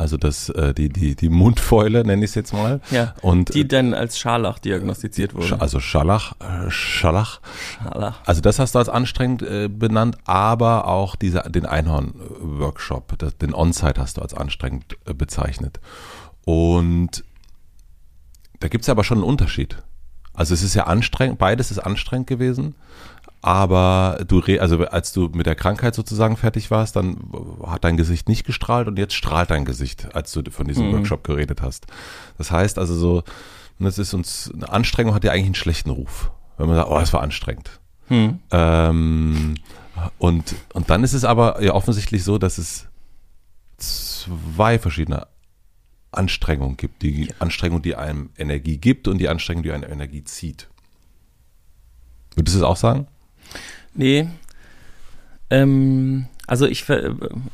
also 0.01 0.17
das, 0.17 0.49
äh, 0.49 0.73
die, 0.73 0.89
die, 0.89 1.15
die 1.15 1.29
Mundfäule, 1.29 2.05
nenne 2.05 2.25
ich 2.25 2.31
es 2.31 2.35
jetzt 2.35 2.55
mal. 2.55 2.81
Ja, 2.91 3.15
und, 3.21 3.55
die 3.55 3.69
dann 3.69 3.93
als 3.93 4.19
Scharlach 4.19 4.59
diagnostiziert 4.59 5.35
wurde. 5.35 5.61
Also 5.61 5.79
Scharlach, 5.79 6.33
äh, 6.41 6.71
Scharlach. 6.71 7.41
Scharlach. 7.75 8.21
Also 8.25 8.41
das 8.41 8.59
hast 8.59 8.75
du 8.75 8.79
als 8.79 8.89
anstrengend 8.89 9.43
äh, 9.43 9.69
benannt, 9.69 10.17
aber 10.25 10.89
auch 10.89 11.17
diese, 11.17 11.43
den 11.51 11.67
Einhorn-Workshop, 11.67 13.19
den 13.41 13.55
On-Site 13.55 14.01
hast 14.01 14.17
du 14.17 14.23
als 14.23 14.33
anstrengend 14.33 14.97
äh, 15.05 15.13
bezeichnet. 15.13 15.81
Und 16.47 17.23
da 18.61 18.69
gibt 18.69 18.85
es 18.85 18.89
aber 18.89 19.05
schon 19.05 19.19
einen 19.19 19.27
Unterschied. 19.27 19.83
Also 20.33 20.55
es 20.55 20.63
ist 20.63 20.73
ja 20.75 20.85
anstrengend, 20.85 21.39
beides 21.39 21.71
ist 21.71 21.79
anstrengend 21.79 22.27
gewesen 22.27 22.75
aber 23.43 24.23
du, 24.27 24.43
also 24.59 24.85
als 24.87 25.13
du 25.13 25.31
mit 25.33 25.47
der 25.47 25.55
Krankheit 25.55 25.95
sozusagen 25.95 26.37
fertig 26.37 26.71
warst, 26.71 26.97
dann 26.97 27.17
hat 27.67 27.85
dein 27.85 27.97
Gesicht 27.97 28.29
nicht 28.29 28.45
gestrahlt 28.45 28.87
und 28.87 28.99
jetzt 28.99 29.15
strahlt 29.15 29.51
dein 29.51 29.65
Gesicht, 29.65 30.15
als 30.15 30.33
du 30.33 30.43
von 30.51 30.67
diesem 30.67 30.89
mhm. 30.89 30.93
Workshop 30.93 31.25
geredet 31.25 31.63
hast. 31.63 31.87
Das 32.37 32.51
heißt 32.51 32.79
also 32.79 32.95
so, 32.95 33.23
das 33.79 33.99
ist 33.99 34.13
uns, 34.13 34.51
eine 34.55 34.69
Anstrengung 34.69 35.15
hat 35.15 35.25
ja 35.25 35.33
eigentlich 35.33 35.47
einen 35.47 35.55
schlechten 35.55 35.91
Ruf. 35.91 36.31
Wenn 36.59 36.67
man 36.67 36.77
sagt, 36.77 36.91
oh, 36.91 36.99
es 36.99 37.13
war 37.15 37.23
anstrengend. 37.23 37.81
Mhm. 38.11 38.41
Ähm, 38.51 39.55
und, 40.19 40.55
und 40.75 40.91
dann 40.91 41.03
ist 41.03 41.15
es 41.15 41.25
aber 41.25 41.63
ja 41.63 41.73
offensichtlich 41.73 42.25
so, 42.25 42.37
dass 42.37 42.59
es 42.59 42.89
zwei 43.79 44.79
verschiedene 44.79 45.27
Anstrengungen 46.13 46.77
gibt. 46.77 47.01
Die 47.01 47.33
Anstrengung, 47.39 47.81
die 47.81 47.97
einem 47.97 48.31
Energie 48.37 48.77
gibt 48.77 49.09
und 49.09 49.17
die 49.17 49.31
Anstrengung, 49.31 49.63
die 49.63 49.73
einem 49.73 49.91
Energie 49.91 50.25
zieht. 50.25 50.69
Würdest 52.35 52.57
du 52.57 52.61
es 52.61 52.65
auch 52.65 52.77
sagen? 52.77 53.07
Nee. 53.95 54.29
Ähm, 55.51 56.27
also 56.47 56.67
ich, 56.67 56.85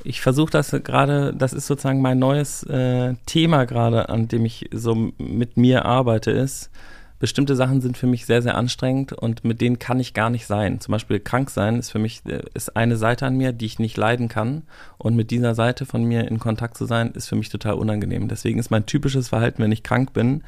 ich 0.04 0.20
versuche 0.20 0.50
das 0.50 0.70
gerade, 0.70 1.34
das 1.36 1.52
ist 1.52 1.66
sozusagen 1.66 2.00
mein 2.00 2.18
neues 2.18 2.62
äh, 2.64 3.14
Thema 3.26 3.64
gerade, 3.64 4.08
an 4.08 4.28
dem 4.28 4.44
ich 4.44 4.68
so 4.72 5.12
mit 5.18 5.56
mir 5.56 5.84
arbeite, 5.84 6.30
ist, 6.30 6.70
bestimmte 7.18 7.56
Sachen 7.56 7.80
sind 7.80 7.96
für 7.96 8.06
mich 8.06 8.26
sehr, 8.26 8.42
sehr 8.42 8.56
anstrengend 8.56 9.12
und 9.12 9.44
mit 9.44 9.60
denen 9.60 9.78
kann 9.78 10.00
ich 10.00 10.14
gar 10.14 10.30
nicht 10.30 10.46
sein. 10.46 10.80
Zum 10.80 10.92
Beispiel 10.92 11.18
krank 11.18 11.50
sein 11.50 11.78
ist 11.78 11.90
für 11.90 11.98
mich, 11.98 12.22
äh, 12.26 12.42
ist 12.54 12.76
eine 12.76 12.96
Seite 12.96 13.26
an 13.26 13.36
mir, 13.36 13.52
die 13.52 13.66
ich 13.66 13.78
nicht 13.78 13.96
leiden 13.96 14.28
kann. 14.28 14.62
Und 14.98 15.16
mit 15.16 15.30
dieser 15.30 15.54
Seite 15.54 15.86
von 15.86 16.04
mir 16.04 16.28
in 16.28 16.38
Kontakt 16.38 16.76
zu 16.76 16.84
sein, 16.84 17.12
ist 17.12 17.28
für 17.28 17.36
mich 17.36 17.48
total 17.48 17.74
unangenehm. 17.74 18.28
Deswegen 18.28 18.58
ist 18.58 18.70
mein 18.70 18.86
typisches 18.86 19.28
Verhalten, 19.28 19.62
wenn 19.62 19.72
ich 19.72 19.82
krank 19.82 20.12
bin, 20.12 20.42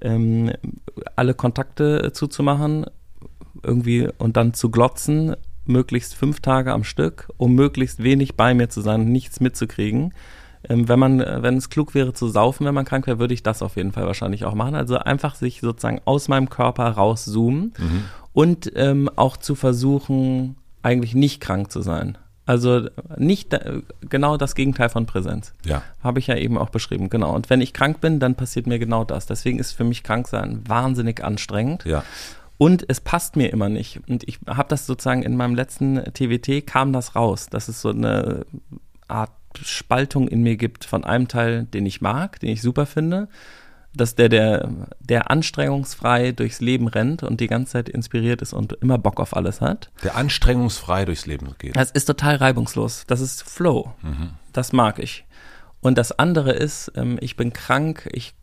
ähm, 0.00 0.50
alle 1.16 1.34
Kontakte 1.34 2.12
zuzumachen, 2.12 2.86
irgendwie 3.62 4.08
und 4.18 4.36
dann 4.36 4.54
zu 4.54 4.70
glotzen, 4.70 5.36
möglichst 5.64 6.14
fünf 6.14 6.40
Tage 6.40 6.72
am 6.72 6.84
Stück, 6.84 7.28
um 7.36 7.54
möglichst 7.54 8.02
wenig 8.02 8.36
bei 8.36 8.54
mir 8.54 8.68
zu 8.68 8.80
sein 8.80 9.02
und 9.02 9.12
nichts 9.12 9.40
mitzukriegen. 9.40 10.14
Ähm, 10.68 10.88
wenn 10.88 10.98
man, 10.98 11.18
wenn 11.20 11.56
es 11.56 11.70
klug 11.70 11.94
wäre 11.94 12.12
zu 12.12 12.28
saufen, 12.28 12.66
wenn 12.66 12.74
man 12.74 12.84
krank 12.84 13.06
wäre, 13.06 13.18
würde 13.18 13.34
ich 13.34 13.42
das 13.42 13.62
auf 13.62 13.76
jeden 13.76 13.92
Fall 13.92 14.06
wahrscheinlich 14.06 14.44
auch 14.44 14.54
machen. 14.54 14.74
Also 14.74 14.98
einfach 14.98 15.34
sich 15.34 15.60
sozusagen 15.60 16.00
aus 16.04 16.28
meinem 16.28 16.50
Körper 16.50 16.88
rauszoomen 16.88 17.72
mhm. 17.78 18.04
und 18.32 18.72
ähm, 18.76 19.08
auch 19.16 19.36
zu 19.36 19.54
versuchen, 19.54 20.56
eigentlich 20.82 21.14
nicht 21.14 21.40
krank 21.40 21.70
zu 21.70 21.82
sein. 21.82 22.18
Also 22.46 22.88
nicht 23.16 23.56
genau 24.08 24.36
das 24.36 24.56
Gegenteil 24.56 24.88
von 24.88 25.06
Präsenz. 25.06 25.54
Ja. 25.64 25.82
Habe 26.02 26.18
ich 26.18 26.26
ja 26.26 26.34
eben 26.34 26.58
auch 26.58 26.70
beschrieben, 26.70 27.08
genau. 27.08 27.32
Und 27.32 27.48
wenn 27.48 27.60
ich 27.60 27.72
krank 27.72 28.00
bin, 28.00 28.18
dann 28.18 28.34
passiert 28.34 28.66
mir 28.66 28.80
genau 28.80 29.04
das. 29.04 29.26
Deswegen 29.26 29.60
ist 29.60 29.70
für 29.70 29.84
mich 29.84 30.02
Kranksein 30.02 30.60
wahnsinnig 30.66 31.22
anstrengend. 31.22 31.84
Ja. 31.84 32.02
Und 32.60 32.84
es 32.88 33.00
passt 33.00 33.36
mir 33.36 33.50
immer 33.54 33.70
nicht. 33.70 34.02
Und 34.06 34.28
ich 34.28 34.38
habe 34.46 34.68
das 34.68 34.84
sozusagen 34.84 35.22
in 35.22 35.34
meinem 35.34 35.54
letzten 35.54 35.96
TWT 36.12 36.66
kam 36.66 36.92
das 36.92 37.16
raus, 37.16 37.46
dass 37.46 37.68
es 37.68 37.80
so 37.80 37.88
eine 37.88 38.44
Art 39.08 39.32
Spaltung 39.64 40.28
in 40.28 40.42
mir 40.42 40.58
gibt 40.58 40.84
von 40.84 41.02
einem 41.02 41.26
Teil, 41.26 41.64
den 41.64 41.86
ich 41.86 42.02
mag, 42.02 42.38
den 42.40 42.50
ich 42.50 42.60
super 42.60 42.84
finde, 42.84 43.28
dass 43.94 44.14
der, 44.14 44.28
der, 44.28 44.68
der 45.00 45.30
anstrengungsfrei 45.30 46.32
durchs 46.32 46.60
Leben 46.60 46.86
rennt 46.86 47.22
und 47.22 47.40
die 47.40 47.46
ganze 47.46 47.72
Zeit 47.72 47.88
inspiriert 47.88 48.42
ist 48.42 48.52
und 48.52 48.74
immer 48.74 48.98
Bock 48.98 49.20
auf 49.20 49.34
alles 49.34 49.62
hat. 49.62 49.90
Der 50.04 50.16
anstrengungsfrei 50.16 51.06
durchs 51.06 51.24
Leben 51.24 51.54
geht. 51.58 51.74
Das 51.74 51.90
ist 51.90 52.04
total 52.04 52.36
reibungslos. 52.36 53.04
Das 53.06 53.22
ist 53.22 53.42
Flow. 53.42 53.94
Mhm. 54.02 54.32
Das 54.52 54.74
mag 54.74 54.98
ich. 54.98 55.24
Und 55.82 55.96
das 55.96 56.12
andere 56.12 56.52
ist, 56.52 56.92
ähm, 56.94 57.18
ich 57.20 57.36
bin 57.36 57.52
krank, 57.52 58.08
ich 58.12 58.34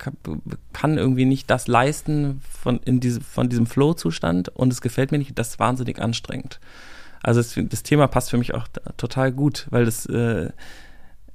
kann 0.74 0.98
irgendwie 0.98 1.26
nicht 1.26 1.50
das 1.50 1.68
leisten 1.68 2.42
von, 2.50 2.80
in 2.84 3.00
diese, 3.00 3.22
von 3.22 3.48
diesem 3.48 3.68
Flow-Zustand 3.68 4.50
und 4.50 4.74
es 4.74 4.82
gefällt 4.82 5.12
mir 5.12 5.20
nicht, 5.20 5.38
das 5.38 5.50
ist 5.50 5.60
wahnsinnig 5.60 6.02
anstrengend. 6.02 6.60
Also 7.22 7.40
es, 7.40 7.54
das 7.56 7.84
Thema 7.84 8.08
passt 8.08 8.32
für 8.32 8.38
mich 8.38 8.54
auch 8.56 8.68
total 8.98 9.32
gut, 9.32 9.68
weil 9.70 9.86
das, 9.86 10.08
äh, 10.08 10.50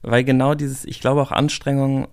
weil 0.03 0.25
genau 0.25 0.55
dieses, 0.55 0.85
ich 0.85 1.01
glaube 1.01 1.23
auch 1.23 1.31
Anstrengung 1.31 2.09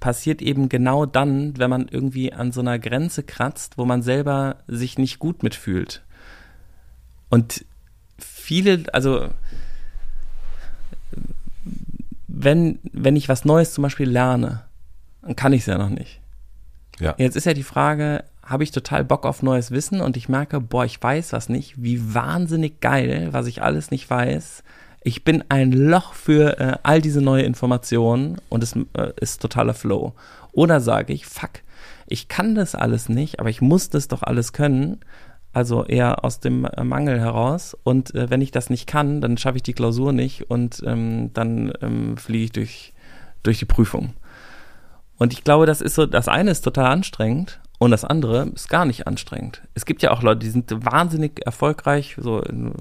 passiert 0.00 0.40
eben 0.40 0.70
genau 0.70 1.04
dann, 1.04 1.58
wenn 1.58 1.68
man 1.68 1.88
irgendwie 1.88 2.32
an 2.32 2.50
so 2.50 2.60
einer 2.60 2.78
Grenze 2.78 3.22
kratzt, 3.22 3.76
wo 3.76 3.84
man 3.84 4.02
selber 4.02 4.56
sich 4.66 4.96
nicht 4.96 5.18
gut 5.18 5.42
mitfühlt. 5.42 6.02
Und 7.28 7.64
viele, 8.18 8.84
also 8.92 9.28
wenn, 12.44 12.78
wenn 12.92 13.16
ich 13.16 13.28
was 13.28 13.44
Neues 13.44 13.74
zum 13.74 13.82
Beispiel 13.82 14.08
lerne, 14.08 14.64
dann 15.22 15.36
kann 15.36 15.52
ich 15.52 15.62
es 15.62 15.66
ja 15.66 15.78
noch 15.78 15.90
nicht. 15.90 16.20
Ja. 17.00 17.14
Jetzt 17.18 17.36
ist 17.36 17.46
ja 17.46 17.54
die 17.54 17.62
Frage, 17.62 18.24
habe 18.42 18.62
ich 18.62 18.70
total 18.70 19.04
Bock 19.04 19.24
auf 19.24 19.42
neues 19.42 19.70
Wissen 19.70 20.00
und 20.00 20.16
ich 20.16 20.28
merke, 20.28 20.60
boah, 20.60 20.84
ich 20.84 21.02
weiß 21.02 21.32
was 21.32 21.48
nicht, 21.48 21.82
wie 21.82 22.14
wahnsinnig 22.14 22.80
geil, 22.80 23.28
was 23.32 23.46
ich 23.46 23.62
alles 23.62 23.90
nicht 23.90 24.08
weiß. 24.08 24.62
Ich 25.02 25.24
bin 25.24 25.44
ein 25.48 25.72
Loch 25.72 26.14
für 26.14 26.58
äh, 26.58 26.76
all 26.82 27.02
diese 27.02 27.20
neue 27.20 27.42
Informationen 27.42 28.40
und 28.48 28.62
es 28.62 28.74
äh, 28.94 29.12
ist 29.20 29.42
totaler 29.42 29.74
Flow. 29.74 30.14
Oder 30.52 30.80
sage 30.80 31.12
ich, 31.12 31.26
fuck, 31.26 31.50
ich 32.06 32.28
kann 32.28 32.54
das 32.54 32.74
alles 32.74 33.08
nicht, 33.08 33.40
aber 33.40 33.50
ich 33.50 33.60
muss 33.60 33.90
das 33.90 34.08
doch 34.08 34.22
alles 34.22 34.52
können. 34.52 35.00
Also 35.54 35.84
eher 35.84 36.24
aus 36.24 36.40
dem 36.40 36.64
äh, 36.64 36.84
Mangel 36.84 37.20
heraus. 37.20 37.76
Und 37.84 38.14
äh, 38.14 38.28
wenn 38.28 38.42
ich 38.42 38.50
das 38.50 38.70
nicht 38.70 38.86
kann, 38.86 39.20
dann 39.20 39.38
schaffe 39.38 39.56
ich 39.56 39.62
die 39.62 39.72
Klausur 39.72 40.12
nicht 40.12 40.50
und 40.50 40.82
ähm, 40.84 41.32
dann 41.32 41.72
ähm, 41.80 42.16
fliege 42.16 42.44
ich 42.44 42.52
durch, 42.52 42.92
durch 43.44 43.58
die 43.60 43.64
Prüfung. 43.64 44.14
Und 45.16 45.32
ich 45.32 45.44
glaube, 45.44 45.64
das 45.64 45.80
ist 45.80 45.94
so, 45.94 46.06
das 46.06 46.26
eine 46.26 46.50
ist 46.50 46.62
total 46.62 46.86
anstrengend 46.86 47.60
und 47.78 47.92
das 47.92 48.04
andere 48.04 48.48
ist 48.48 48.68
gar 48.68 48.84
nicht 48.84 49.06
anstrengend. 49.06 49.62
Es 49.74 49.84
gibt 49.84 50.02
ja 50.02 50.10
auch 50.10 50.22
Leute, 50.22 50.40
die 50.40 50.50
sind 50.50 50.70
wahnsinnig 50.84 51.46
erfolgreich, 51.46 52.16
so 52.18 52.40
in 52.40 52.72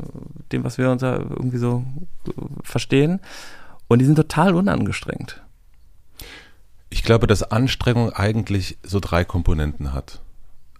dem, 0.52 0.64
was 0.64 0.80
wir 0.80 0.90
uns 0.90 1.04
ja 1.04 1.18
irgendwie 1.18 1.58
so 1.58 1.84
verstehen. 2.64 3.20
Und 3.88 4.00
die 4.00 4.06
sind 4.06 4.16
total 4.16 4.56
unangestrengt. 4.56 5.44
Ich 6.90 7.04
glaube, 7.04 7.28
dass 7.28 7.44
Anstrengung 7.44 8.12
eigentlich 8.14 8.78
so 8.82 9.00
drei 9.00 9.26
Komponenten 9.26 9.94
hat. 9.94 10.22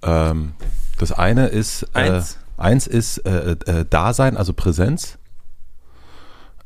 Ähm, 0.02 0.54
das 0.98 1.12
eine 1.12 1.48
ist, 1.48 1.84
äh, 1.94 2.00
Eins. 2.00 2.38
eins 2.58 2.88
ist 2.88 3.20
äh, 3.20 3.56
äh, 3.66 3.86
Dasein, 3.90 4.38
also 4.38 4.54
Präsenz. 4.54 5.18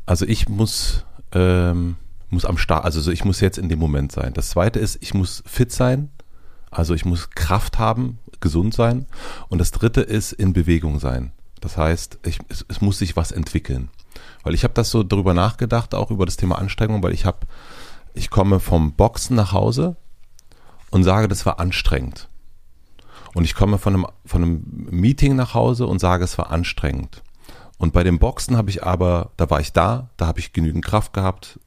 Also 0.06 0.26
ich 0.26 0.48
muss, 0.48 1.06
ähm, 1.34 1.98
muss 2.30 2.46
am 2.46 2.58
Start, 2.58 2.86
also 2.86 3.02
so, 3.02 3.12
ich 3.12 3.26
muss 3.26 3.40
jetzt 3.40 3.58
in 3.58 3.70
dem 3.70 3.80
Moment 3.80 4.12
sein. 4.12 4.34
Das 4.34 4.50
zweite 4.50 4.80
ist, 4.80 4.98
ich 5.02 5.14
muss 5.14 5.44
fit 5.46 5.72
sein, 5.72 6.10
also 6.72 6.94
ich 6.94 7.06
muss 7.06 7.30
Kraft 7.32 7.80
haben, 7.80 8.20
gesund 8.40 8.74
sein. 8.74 9.06
Und 9.50 9.60
das 9.60 9.72
dritte 9.72 10.02
ist 10.02 10.32
in 10.34 10.54
Bewegung 10.54 11.00
sein. 11.00 11.32
Das 11.62 11.78
heißt, 11.78 12.20
ich, 12.26 12.40
es, 12.50 12.66
es 12.68 12.82
muss 12.82 13.00
sich 13.00 13.16
was 13.16 13.32
entwickeln. 13.32 13.90
Weil 14.44 14.54
ich 14.54 14.64
habe 14.64 14.74
das 14.74 14.92
so 14.92 15.04
darüber 15.04 15.34
nachgedacht, 15.34 15.94
auch 15.94 16.12
über 16.12 16.26
das 16.26 16.38
Thema 16.38 16.58
Anstrengung, 16.58 17.04
weil 17.04 17.14
ich 17.14 17.26
habe, 17.26 17.40
ich 18.14 18.30
komme 18.30 18.60
vom 18.60 18.94
Boxen 18.94 19.36
nach 19.36 19.52
Hause 19.52 19.96
und 20.90 21.04
sage, 21.04 21.28
das 21.28 21.46
war 21.46 21.60
anstrengend. 21.60 22.30
Und 23.38 23.44
ich 23.44 23.54
komme 23.54 23.78
von 23.78 23.94
einem, 23.94 24.08
von 24.26 24.42
einem 24.42 24.88
Meeting 24.90 25.36
nach 25.36 25.54
Hause 25.54 25.86
und 25.86 26.00
sage, 26.00 26.24
es 26.24 26.40
war 26.40 26.50
anstrengend. 26.50 27.22
Und 27.78 27.94
bei 27.94 28.04
dem 28.04 28.18
Boxen 28.18 28.58
habe 28.58 28.72
ich 28.72 28.84
aber, 28.84 29.30
da 29.38 29.48
war 29.52 29.60
ich 29.60 29.74
da, 29.74 30.10
da 30.18 30.26
habe 30.26 30.40
ich 30.40 30.54
genügend 30.54 30.84
Kraft 30.84 31.14
gehabt, 31.14 31.60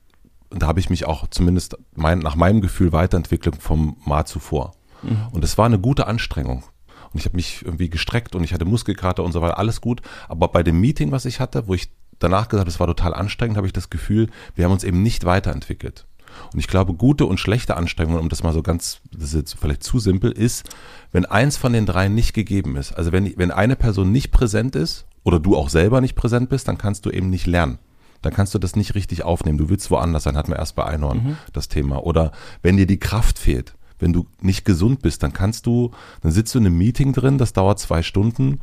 und 0.48 0.62
da 0.62 0.66
habe 0.66 0.80
ich 0.80 0.90
mich 0.90 1.06
auch 1.06 1.28
zumindest 1.28 1.78
mein, 1.94 2.18
nach 2.18 2.34
meinem 2.34 2.60
Gefühl 2.60 2.90
weiterentwickelt 2.90 3.62
vom 3.62 3.96
Mal 4.04 4.24
zuvor. 4.24 4.72
Mhm. 5.04 5.28
Und 5.30 5.44
es 5.44 5.58
war 5.58 5.66
eine 5.66 5.78
gute 5.78 6.08
Anstrengung. 6.08 6.64
Und 7.12 7.20
ich 7.20 7.24
habe 7.24 7.36
mich 7.36 7.64
irgendwie 7.64 7.88
gestreckt 7.88 8.34
und 8.34 8.42
ich 8.42 8.52
hatte 8.52 8.64
Muskelkater 8.64 9.22
und 9.22 9.30
so 9.30 9.40
weiter, 9.40 9.56
alles 9.56 9.80
gut. 9.80 10.02
Aber 10.28 10.48
bei 10.48 10.64
dem 10.64 10.80
Meeting, 10.80 11.12
was 11.12 11.24
ich 11.24 11.38
hatte, 11.38 11.68
wo 11.68 11.74
ich 11.74 11.92
danach 12.18 12.48
gesagt 12.48 12.62
habe, 12.62 12.70
es 12.70 12.80
war 12.80 12.88
total 12.88 13.14
anstrengend, 13.14 13.56
habe 13.56 13.68
ich 13.68 13.72
das 13.72 13.90
Gefühl, 13.90 14.28
wir 14.56 14.64
haben 14.64 14.72
uns 14.72 14.82
eben 14.82 15.04
nicht 15.04 15.24
weiterentwickelt. 15.24 16.04
Und 16.52 16.58
ich 16.58 16.68
glaube, 16.68 16.94
gute 16.94 17.26
und 17.26 17.38
schlechte 17.38 17.76
Anstrengungen, 17.76 18.20
um 18.20 18.28
das 18.28 18.42
mal 18.42 18.52
so 18.52 18.62
ganz, 18.62 19.00
das 19.12 19.30
ist 19.30 19.34
jetzt 19.34 19.56
vielleicht 19.60 19.82
zu 19.82 19.98
simpel, 19.98 20.32
ist, 20.32 20.68
wenn 21.12 21.24
eins 21.24 21.56
von 21.56 21.72
den 21.72 21.86
drei 21.86 22.08
nicht 22.08 22.34
gegeben 22.34 22.76
ist. 22.76 22.92
Also 22.92 23.12
wenn, 23.12 23.32
wenn 23.36 23.50
eine 23.50 23.76
Person 23.76 24.12
nicht 24.12 24.30
präsent 24.30 24.76
ist 24.76 25.06
oder 25.24 25.38
du 25.38 25.56
auch 25.56 25.68
selber 25.68 26.00
nicht 26.00 26.14
präsent 26.14 26.48
bist, 26.48 26.68
dann 26.68 26.78
kannst 26.78 27.06
du 27.06 27.10
eben 27.10 27.30
nicht 27.30 27.46
lernen 27.46 27.78
dann 28.22 28.32
kannst 28.32 28.54
du 28.54 28.58
das 28.58 28.76
nicht 28.76 28.94
richtig 28.94 29.22
aufnehmen. 29.22 29.58
Du 29.58 29.68
willst 29.68 29.90
woanders 29.90 30.24
sein, 30.24 30.36
hatten 30.36 30.52
wir 30.52 30.58
erst 30.58 30.76
bei 30.76 30.84
Einhorn 30.84 31.24
mhm. 31.24 31.36
das 31.52 31.68
Thema. 31.68 32.04
Oder 32.04 32.32
wenn 32.62 32.76
dir 32.76 32.86
die 32.86 32.98
Kraft 32.98 33.38
fehlt, 33.38 33.74
wenn 33.98 34.12
du 34.12 34.26
nicht 34.40 34.64
gesund 34.64 35.02
bist, 35.02 35.22
dann 35.22 35.32
kannst 35.32 35.66
du, 35.66 35.90
dann 36.22 36.32
sitzt 36.32 36.54
du 36.54 36.58
in 36.58 36.66
einem 36.66 36.78
Meeting 36.78 37.12
drin, 37.12 37.38
das 37.38 37.52
dauert 37.52 37.78
zwei 37.78 38.02
Stunden, 38.02 38.60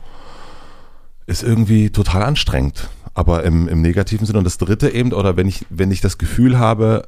ist 1.25 1.43
irgendwie 1.43 1.89
total 1.89 2.23
anstrengend, 2.23 2.89
aber 3.13 3.43
im, 3.43 3.67
im 3.67 3.81
negativen 3.81 4.25
Sinne. 4.25 4.39
Und 4.39 4.45
das 4.45 4.57
dritte 4.57 4.89
eben, 4.89 5.13
oder 5.13 5.37
wenn 5.37 5.47
ich, 5.47 5.65
wenn 5.69 5.91
ich 5.91 6.01
das 6.01 6.17
Gefühl 6.17 6.57
habe, 6.57 7.07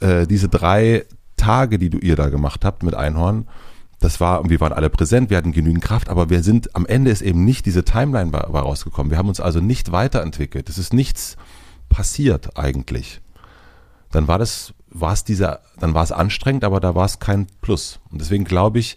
äh, 0.00 0.26
diese 0.26 0.48
drei 0.48 1.04
Tage, 1.36 1.78
die 1.78 1.90
du 1.90 1.98
ihr 1.98 2.16
da 2.16 2.28
gemacht 2.28 2.64
habt 2.64 2.82
mit 2.82 2.94
Einhorn, 2.94 3.48
das 4.00 4.18
war, 4.18 4.48
wir 4.48 4.60
waren 4.60 4.72
alle 4.72 4.88
präsent, 4.88 5.28
wir 5.28 5.36
hatten 5.36 5.52
genügend 5.52 5.84
Kraft, 5.84 6.08
aber 6.08 6.30
wir 6.30 6.42
sind, 6.42 6.74
am 6.74 6.86
Ende 6.86 7.10
ist 7.10 7.20
eben 7.20 7.44
nicht 7.44 7.66
diese 7.66 7.84
Timeline 7.84 8.32
war, 8.32 8.50
war 8.52 8.62
rausgekommen. 8.62 9.10
Wir 9.10 9.18
haben 9.18 9.28
uns 9.28 9.40
also 9.40 9.60
nicht 9.60 9.92
weiterentwickelt. 9.92 10.70
Es 10.70 10.78
ist 10.78 10.94
nichts 10.94 11.36
passiert 11.90 12.58
eigentlich. 12.58 13.20
Dann 14.10 14.26
war 14.26 14.38
das, 14.38 14.72
war 14.88 15.12
es 15.12 15.24
dieser, 15.24 15.60
dann 15.78 15.92
war 15.92 16.02
es 16.02 16.12
anstrengend, 16.12 16.64
aber 16.64 16.80
da 16.80 16.94
war 16.94 17.04
es 17.04 17.18
kein 17.18 17.46
Plus. 17.60 18.00
Und 18.10 18.20
deswegen 18.22 18.44
glaube 18.44 18.78
ich, 18.78 18.96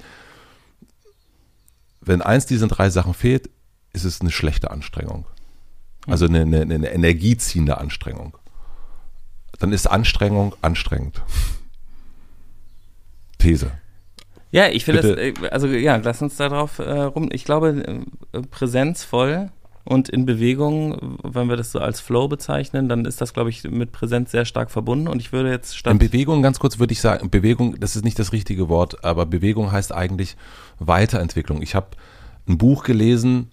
wenn 1.99 2.21
eins 2.21 2.45
dieser 2.45 2.67
drei 2.67 2.89
Sachen 2.89 3.13
fehlt, 3.13 3.49
ist 3.91 4.05
es 4.05 4.21
eine 4.21 4.31
schlechte 4.31 4.71
Anstrengung. 4.71 5.25
Also 6.07 6.25
eine, 6.25 6.41
eine, 6.41 6.61
eine 6.61 6.91
energieziehende 6.91 7.77
Anstrengung. 7.77 8.37
Dann 9.59 9.71
ist 9.71 9.87
Anstrengung 9.87 10.55
anstrengend. 10.61 11.21
These. 13.37 13.71
Ja, 14.51 14.67
ich 14.67 14.85
finde 14.85 15.01
das, 15.01 15.17
äh, 15.17 15.33
also 15.49 15.67
ja, 15.67 15.95
lass 15.95 16.21
uns 16.21 16.37
darauf 16.37 16.79
äh, 16.79 16.83
rum. 16.83 17.29
Ich 17.31 17.43
glaube, 17.43 18.03
äh, 18.33 18.41
präsenzvoll 18.41 19.49
und 19.85 20.09
in 20.09 20.25
Bewegung, 20.25 21.17
wenn 21.23 21.49
wir 21.49 21.57
das 21.57 21.71
so 21.71 21.79
als 21.79 21.99
Flow 21.99 22.27
bezeichnen, 22.27 22.87
dann 22.87 23.05
ist 23.05 23.19
das, 23.19 23.33
glaube 23.33 23.49
ich, 23.49 23.63
mit 23.63 23.91
Präsenz 23.91 24.31
sehr 24.31 24.45
stark 24.45 24.71
verbunden. 24.71 25.07
Und 25.07 25.19
ich 25.19 25.33
würde 25.33 25.49
jetzt 25.49 25.77
statt. 25.77 25.91
In 25.91 25.99
Bewegung, 25.99 26.41
ganz 26.41 26.59
kurz 26.59 26.79
würde 26.79 26.93
ich 26.93 27.01
sagen, 27.01 27.29
Bewegung, 27.29 27.79
das 27.79 27.95
ist 27.95 28.05
nicht 28.05 28.17
das 28.17 28.31
richtige 28.31 28.69
Wort, 28.69 29.03
aber 29.03 29.25
Bewegung 29.25 29.71
heißt 29.71 29.91
eigentlich 29.91 30.37
Weiterentwicklung. 30.79 31.61
Ich 31.61 31.75
habe 31.75 31.87
ein 32.47 32.57
Buch 32.57 32.83
gelesen 32.83 33.49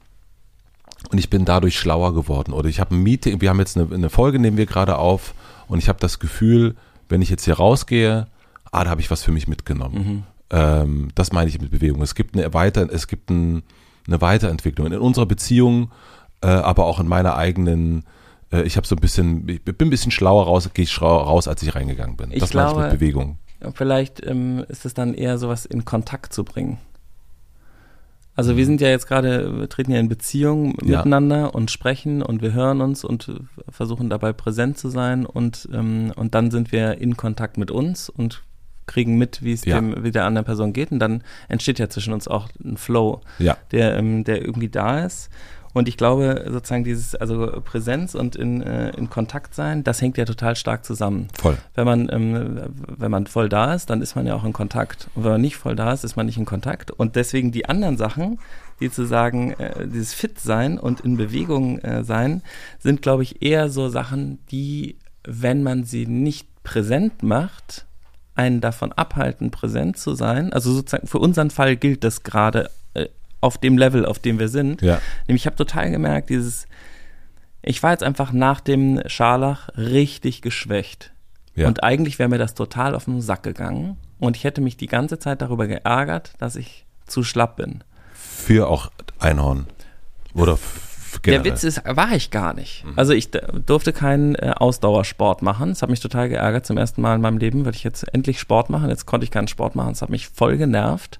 und 1.10 1.18
ich 1.18 1.30
bin 1.30 1.44
dadurch 1.44 1.78
schlauer 1.78 2.14
geworden. 2.14 2.52
Oder 2.52 2.68
ich 2.68 2.80
habe 2.80 2.94
ein 2.94 3.02
Meeting, 3.02 3.40
wir 3.40 3.50
haben 3.50 3.58
jetzt 3.58 3.76
eine, 3.76 3.92
eine 3.92 4.10
Folge, 4.10 4.38
nehmen 4.38 4.56
wir 4.56 4.66
gerade 4.66 4.98
auf 4.98 5.34
und 5.68 5.78
ich 5.78 5.88
habe 5.88 5.98
das 5.98 6.18
Gefühl, 6.18 6.76
wenn 7.08 7.22
ich 7.22 7.30
jetzt 7.30 7.44
hier 7.44 7.54
rausgehe, 7.54 8.26
ah, 8.70 8.84
da 8.84 8.90
habe 8.90 9.00
ich 9.00 9.10
was 9.10 9.22
für 9.22 9.32
mich 9.32 9.48
mitgenommen. 9.48 9.94
Mhm. 9.94 10.22
Ähm, 10.50 11.08
das 11.14 11.32
meine 11.32 11.48
ich 11.48 11.60
mit 11.60 11.70
Bewegung. 11.70 12.02
Es 12.02 12.14
gibt 12.14 12.36
eine 12.36 12.52
Weiter, 12.54 12.88
es 12.92 13.06
gibt 13.06 13.30
ein, 13.30 13.62
eine 14.06 14.20
Weiterentwicklung. 14.20 14.86
In 14.86 14.98
unserer 14.98 15.26
Beziehung 15.26 15.90
äh, 16.42 16.48
aber 16.48 16.86
auch 16.86 17.00
in 17.00 17.08
meiner 17.08 17.36
eigenen, 17.36 18.04
äh, 18.52 18.62
ich 18.62 18.76
habe 18.76 18.86
so 18.86 18.96
ein 18.96 19.00
bisschen, 19.00 19.48
ich 19.48 19.62
bin 19.62 19.88
ein 19.88 19.90
bisschen 19.90 20.10
schlauer 20.10 20.44
raus, 20.44 20.68
gehe 20.72 20.84
ich 20.84 20.92
schlauer 20.92 21.24
raus, 21.24 21.48
als 21.48 21.62
ich 21.62 21.74
reingegangen 21.74 22.16
bin. 22.16 22.30
Ich 22.32 22.40
das 22.40 22.50
glaube, 22.50 22.76
meine 22.76 22.86
ich 22.86 22.92
mit 22.92 23.00
Bewegung. 23.00 23.38
Vielleicht 23.74 24.26
ähm, 24.26 24.64
ist 24.68 24.86
es 24.86 24.94
dann 24.94 25.12
eher 25.12 25.36
sowas 25.36 25.66
in 25.66 25.84
Kontakt 25.84 26.32
zu 26.32 26.44
bringen. 26.44 26.78
Also 28.40 28.56
wir 28.56 28.64
sind 28.64 28.80
ja 28.80 28.88
jetzt 28.88 29.06
gerade, 29.06 29.60
wir 29.60 29.68
treten 29.68 29.92
ja 29.92 30.00
in 30.00 30.08
Beziehung 30.08 30.74
ja. 30.82 30.96
miteinander 30.96 31.54
und 31.54 31.70
sprechen 31.70 32.22
und 32.22 32.40
wir 32.40 32.54
hören 32.54 32.80
uns 32.80 33.04
und 33.04 33.30
versuchen 33.68 34.08
dabei 34.08 34.32
präsent 34.32 34.78
zu 34.78 34.88
sein 34.88 35.26
und, 35.26 35.68
ähm, 35.74 36.10
und 36.16 36.34
dann 36.34 36.50
sind 36.50 36.72
wir 36.72 36.96
in 37.02 37.18
Kontakt 37.18 37.58
mit 37.58 37.70
uns 37.70 38.08
und 38.08 38.42
kriegen 38.86 39.18
mit, 39.18 39.42
wie 39.42 39.52
es 39.52 39.66
ja. 39.66 39.78
dem, 39.78 40.04
wie 40.04 40.10
der 40.10 40.24
anderen 40.24 40.46
Person 40.46 40.72
geht 40.72 40.90
und 40.90 41.00
dann 41.00 41.22
entsteht 41.50 41.78
ja 41.78 41.90
zwischen 41.90 42.14
uns 42.14 42.28
auch 42.28 42.48
ein 42.64 42.78
Flow, 42.78 43.20
ja. 43.38 43.58
der, 43.72 43.98
ähm, 43.98 44.24
der 44.24 44.40
irgendwie 44.40 44.70
da 44.70 45.04
ist. 45.04 45.28
Und 45.72 45.88
ich 45.88 45.96
glaube, 45.96 46.46
sozusagen 46.48 46.82
dieses, 46.82 47.14
also 47.14 47.60
Präsenz 47.64 48.14
und 48.14 48.34
in, 48.34 48.62
äh, 48.62 48.90
in 48.90 49.08
Kontakt 49.08 49.54
sein, 49.54 49.84
das 49.84 50.02
hängt 50.02 50.16
ja 50.16 50.24
total 50.24 50.56
stark 50.56 50.84
zusammen. 50.84 51.28
Voll. 51.38 51.56
Wenn 51.74 51.84
man, 51.84 52.08
ähm, 52.10 52.60
wenn 52.74 53.10
man 53.10 53.26
voll 53.26 53.48
da 53.48 53.74
ist, 53.74 53.88
dann 53.88 54.02
ist 54.02 54.16
man 54.16 54.26
ja 54.26 54.34
auch 54.34 54.44
in 54.44 54.52
Kontakt. 54.52 55.08
Und 55.14 55.24
wenn 55.24 55.32
man 55.32 55.40
nicht 55.40 55.56
voll 55.56 55.76
da 55.76 55.92
ist, 55.92 56.04
ist 56.04 56.16
man 56.16 56.26
nicht 56.26 56.38
in 56.38 56.44
Kontakt. 56.44 56.90
Und 56.90 57.14
deswegen 57.14 57.52
die 57.52 57.68
anderen 57.68 57.96
Sachen, 57.96 58.40
die 58.80 58.90
zu 58.90 59.04
sagen, 59.04 59.52
äh, 59.52 59.86
dieses 59.86 60.12
Fit 60.12 60.40
sein 60.40 60.78
und 60.78 61.00
in 61.00 61.16
Bewegung 61.16 61.78
äh, 61.78 62.02
sein, 62.02 62.42
sind, 62.80 63.02
glaube 63.02 63.22
ich, 63.22 63.42
eher 63.42 63.68
so 63.68 63.88
Sachen, 63.88 64.38
die, 64.50 64.96
wenn 65.22 65.62
man 65.62 65.84
sie 65.84 66.06
nicht 66.06 66.48
präsent 66.64 67.22
macht, 67.22 67.86
einen 68.34 68.60
davon 68.60 68.92
abhalten, 68.92 69.50
präsent 69.50 69.98
zu 69.98 70.14
sein. 70.14 70.52
Also 70.52 70.72
sozusagen 70.72 71.06
für 71.06 71.18
unseren 71.18 71.50
Fall 71.50 71.76
gilt 71.76 72.04
das 72.04 72.22
gerade 72.22 72.70
auf 73.40 73.58
dem 73.58 73.78
Level, 73.78 74.06
auf 74.06 74.18
dem 74.18 74.38
wir 74.38 74.48
sind. 74.48 74.82
Ja. 74.82 75.00
Nämlich 75.26 75.42
ich 75.42 75.46
habe 75.46 75.56
total 75.56 75.90
gemerkt, 75.90 76.30
dieses, 76.30 76.66
ich 77.62 77.82
war 77.82 77.92
jetzt 77.92 78.02
einfach 78.02 78.32
nach 78.32 78.60
dem 78.60 79.00
Scharlach 79.06 79.68
richtig 79.76 80.42
geschwächt. 80.42 81.12
Ja. 81.54 81.68
Und 81.68 81.82
eigentlich 81.82 82.18
wäre 82.18 82.28
mir 82.28 82.38
das 82.38 82.54
total 82.54 82.94
auf 82.94 83.04
den 83.04 83.20
Sack 83.20 83.42
gegangen. 83.42 83.96
Und 84.18 84.36
ich 84.36 84.44
hätte 84.44 84.60
mich 84.60 84.76
die 84.76 84.86
ganze 84.86 85.18
Zeit 85.18 85.42
darüber 85.42 85.66
geärgert, 85.66 86.32
dass 86.38 86.56
ich 86.56 86.86
zu 87.06 87.24
schlapp 87.24 87.56
bin. 87.56 87.82
Für 88.12 88.68
auch 88.68 88.90
Einhorn. 89.18 89.66
Oder 90.34 90.58
generell. 91.22 91.42
Der 91.42 91.52
Witz 91.52 91.64
ist, 91.64 91.82
war 91.84 92.12
ich 92.12 92.30
gar 92.30 92.54
nicht. 92.54 92.84
Also 92.96 93.12
ich 93.12 93.30
durfte 93.30 93.92
keinen 93.92 94.34
äh, 94.36 94.52
Ausdauersport 94.56 95.42
machen. 95.42 95.70
Das 95.70 95.82
hat 95.82 95.90
mich 95.90 96.00
total 96.00 96.28
geärgert 96.28 96.66
zum 96.66 96.76
ersten 96.76 97.02
Mal 97.02 97.16
in 97.16 97.20
meinem 97.20 97.38
Leben, 97.38 97.64
weil 97.64 97.74
ich 97.74 97.84
jetzt 97.84 98.04
endlich 98.14 98.38
Sport 98.38 98.70
machen. 98.70 98.88
Jetzt 98.88 99.06
konnte 99.06 99.24
ich 99.24 99.30
keinen 99.30 99.48
Sport 99.48 99.74
machen. 99.74 99.90
Das 99.90 100.02
hat 100.02 100.10
mich 100.10 100.28
voll 100.28 100.56
genervt. 100.56 101.18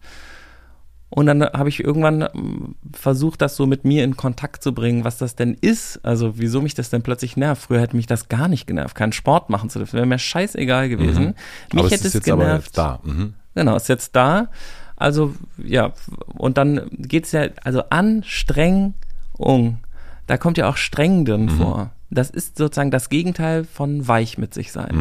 Und 1.13 1.27
dann 1.27 1.43
habe 1.43 1.69
ich 1.69 1.83
irgendwann 1.83 2.23
ähm, 2.35 2.77
versucht, 2.93 3.43
das 3.43 3.57
so 3.57 3.67
mit 3.67 3.85
mir 3.85 4.05
in 4.05 4.17
Kontakt 4.17 4.63
zu 4.63 4.73
bringen, 4.73 5.03
was 5.05 5.19
das 5.19 5.35
denn 5.35 5.55
ist. 5.61 5.99
Also 6.05 6.39
wieso 6.39 6.61
mich 6.63 6.75
das 6.75 6.89
denn 6.89 7.03
plötzlich 7.03 7.37
nervt. 7.37 7.63
Früher 7.63 7.81
hätte 7.81 7.97
mich 7.97 8.07
das 8.07 8.29
gar 8.29 8.47
nicht 8.47 8.67
genervt, 8.69 8.95
keinen 8.95 9.13
Sport 9.13 9.51
machen 9.51 9.71
zu 9.71 9.81
dürfen. 9.81 9.95
Wäre 9.95 10.07
mir 10.07 10.19
scheißegal 10.21 10.89
gewesen. 10.89 11.27
Mich 11.27 11.73
Mhm. 11.73 11.79
aber 11.79 11.87
es 11.87 11.93
hätte 11.93 12.07
ist 12.07 12.15
es 12.15 12.15
jetzt 12.15 12.31
aber 12.31 12.45
genervt. 12.45 12.67
jetzt 12.67 12.79
da. 12.79 13.01
Mhm. 13.03 13.35
Genau, 13.57 13.77
ist 13.77 13.89
jetzt 13.89 14.15
da. 14.15 14.51
Also, 14.95 15.35
ja, 15.59 15.93
und 16.37 16.59
dann 16.59 16.89
geht's 16.93 17.33
ja, 17.33 17.49
also 17.65 17.83
Anstrengung, 17.91 18.95
da 20.27 20.37
kommt 20.37 20.59
ja 20.59 20.69
auch 20.69 20.77
streng 20.77 21.25
drin 21.25 21.49
vor. 21.49 21.91
Das 22.11 22.31
ist 22.31 22.59
sozusagen 22.59 22.91
das 22.91 23.09
Gegenteil 23.09 23.65
von 23.65 24.07
weich 24.07 24.37
mit 24.37 24.53
sich 24.53 24.73
sein. 24.73 24.95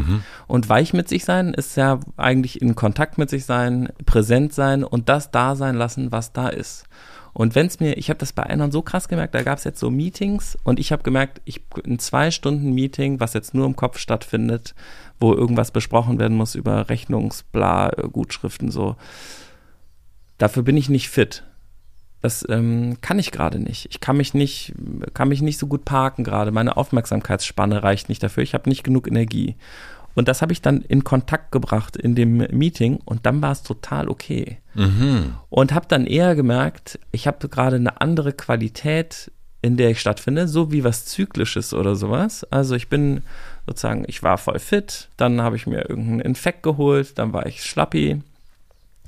Und 0.48 0.70
weich 0.70 0.94
mit 0.94 1.10
sich 1.10 1.26
sein 1.26 1.54
ist 1.54 1.76
ja 1.76 2.00
eigentlich 2.18 2.62
in 2.62 2.76
Kontakt 2.76 3.18
mit 3.18 3.30
sich 3.30 3.46
sein, 3.46 3.90
präsent 4.06 4.54
sein 4.54 4.84
und 4.84 5.10
das 5.10 5.32
da 5.32 5.56
sein 5.56 5.76
lassen, 5.76 6.12
was 6.12 6.34
da 6.34 6.50
ist. 6.50 6.86
Und 7.34 7.56
wenn's 7.56 7.80
mir, 7.80 7.98
ich 7.98 8.10
habe 8.10 8.20
das 8.20 8.34
bei 8.34 8.44
einer 8.44 8.72
so 8.72 8.82
krass 8.82 9.08
gemerkt, 9.08 9.36
da 9.36 9.44
gab's 9.44 9.64
jetzt 9.64 9.80
so 9.80 9.90
Meetings 9.90 10.58
und 10.64 10.80
ich 10.80 10.92
habe 10.92 11.04
gemerkt, 11.04 11.42
ich 11.46 11.62
ein 11.86 12.00
zwei 12.00 12.32
Stunden 12.32 12.74
Meeting, 12.74 13.20
was 13.20 13.34
jetzt 13.34 13.54
nur 13.54 13.66
im 13.66 13.76
Kopf 13.76 13.98
stattfindet, 13.98 14.76
wo 15.20 15.34
irgendwas 15.34 15.72
besprochen 15.72 16.20
werden 16.20 16.38
muss 16.38 16.56
über 16.56 16.90
Rechnungsbla, 16.90 17.92
Gutschriften 18.12 18.72
so. 18.72 18.96
Dafür 20.38 20.64
bin 20.64 20.78
ich 20.78 20.90
nicht 20.90 21.10
fit. 21.10 21.44
Das 22.22 22.46
ähm, 22.50 22.98
kann 23.02 23.20
ich 23.20 23.32
gerade 23.32 23.60
nicht. 23.60 23.88
Ich 23.92 24.02
kann 24.02 24.18
mich 24.18 24.34
nicht, 24.34 24.74
kann 25.14 25.30
mich 25.30 25.42
nicht 25.42 25.58
so 25.58 25.68
gut 25.68 25.86
parken 25.86 26.24
gerade. 26.24 26.52
Meine 26.52 26.76
Aufmerksamkeitsspanne 26.76 27.82
reicht 27.84 28.10
nicht 28.10 28.22
dafür. 28.22 28.44
Ich 28.44 28.54
habe 28.54 28.70
nicht 28.70 28.84
genug 28.84 29.08
Energie. 29.08 29.56
Und 30.16 30.28
das 30.28 30.42
habe 30.42 30.52
ich 30.52 30.62
dann 30.62 30.82
in 30.82 31.04
Kontakt 31.04 31.52
gebracht 31.52 31.96
in 31.96 32.16
dem 32.16 32.38
Meeting 32.52 33.00
und 33.06 33.26
dann 33.26 33.42
war 33.42 33.52
es 33.52 33.64
total 33.64 34.10
okay. 34.10 34.58
Und 35.50 35.74
habe 35.74 35.86
dann 35.88 36.06
eher 36.06 36.36
gemerkt, 36.36 37.00
ich 37.12 37.26
habe 37.28 37.48
gerade 37.48 37.78
eine 37.78 38.02
andere 38.02 38.34
Qualität, 38.34 39.32
in 39.62 39.78
der 39.78 39.92
ich 39.92 40.02
stattfinde, 40.02 40.48
so 40.48 40.72
wie 40.72 40.84
was 40.84 41.06
Zyklisches 41.06 41.74
oder 41.74 41.96
sowas. 41.96 42.44
Also 42.52 42.76
ich 42.76 42.90
bin 42.90 43.22
sozusagen, 43.66 44.04
ich 44.08 44.24
war 44.24 44.38
voll 44.38 44.60
fit, 44.60 45.10
dann 45.16 45.42
habe 45.42 45.56
ich 45.56 45.68
mir 45.68 45.90
irgendeinen 45.90 46.22
Infekt 46.22 46.64
geholt, 46.64 47.18
dann 47.18 47.32
war 47.32 47.46
ich 47.46 47.64
schlappi, 47.64 48.22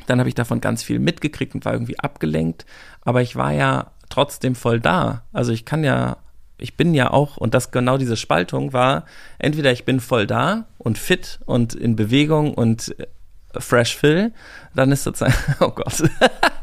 dann 0.07 0.19
habe 0.19 0.29
ich 0.29 0.35
davon 0.35 0.61
ganz 0.61 0.83
viel 0.83 0.99
mitgekriegt 0.99 1.55
und 1.55 1.65
war 1.65 1.73
irgendwie 1.73 1.99
abgelenkt, 1.99 2.65
aber 3.01 3.21
ich 3.21 3.35
war 3.35 3.51
ja 3.51 3.91
trotzdem 4.09 4.55
voll 4.55 4.79
da. 4.79 5.23
Also 5.33 5.51
ich 5.51 5.65
kann 5.65 5.83
ja, 5.83 6.17
ich 6.57 6.77
bin 6.77 6.93
ja 6.93 7.11
auch, 7.11 7.37
und 7.37 7.53
das 7.53 7.71
genau 7.71 7.97
diese 7.97 8.17
Spaltung 8.17 8.73
war, 8.73 9.05
entweder 9.39 9.71
ich 9.71 9.85
bin 9.85 9.99
voll 9.99 10.27
da 10.27 10.65
und 10.77 10.97
fit 10.97 11.39
und 11.45 11.73
in 11.73 11.95
Bewegung 11.95 12.53
und 12.53 12.97
äh, 12.99 13.07
fresh 13.59 13.95
Phil, 13.95 14.33
dann 14.75 14.91
ist 14.91 15.03
sozusagen, 15.03 15.35
oh 15.59 15.71
Gott, 15.71 16.03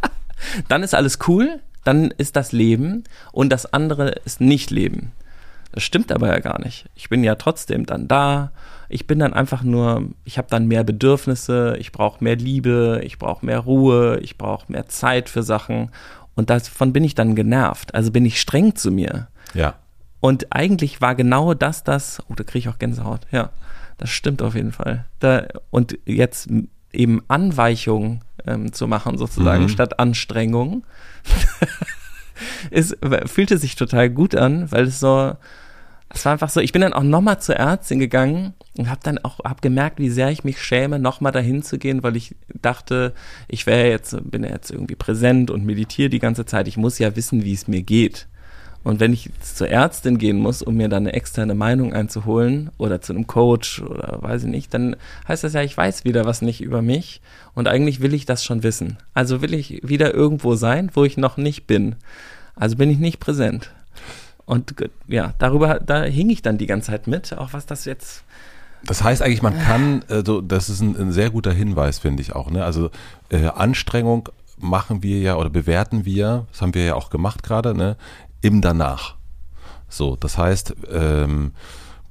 dann 0.69 0.83
ist 0.83 0.95
alles 0.95 1.19
cool, 1.27 1.61
dann 1.85 2.11
ist 2.11 2.37
das 2.37 2.53
Leben 2.53 3.05
und 3.33 3.51
das 3.51 3.73
andere 3.73 4.11
ist 4.25 4.41
nicht 4.41 4.71
Leben. 4.71 5.13
Das 5.73 5.83
stimmt 5.83 6.13
aber 6.13 6.29
ja 6.29 6.39
gar 6.39 6.61
nicht. 6.61 6.87
Ich 6.95 7.09
bin 7.09 7.23
ja 7.23 7.35
trotzdem 7.35 7.87
dann 7.87 8.09
da. 8.09 8.53
Ich 8.89 9.07
bin 9.07 9.19
dann 9.19 9.35
einfach 9.35 9.63
nur, 9.63 10.05
ich 10.25 10.39
habe 10.39 10.49
dann 10.51 10.67
mehr 10.67 10.83
Bedürfnisse, 10.85 11.77
ich 11.79 11.93
brauche 11.93 12.23
mehr 12.25 12.37
Liebe, 12.37 13.01
ich 13.05 13.19
brauche 13.19 13.45
mehr 13.45 13.59
Ruhe, 13.61 14.19
ich 14.23 14.39
brauche 14.39 14.71
mehr 14.73 14.89
Zeit 14.89 15.29
für 15.29 15.43
Sachen. 15.43 15.91
Und 16.35 16.51
davon 16.51 16.93
bin 16.93 17.05
ich 17.05 17.15
dann 17.15 17.35
genervt. 17.35 17.95
Also 17.95 18.11
bin 18.11 18.25
ich 18.25 18.41
streng 18.41 18.75
zu 18.77 18.91
mir. 18.91 19.29
Ja. 19.55 19.75
Und 20.21 20.53
eigentlich 20.53 21.01
war 21.01 21.15
genau 21.15 21.55
das 21.55 21.85
das, 21.85 22.23
oh, 22.29 22.35
da 22.35 22.45
kriege 22.45 22.59
ich 22.61 22.69
auch 22.69 22.79
Gänsehaut. 22.79 23.21
Ja, 23.31 23.51
das 23.99 24.11
stimmt 24.11 24.43
auf 24.43 24.55
jeden 24.55 24.73
Fall. 24.73 25.05
Da, 25.21 25.47
und 25.71 25.99
jetzt 26.07 26.49
eben 26.93 27.23
Anweichung 27.29 28.23
ähm, 28.47 28.73
zu 28.73 28.89
machen, 28.89 29.19
sozusagen, 29.19 29.65
Mhm. 29.65 29.69
statt 29.69 29.99
Anstrengung, 29.99 30.85
es 32.71 32.97
fühlte 33.27 33.59
sich 33.59 33.77
total 33.77 34.11
gut 34.11 34.35
an, 34.35 34.71
weil 34.71 34.85
es 34.85 35.01
so, 35.01 35.35
es 36.11 36.25
war 36.25 36.33
einfach 36.33 36.49
so, 36.49 36.61
ich 36.61 36.73
bin 36.73 36.83
dann 36.83 36.95
auch 36.95 37.03
nochmal 37.03 37.41
zur 37.41 37.57
Ärztin 37.57 37.99
gegangen 37.99 38.55
und 38.79 38.89
habe 38.89 39.01
dann 39.03 39.19
auch 39.19 39.41
hab 39.41 39.61
gemerkt, 39.61 39.99
wie 39.99 40.09
sehr 40.09 40.31
ich 40.31 40.43
mich 40.43 40.63
schäme, 40.63 40.99
nochmal 40.99 41.33
dahin 41.33 41.63
zu 41.63 41.79
gehen, 41.79 42.03
weil 42.03 42.17
ich 42.17 42.35
dachte, 42.63 43.13
ich 43.47 43.67
wäre 43.67 43.89
jetzt, 43.89 44.17
bin 44.31 44.43
jetzt 44.43 44.71
irgendwie 44.71 44.95
präsent 44.95 45.51
und 45.51 45.67
meditiere 45.67 46.09
die 46.09 46.19
ganze 46.19 46.47
Zeit. 46.47 46.67
Ich 46.67 46.77
muss 46.79 46.99
ja 46.99 47.15
wissen, 47.15 47.45
wie 47.45 47.53
es 47.53 47.69
mir 47.69 47.83
geht. 47.83 48.27
Und 48.85 49.01
wenn 49.01 49.13
ich 49.13 49.27
jetzt 49.27 49.59
zur 49.59 49.69
Ärztin 49.69 50.17
gehen 50.17 50.39
muss, 50.39 50.63
um 50.63 50.77
mir 50.77 50.89
dann 50.89 51.03
eine 51.03 51.13
externe 51.13 51.55
Meinung 51.55 51.93
einzuholen 51.93 52.71
oder 52.79 53.03
zu 53.03 53.13
einem 53.13 53.27
Coach 53.27 53.83
oder 53.83 54.19
weiß 54.23 54.45
ich 54.45 54.49
nicht, 54.49 54.73
dann 54.73 54.97
heißt 55.27 55.45
das 55.45 55.53
ja, 55.53 55.63
ich 55.63 55.77
weiß 55.77 56.05
wieder 56.05 56.25
was 56.25 56.41
nicht 56.41 56.63
über 56.63 56.81
mich 56.81 57.21
und 57.55 57.69
eigentlich 57.69 58.01
will 58.01 58.15
ich 58.15 58.25
das 58.25 58.45
schon 58.45 58.63
wissen. 58.63 58.97
Also 59.13 59.43
will 59.43 59.53
ich 59.53 59.87
wieder 59.87 60.15
irgendwo 60.15 60.55
sein, 60.55 60.91
wo 60.95 61.05
ich 61.05 61.19
noch 61.19 61.37
nicht 61.37 61.67
bin. 61.67 61.97
Also 62.55 62.77
bin 62.77 62.89
ich 62.89 62.99
nicht 62.99 63.21
präsent. 63.21 63.73
Und 64.49 64.75
ja, 65.07 65.35
darüber, 65.39 65.79
da 65.79 66.05
hing 66.05 66.31
ich 66.31 66.41
dann 66.41 66.57
die 66.57 66.65
ganze 66.65 66.91
Zeit 66.91 67.07
mit, 67.07 67.37
auch 67.37 67.53
was 67.53 67.67
das 67.67 67.85
jetzt, 67.85 68.25
Das 68.83 69.05
heißt 69.05 69.21
eigentlich, 69.21 69.43
man 69.43 69.59
kann, 69.59 70.03
also 70.09 70.41
das 70.41 70.71
ist 70.71 70.81
ein, 70.81 70.97
ein 70.97 71.13
sehr 71.13 71.29
guter 71.29 71.53
Hinweis, 71.53 71.99
finde 71.99 72.23
ich 72.23 72.35
auch. 72.35 72.51
Ne? 72.51 72.65
Also 72.65 72.91
äh, 73.29 73.49
Anstrengung 73.49 74.31
machen 74.57 75.03
wir 75.03 75.21
ja 75.21 75.37
oder 75.37 75.51
bewerten 75.51 76.07
wir, 76.07 76.47
das 76.51 76.63
haben 76.63 76.73
wir 76.73 76.83
ja 76.83 76.95
auch 76.95 77.11
gemacht 77.11 77.43
gerade, 77.43 77.75
ne? 77.75 77.99
im 78.41 78.63
Danach. 78.63 79.17
So, 79.91 80.17
das 80.17 80.39
heißt, 80.39 80.75
ähm, 80.91 81.53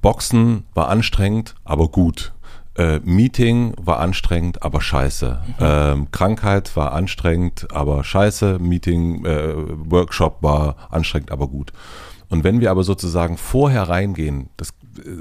Boxen 0.00 0.64
war 0.74 0.90
anstrengend, 0.90 1.56
aber 1.64 1.88
gut. 1.88 2.32
Äh, 2.76 3.00
Meeting 3.00 3.74
war 3.80 3.98
anstrengend, 3.98 4.62
aber 4.62 4.80
scheiße. 4.80 5.40
Ähm, 5.58 6.12
Krankheit 6.12 6.76
war 6.76 6.92
anstrengend, 6.92 7.66
aber 7.72 8.04
scheiße. 8.04 8.60
Meeting, 8.60 9.24
äh, 9.24 9.54
Workshop 9.90 10.40
war 10.40 10.76
anstrengend, 10.90 11.32
aber 11.32 11.48
gut. 11.48 11.72
Und 12.30 12.44
wenn 12.44 12.60
wir 12.60 12.70
aber 12.70 12.84
sozusagen 12.84 13.36
vorher 13.36 13.88
reingehen, 13.88 14.50
das 14.56 14.74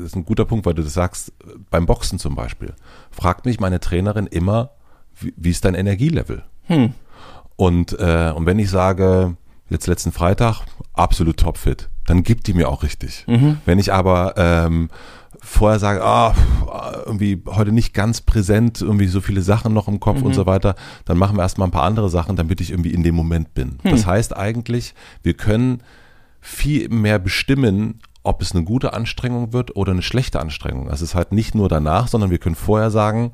ist 0.03 0.15
ein 0.15 0.25
guter 0.25 0.45
Punkt, 0.45 0.65
weil 0.65 0.73
du 0.73 0.83
das 0.83 0.93
sagst, 0.93 1.31
beim 1.69 1.85
Boxen 1.85 2.19
zum 2.19 2.35
Beispiel, 2.35 2.73
fragt 3.11 3.45
mich 3.45 3.59
meine 3.59 3.79
Trainerin 3.79 4.27
immer, 4.27 4.71
wie, 5.19 5.33
wie 5.37 5.49
ist 5.51 5.65
dein 5.65 5.75
Energielevel? 5.75 6.43
Und, 7.55 7.97
äh, 7.99 8.31
und 8.35 8.45
wenn 8.45 8.59
ich 8.59 8.69
sage, 8.69 9.35
jetzt 9.69 9.87
letzten 9.87 10.11
Freitag, 10.11 10.61
absolut 10.93 11.37
topfit, 11.37 11.89
dann 12.05 12.23
gibt 12.23 12.47
die 12.47 12.53
mir 12.53 12.69
auch 12.69 12.83
richtig. 12.83 13.25
Wenn 13.65 13.79
ich 13.79 13.93
aber 13.93 14.33
ähm, 14.37 14.89
vorher 15.39 15.79
sage, 15.79 16.03
ah, 16.03 16.35
irgendwie 17.05 17.41
heute 17.47 17.71
nicht 17.71 17.93
ganz 17.93 18.21
präsent, 18.21 18.81
irgendwie 18.81 19.07
so 19.07 19.21
viele 19.21 19.41
Sachen 19.41 19.73
noch 19.73 19.87
im 19.87 19.99
Kopf 19.99 20.21
und 20.21 20.33
so 20.33 20.45
weiter, 20.45 20.75
dann 21.05 21.17
machen 21.17 21.37
wir 21.37 21.41
erstmal 21.43 21.67
ein 21.67 21.71
paar 21.71 21.83
andere 21.83 22.09
Sachen, 22.09 22.35
damit 22.35 22.61
ich 22.61 22.71
irgendwie 22.71 22.93
in 22.93 23.03
dem 23.03 23.15
Moment 23.15 23.53
bin. 23.53 23.79
Das 23.83 24.05
heißt 24.05 24.35
eigentlich, 24.35 24.93
wir 25.23 25.33
können 25.33 25.81
viel 26.47 26.87
mehr 26.87 27.19
bestimmen, 27.19 27.99
ob 28.23 28.41
es 28.41 28.53
eine 28.53 28.63
gute 28.63 28.93
Anstrengung 28.93 29.51
wird 29.51 29.75
oder 29.75 29.91
eine 29.91 30.01
schlechte 30.01 30.39
Anstrengung. 30.39 30.87
Das 30.87 31.01
ist 31.01 31.13
halt 31.13 31.33
nicht 31.33 31.55
nur 31.55 31.67
danach, 31.67 32.07
sondern 32.07 32.29
wir 32.29 32.37
können 32.37 32.55
vorher 32.55 32.89
sagen, 32.89 33.33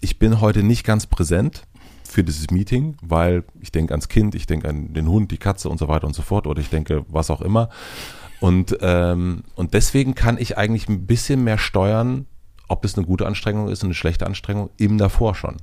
ich 0.00 0.20
bin 0.20 0.40
heute 0.40 0.62
nicht 0.62 0.84
ganz 0.84 1.06
präsent 1.06 1.64
für 2.08 2.22
dieses 2.22 2.50
Meeting, 2.50 2.96
weil 3.02 3.42
ich 3.60 3.72
denke 3.72 3.92
ans 3.92 4.08
Kind, 4.08 4.36
ich 4.36 4.46
denke 4.46 4.68
an 4.68 4.94
den 4.94 5.08
Hund, 5.08 5.32
die 5.32 5.36
Katze 5.36 5.68
und 5.68 5.78
so 5.78 5.88
weiter 5.88 6.06
und 6.06 6.14
so 6.14 6.22
fort 6.22 6.46
oder 6.46 6.60
ich 6.60 6.70
denke 6.70 7.04
was 7.08 7.28
auch 7.28 7.40
immer. 7.40 7.70
Und, 8.40 8.78
ähm, 8.80 9.42
und 9.56 9.74
deswegen 9.74 10.14
kann 10.14 10.38
ich 10.38 10.56
eigentlich 10.56 10.88
ein 10.88 11.06
bisschen 11.06 11.42
mehr 11.42 11.58
steuern, 11.58 12.26
ob 12.68 12.84
es 12.84 12.96
eine 12.96 13.04
gute 13.04 13.26
Anstrengung 13.26 13.68
ist 13.68 13.82
und 13.82 13.88
eine 13.88 13.94
schlechte 13.94 14.26
Anstrengung, 14.26 14.70
eben 14.78 14.96
davor 14.96 15.34
schon. 15.34 15.56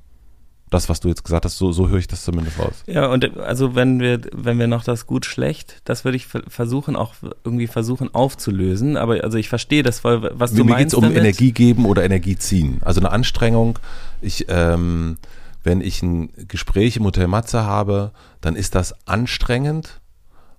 Das, 0.69 0.87
was 0.87 0.99
du 0.99 1.07
jetzt 1.07 1.23
gesagt 1.23 1.45
hast, 1.45 1.57
so, 1.57 1.71
so 1.71 1.89
höre 1.89 1.97
ich 1.97 2.07
das 2.07 2.23
zumindest 2.23 2.59
raus. 2.59 2.83
Ja, 2.85 3.07
und 3.07 3.37
also 3.39 3.73
wenn 3.75 3.99
wir, 3.99 4.21
wenn 4.33 4.59
wir 4.59 4.67
noch 4.67 4.83
das 4.83 5.07
gut 5.07 5.25
schlecht, 5.25 5.81
das 5.83 6.05
würde 6.05 6.15
ich 6.17 6.27
versuchen, 6.27 6.95
auch 6.95 7.15
irgendwie 7.43 7.67
versuchen 7.67 8.13
aufzulösen. 8.13 8.95
Aber 8.95 9.23
also 9.23 9.37
ich 9.37 9.49
verstehe 9.49 9.81
das 9.81 10.01
voll, 10.01 10.29
was 10.33 10.51
du 10.53 10.63
Mir 10.63 10.71
meinst. 10.71 10.79
geht 10.79 10.87
es 10.89 10.93
um 10.93 11.03
damit. 11.03 11.17
Energie 11.17 11.51
geben 11.51 11.85
oder 11.85 12.03
Energie 12.03 12.35
ziehen. 12.35 12.79
Also 12.81 12.99
eine 12.99 13.11
Anstrengung. 13.11 13.79
Ich, 14.21 14.45
ähm, 14.49 15.17
wenn 15.63 15.81
ich 15.81 16.03
ein 16.03 16.29
Gespräch 16.47 16.97
im 16.97 17.05
Hotel 17.05 17.27
Matze 17.27 17.63
habe, 17.63 18.11
dann 18.41 18.55
ist 18.55 18.75
das 18.75 18.95
anstrengend 19.07 19.99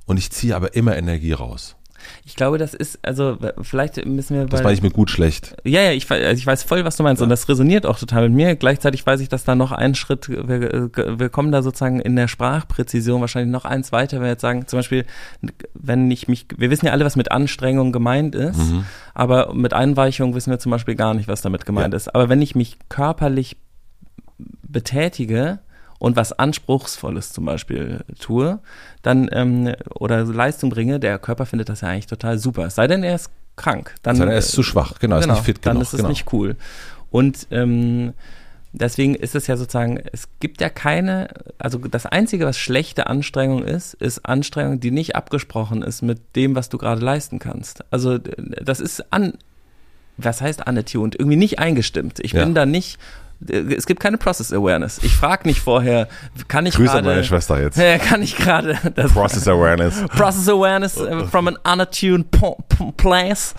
und 0.07 0.19
ich 0.19 0.31
ziehe 0.33 0.57
aber 0.57 0.75
immer 0.75 0.97
Energie 0.97 1.33
raus. 1.33 1.77
Ich 2.25 2.37
glaube, 2.37 2.59
das 2.59 2.75
ist, 2.75 2.99
also 3.03 3.39
vielleicht 3.63 4.05
müssen 4.07 4.37
wir. 4.37 4.47
Das 4.47 4.63
meine 4.63 4.75
ich 4.75 4.83
mir 4.83 4.91
gut 4.91 5.11
schlecht. 5.11 5.57
Ja, 5.65 5.81
ja, 5.83 5.93
ich, 5.93 6.11
also 6.11 6.39
ich 6.39 6.47
weiß 6.47 6.63
voll, 6.65 6.85
was 6.85 6.97
du 6.97 7.03
meinst. 7.03 7.21
Ja. 7.21 7.25
Und 7.25 7.31
das 7.31 7.49
resoniert 7.49 7.87
auch 7.87 7.99
total 7.99 8.29
mit 8.29 8.37
mir. 8.37 8.57
Gleichzeitig 8.57 9.05
weiß 9.07 9.21
ich, 9.21 9.29
dass 9.29 9.45
da 9.45 9.55
noch 9.55 9.73
ein 9.73 9.95
Schritt, 9.95 10.29
wir, 10.29 10.91
wir 11.19 11.29
kommen 11.29 11.53
da 11.53 11.63
sozusagen 11.63 12.01
in 12.01 12.17
der 12.17 12.29
Sprachpräzision 12.29 13.21
wahrscheinlich 13.21 13.51
noch 13.53 13.65
eins 13.65 13.93
weiter, 13.93 14.17
wenn 14.19 14.25
wir 14.25 14.31
jetzt 14.31 14.43
sagen, 14.43 14.67
zum 14.67 14.79
Beispiel, 14.79 15.05
wenn 15.75 16.11
ich 16.11 16.29
mich, 16.29 16.47
wir 16.57 16.71
wissen 16.71 16.87
ja 16.87 16.93
alle, 16.93 17.05
was 17.05 17.17
mit 17.17 17.31
Anstrengung 17.33 17.93
gemeint 17.93 18.35
ist, 18.35 18.59
Mhm. 18.59 18.85
aber 19.15 19.55
mit 19.55 19.73
Einweichung 19.73 20.35
wissen 20.35 20.51
wir 20.51 20.59
zum 20.59 20.71
Beispiel 20.71 20.95
gar 20.95 21.15
nicht, 21.15 21.29
was 21.29 21.41
damit 21.43 21.67
gemeint 21.67 21.93
Ja. 21.95 21.97
ist. 21.97 22.15
Aber 22.15 22.29
wenn 22.29 22.43
ich 22.43 22.55
mich 22.55 22.79
körperlich 22.89 23.57
betätige, 24.63 25.59
und 26.01 26.17
was 26.17 26.33
Anspruchsvolles 26.33 27.33
zum 27.33 27.45
Beispiel 27.45 28.01
tue, 28.19 28.59
dann 29.03 29.29
ähm, 29.33 29.73
oder 29.95 30.25
Leistung 30.25 30.71
bringe, 30.71 30.99
der 30.99 31.19
Körper 31.21 31.47
findet 31.47 31.69
das 31.69 31.83
ja 31.83 31.89
eigentlich 31.89 32.09
total 32.09 32.39
super. 32.39 32.67
Es 32.67 32.75
sei 32.75 32.89
denn, 32.89 33.05
er 33.05 33.15
ist 33.15 33.31
krank. 33.55 33.95
Dann, 34.03 34.17
Sondern 34.17 34.33
er 34.33 34.39
ist 34.39 34.51
zu 34.51 34.63
schwach, 34.65 34.99
genau, 34.99 35.19
ist 35.19 35.29
nicht 35.29 35.45
fit 35.45 35.59
dann 35.63 35.75
genug. 35.75 35.83
ist 35.83 35.93
es 35.93 35.99
genau. 35.99 36.09
nicht 36.09 36.33
cool. 36.33 36.57
Und 37.11 37.47
ähm, 37.51 38.15
deswegen 38.73 39.15
ist 39.15 39.35
es 39.35 39.47
ja 39.47 39.57
sozusagen, 39.59 39.99
es 40.13 40.27
gibt 40.41 40.63
ja 40.63 40.71
keine, 40.71 41.29
also 41.59 41.77
das 41.79 42.07
Einzige, 42.07 42.47
was 42.47 42.57
schlechte 42.57 43.07
Anstrengung 43.07 43.63
ist, 43.63 43.93
ist 43.95 44.25
Anstrengung, 44.25 44.81
die 44.81 44.91
nicht 44.91 45.17
abgesprochen 45.17 45.83
ist 45.83 46.01
mit 46.03 46.21
dem, 46.35 46.55
was 46.55 46.71
du 46.71 46.79
gerade 46.79 47.05
leisten 47.05 47.39
kannst. 47.39 47.85
Also 47.91 48.17
das 48.19 48.81
ist 48.81 49.13
an, 49.13 49.35
was 50.17 50.41
heißt 50.41 50.67
unattuned? 50.67 51.15
Irgendwie 51.19 51.37
nicht 51.37 51.59
eingestimmt. 51.59 52.21
Ich 52.21 52.33
Ja. 52.33 52.45
bin 52.45 52.55
da 52.55 52.65
nicht, 52.65 52.99
es 53.49 53.87
gibt 53.87 54.01
keine 54.01 54.19
Process 54.19 54.53
Awareness. 54.53 54.99
Ich 55.03 55.17
frage 55.17 55.49
nicht 55.49 55.61
vorher, 55.61 56.09
kann 56.49 56.67
ich 56.67 56.75
Grüße 56.75 56.93
gerade, 56.93 57.09
meine 57.09 57.25
Schwester 57.25 57.61
jetzt. 57.61 57.79
Kann 58.09 58.23
ich 58.23 58.37
gerade 58.37 58.75
Process 59.13 59.49
Awareness. 59.49 60.05
Process 60.09 60.49
Awareness 60.49 60.97
äh, 60.99 61.25
from 61.25 61.49
an 61.49 61.57
unattuned 61.65 62.27
place. 62.97 63.55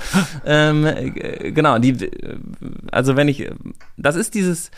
ähm, 0.45 0.85
äh, 0.85 1.51
genau, 1.51 1.79
die, 1.79 2.05
äh, 2.05 2.37
also 2.91 3.15
wenn 3.15 3.27
ich, 3.27 3.49
das 3.97 4.15
ist 4.15 4.35
dieses, 4.35 4.69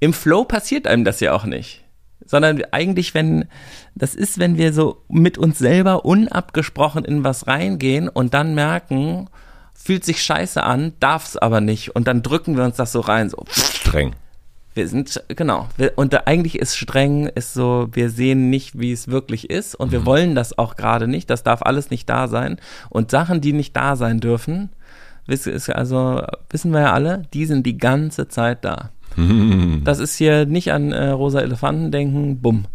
im 0.00 0.12
Flow 0.12 0.44
passiert 0.44 0.86
einem 0.86 1.04
das 1.04 1.20
ja 1.20 1.32
auch 1.32 1.44
nicht. 1.44 1.84
Sondern 2.24 2.62
eigentlich, 2.72 3.14
wenn, 3.14 3.44
das 3.94 4.14
ist, 4.14 4.38
wenn 4.38 4.56
wir 4.56 4.72
so 4.72 5.02
mit 5.08 5.38
uns 5.38 5.58
selber 5.58 6.04
unabgesprochen 6.04 7.04
in 7.04 7.22
was 7.22 7.46
reingehen 7.46 8.08
und 8.08 8.34
dann 8.34 8.54
merken, 8.54 9.28
fühlt 9.74 10.04
sich 10.04 10.22
scheiße 10.22 10.62
an, 10.62 10.94
darf's 10.98 11.36
aber 11.36 11.60
nicht. 11.60 11.94
Und 11.94 12.08
dann 12.08 12.22
drücken 12.22 12.56
wir 12.56 12.64
uns 12.64 12.76
das 12.76 12.90
so 12.90 13.00
rein, 13.00 13.30
so, 13.30 13.44
Streng. 13.86 14.14
wir 14.74 14.88
sind, 14.88 15.22
genau. 15.28 15.68
Wir, 15.76 15.92
und 15.96 16.26
eigentlich 16.26 16.58
ist 16.58 16.76
streng, 16.76 17.26
ist 17.28 17.54
so, 17.54 17.88
wir 17.92 18.10
sehen 18.10 18.50
nicht, 18.50 18.78
wie 18.78 18.92
es 18.92 19.08
wirklich 19.08 19.48
ist 19.48 19.74
und 19.74 19.90
wir 19.92 20.04
wollen 20.04 20.34
das 20.34 20.58
auch 20.58 20.76
gerade 20.76 21.08
nicht. 21.08 21.30
Das 21.30 21.42
darf 21.42 21.62
alles 21.62 21.90
nicht 21.90 22.08
da 22.08 22.28
sein. 22.28 22.58
Und 22.90 23.10
Sachen, 23.10 23.40
die 23.40 23.52
nicht 23.52 23.74
da 23.76 23.96
sein 23.96 24.20
dürfen, 24.20 24.70
also, 25.72 26.22
wissen 26.50 26.70
wir 26.70 26.80
ja 26.80 26.92
alle, 26.92 27.22
die 27.34 27.46
sind 27.46 27.66
die 27.66 27.78
ganze 27.78 28.28
Zeit 28.28 28.64
da. 28.64 28.90
Das 29.84 29.98
ist 29.98 30.16
hier 30.16 30.44
nicht 30.44 30.72
an 30.72 30.92
äh, 30.92 31.08
rosa 31.08 31.40
Elefanten 31.40 31.90
denken, 31.90 32.40
bumm. 32.40 32.66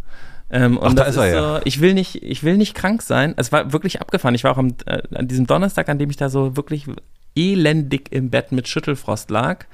Ähm, 0.50 0.78
und 0.78 0.90
Ach, 0.90 0.94
da 0.96 1.04
das 1.04 1.16
ist 1.16 1.22
er 1.22 1.28
ja. 1.28 1.56
so, 1.56 1.62
ich 1.66 1.80
will 1.82 1.94
nicht, 1.94 2.24
ich 2.24 2.44
will 2.44 2.58
nicht 2.58 2.76
krank 2.76 3.04
sein. 3.04 3.34
Es 3.38 3.52
war 3.52 3.72
wirklich 3.72 4.02
abgefahren. 4.02 4.36
Ich 4.36 4.44
war 4.44 4.52
auch 4.52 4.58
am, 4.58 4.74
äh, 4.86 5.02
an 5.14 5.28
diesem 5.28 5.48
Donnerstag, 5.48 5.88
an 5.88 6.00
dem 6.00 6.10
ich 6.10 6.18
da 6.18 6.30
so 6.30 6.58
wirklich 6.58 6.88
elendig 7.36 8.12
im 8.12 8.30
Bett 8.32 8.52
mit 8.52 8.68
Schüttelfrost 8.68 9.30
lag. 9.30 9.66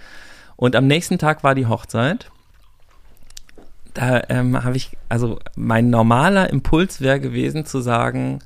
Und 0.57 0.75
am 0.75 0.87
nächsten 0.87 1.17
Tag 1.17 1.43
war 1.43 1.55
die 1.55 1.67
Hochzeit. 1.67 2.31
Da 3.93 4.21
ähm, 4.29 4.63
habe 4.63 4.75
ich, 4.75 4.97
also 5.07 5.39
mein 5.55 5.89
normaler 5.89 6.49
Impuls 6.49 6.99
wäre 6.99 7.19
gewesen 7.19 7.65
zu 7.65 7.79
sagen, 7.79 8.39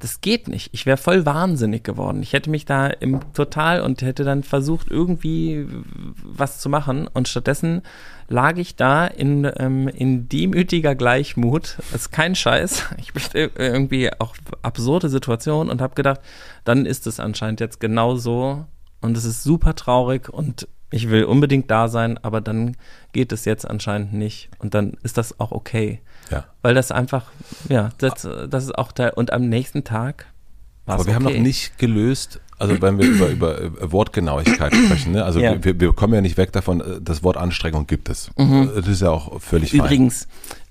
das 0.00 0.22
geht 0.22 0.48
nicht. 0.48 0.70
Ich 0.72 0.86
wäre 0.86 0.96
voll 0.96 1.26
wahnsinnig 1.26 1.84
geworden. 1.84 2.22
Ich 2.22 2.32
hätte 2.32 2.48
mich 2.48 2.64
da 2.64 2.86
im 2.86 3.20
Total 3.34 3.82
und 3.82 4.00
hätte 4.00 4.24
dann 4.24 4.42
versucht, 4.42 4.90
irgendwie 4.90 5.66
was 6.22 6.58
zu 6.58 6.70
machen. 6.70 7.06
Und 7.06 7.28
stattdessen 7.28 7.82
lag 8.28 8.56
ich 8.56 8.76
da 8.76 9.06
in, 9.06 9.50
ähm, 9.58 9.88
in 9.88 10.28
demütiger 10.28 10.94
Gleichmut. 10.94 11.76
Das 11.92 12.02
ist 12.02 12.12
kein 12.12 12.34
Scheiß. 12.34 12.84
Ich 12.98 13.12
bin 13.12 13.50
irgendwie 13.56 14.10
auch 14.18 14.34
absurde 14.62 15.10
Situation 15.10 15.68
und 15.68 15.82
habe 15.82 15.94
gedacht, 15.94 16.20
dann 16.64 16.86
ist 16.86 17.06
es 17.06 17.20
anscheinend 17.20 17.60
jetzt 17.60 17.80
genau 17.80 18.16
so. 18.16 18.64
Und 19.02 19.16
es 19.18 19.24
ist 19.26 19.42
super 19.42 19.74
traurig 19.74 20.30
und 20.30 20.66
ich 20.90 21.10
will 21.10 21.24
unbedingt 21.24 21.70
da 21.70 21.88
sein, 21.88 22.18
aber 22.18 22.40
dann 22.40 22.76
geht 23.12 23.32
es 23.32 23.44
jetzt 23.44 23.68
anscheinend 23.68 24.12
nicht. 24.12 24.48
Und 24.58 24.74
dann 24.74 24.94
ist 25.02 25.18
das 25.18 25.38
auch 25.38 25.52
okay. 25.52 26.00
Ja. 26.30 26.44
Weil 26.62 26.74
das 26.74 26.90
einfach, 26.90 27.30
ja, 27.68 27.90
das, 27.98 28.28
das 28.48 28.64
ist 28.64 28.76
auch 28.76 28.92
der, 28.92 29.16
und 29.16 29.32
am 29.32 29.48
nächsten 29.48 29.84
Tag 29.84 30.26
war 30.86 30.94
Aber 30.94 31.02
es 31.02 31.06
wir 31.06 31.14
haben 31.14 31.26
okay. 31.26 31.36
noch 31.36 31.42
nicht 31.42 31.78
gelöst, 31.78 32.40
also 32.58 32.80
wenn 32.82 32.98
wir 32.98 33.08
über, 33.08 33.28
über 33.28 33.92
Wortgenauigkeit 33.92 34.74
sprechen, 34.74 35.12
ne? 35.12 35.24
also 35.24 35.40
Ja. 35.40 35.62
wir, 35.64 35.80
wir 35.80 35.92
kommen 35.92 36.12
ja 36.12 36.20
nicht 36.20 36.36
weg 36.36 36.52
davon, 36.52 36.80
äh, 36.80 37.00
das 37.00 37.22
Wort 37.22 37.36
Anstrengung 37.38 37.86
gibt 37.86 38.08
es. 38.10 38.30
Das 38.36 38.86
ist 38.86 39.00
ja 39.00 39.10
auch 39.10 39.40
völlig 39.40 39.70
fein. 39.70 40.12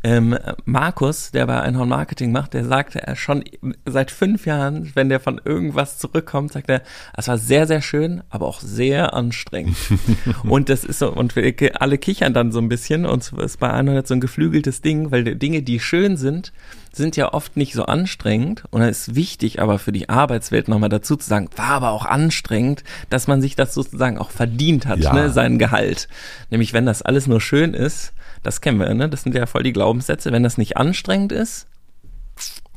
Ähm, 0.02 0.38
Markus, 0.64 1.32
der 1.32 1.46
bei 1.46 1.60
Einhorn 1.60 1.90
Marketing 1.90 2.32
macht, 2.32 2.54
der 2.54 2.64
sagt 2.64 2.96
er 2.96 3.16
schon 3.18 3.44
seit 3.86 4.12
fünf 4.12 4.46
Jahren, 4.46 4.92
wenn 4.96 5.10
der 5.10 5.20
von 5.20 5.42
irgendwas 5.44 5.98
zurückkommt, 5.98 6.54
sagt 6.54 6.70
er, 6.70 6.82
es 7.18 7.28
war 7.28 7.38
sehr, 7.38 7.68
sehr 7.68 7.82
schön, 7.82 8.24
aber 8.30 8.46
auch 8.46 8.62
sehr 8.62 9.14
anstrengend. 9.14 9.76
und 10.44 10.70
das 10.70 10.86
ist 10.86 11.00
so, 11.00 11.12
und 11.12 11.36
wir 11.36 11.54
alle 11.82 11.98
kichern 11.98 12.34
dann 12.34 12.54
so 12.54 12.60
ein 12.60 12.70
bisschen 12.70 13.06
und 13.06 13.24
es 13.24 13.34
ist 13.34 13.60
bei 13.60 13.72
Einhorn 13.72 13.98
jetzt 13.98 14.08
so 14.08 14.14
ein 14.14 14.22
geflügeltes 14.22 14.82
Ding, 14.82 15.12
weil 15.12 15.26
die 15.26 15.38
Dinge, 15.38 15.64
die 15.64 15.82
schön 15.82 16.16
sind, 16.16 16.54
sind 16.94 17.18
ja 17.18 17.34
oft 17.34 17.58
nicht 17.58 17.74
so 17.74 17.84
anstrengend 17.86 18.64
und 18.72 18.82
es 18.82 19.10
ist 19.10 19.16
wichtig 19.16 19.62
aber 19.62 19.80
für 19.80 19.92
die 19.92 20.10
Arbeitswelt 20.10 20.70
nochmal 20.70 20.90
dazu 20.90 21.18
zu 21.18 21.28
sagen, 21.28 21.50
war 21.58 21.68
aber 21.72 21.92
auch 21.92 22.06
anstrengend, 22.06 22.84
dass 23.10 23.28
man 23.28 23.42
sich 23.42 23.56
das 23.58 23.74
sozusagen 23.74 24.18
auch 24.18 24.32
verdient 24.32 24.88
hat, 24.88 25.00
Ja. 25.00 25.14
ne, 25.14 25.30
sein 25.30 25.60
Gehalt. 25.60 26.08
Nämlich 26.50 26.72
wenn 26.74 26.86
das 26.86 27.02
alles 27.02 27.28
nur 27.28 27.42
schön 27.42 27.74
ist, 27.74 28.14
das 28.44 28.62
kennen 28.62 28.80
wir, 28.80 28.94
ne? 28.94 29.10
Das 29.10 29.24
sind 29.24 29.36
ja 29.36 29.46
voll 29.46 29.64
die 29.64 29.74
Glaubenssätze. 29.74 30.32
Wenn 30.32 30.44
das 30.44 30.58
nicht 30.58 30.78
anstrengend 30.78 31.32
ist, 31.32 31.68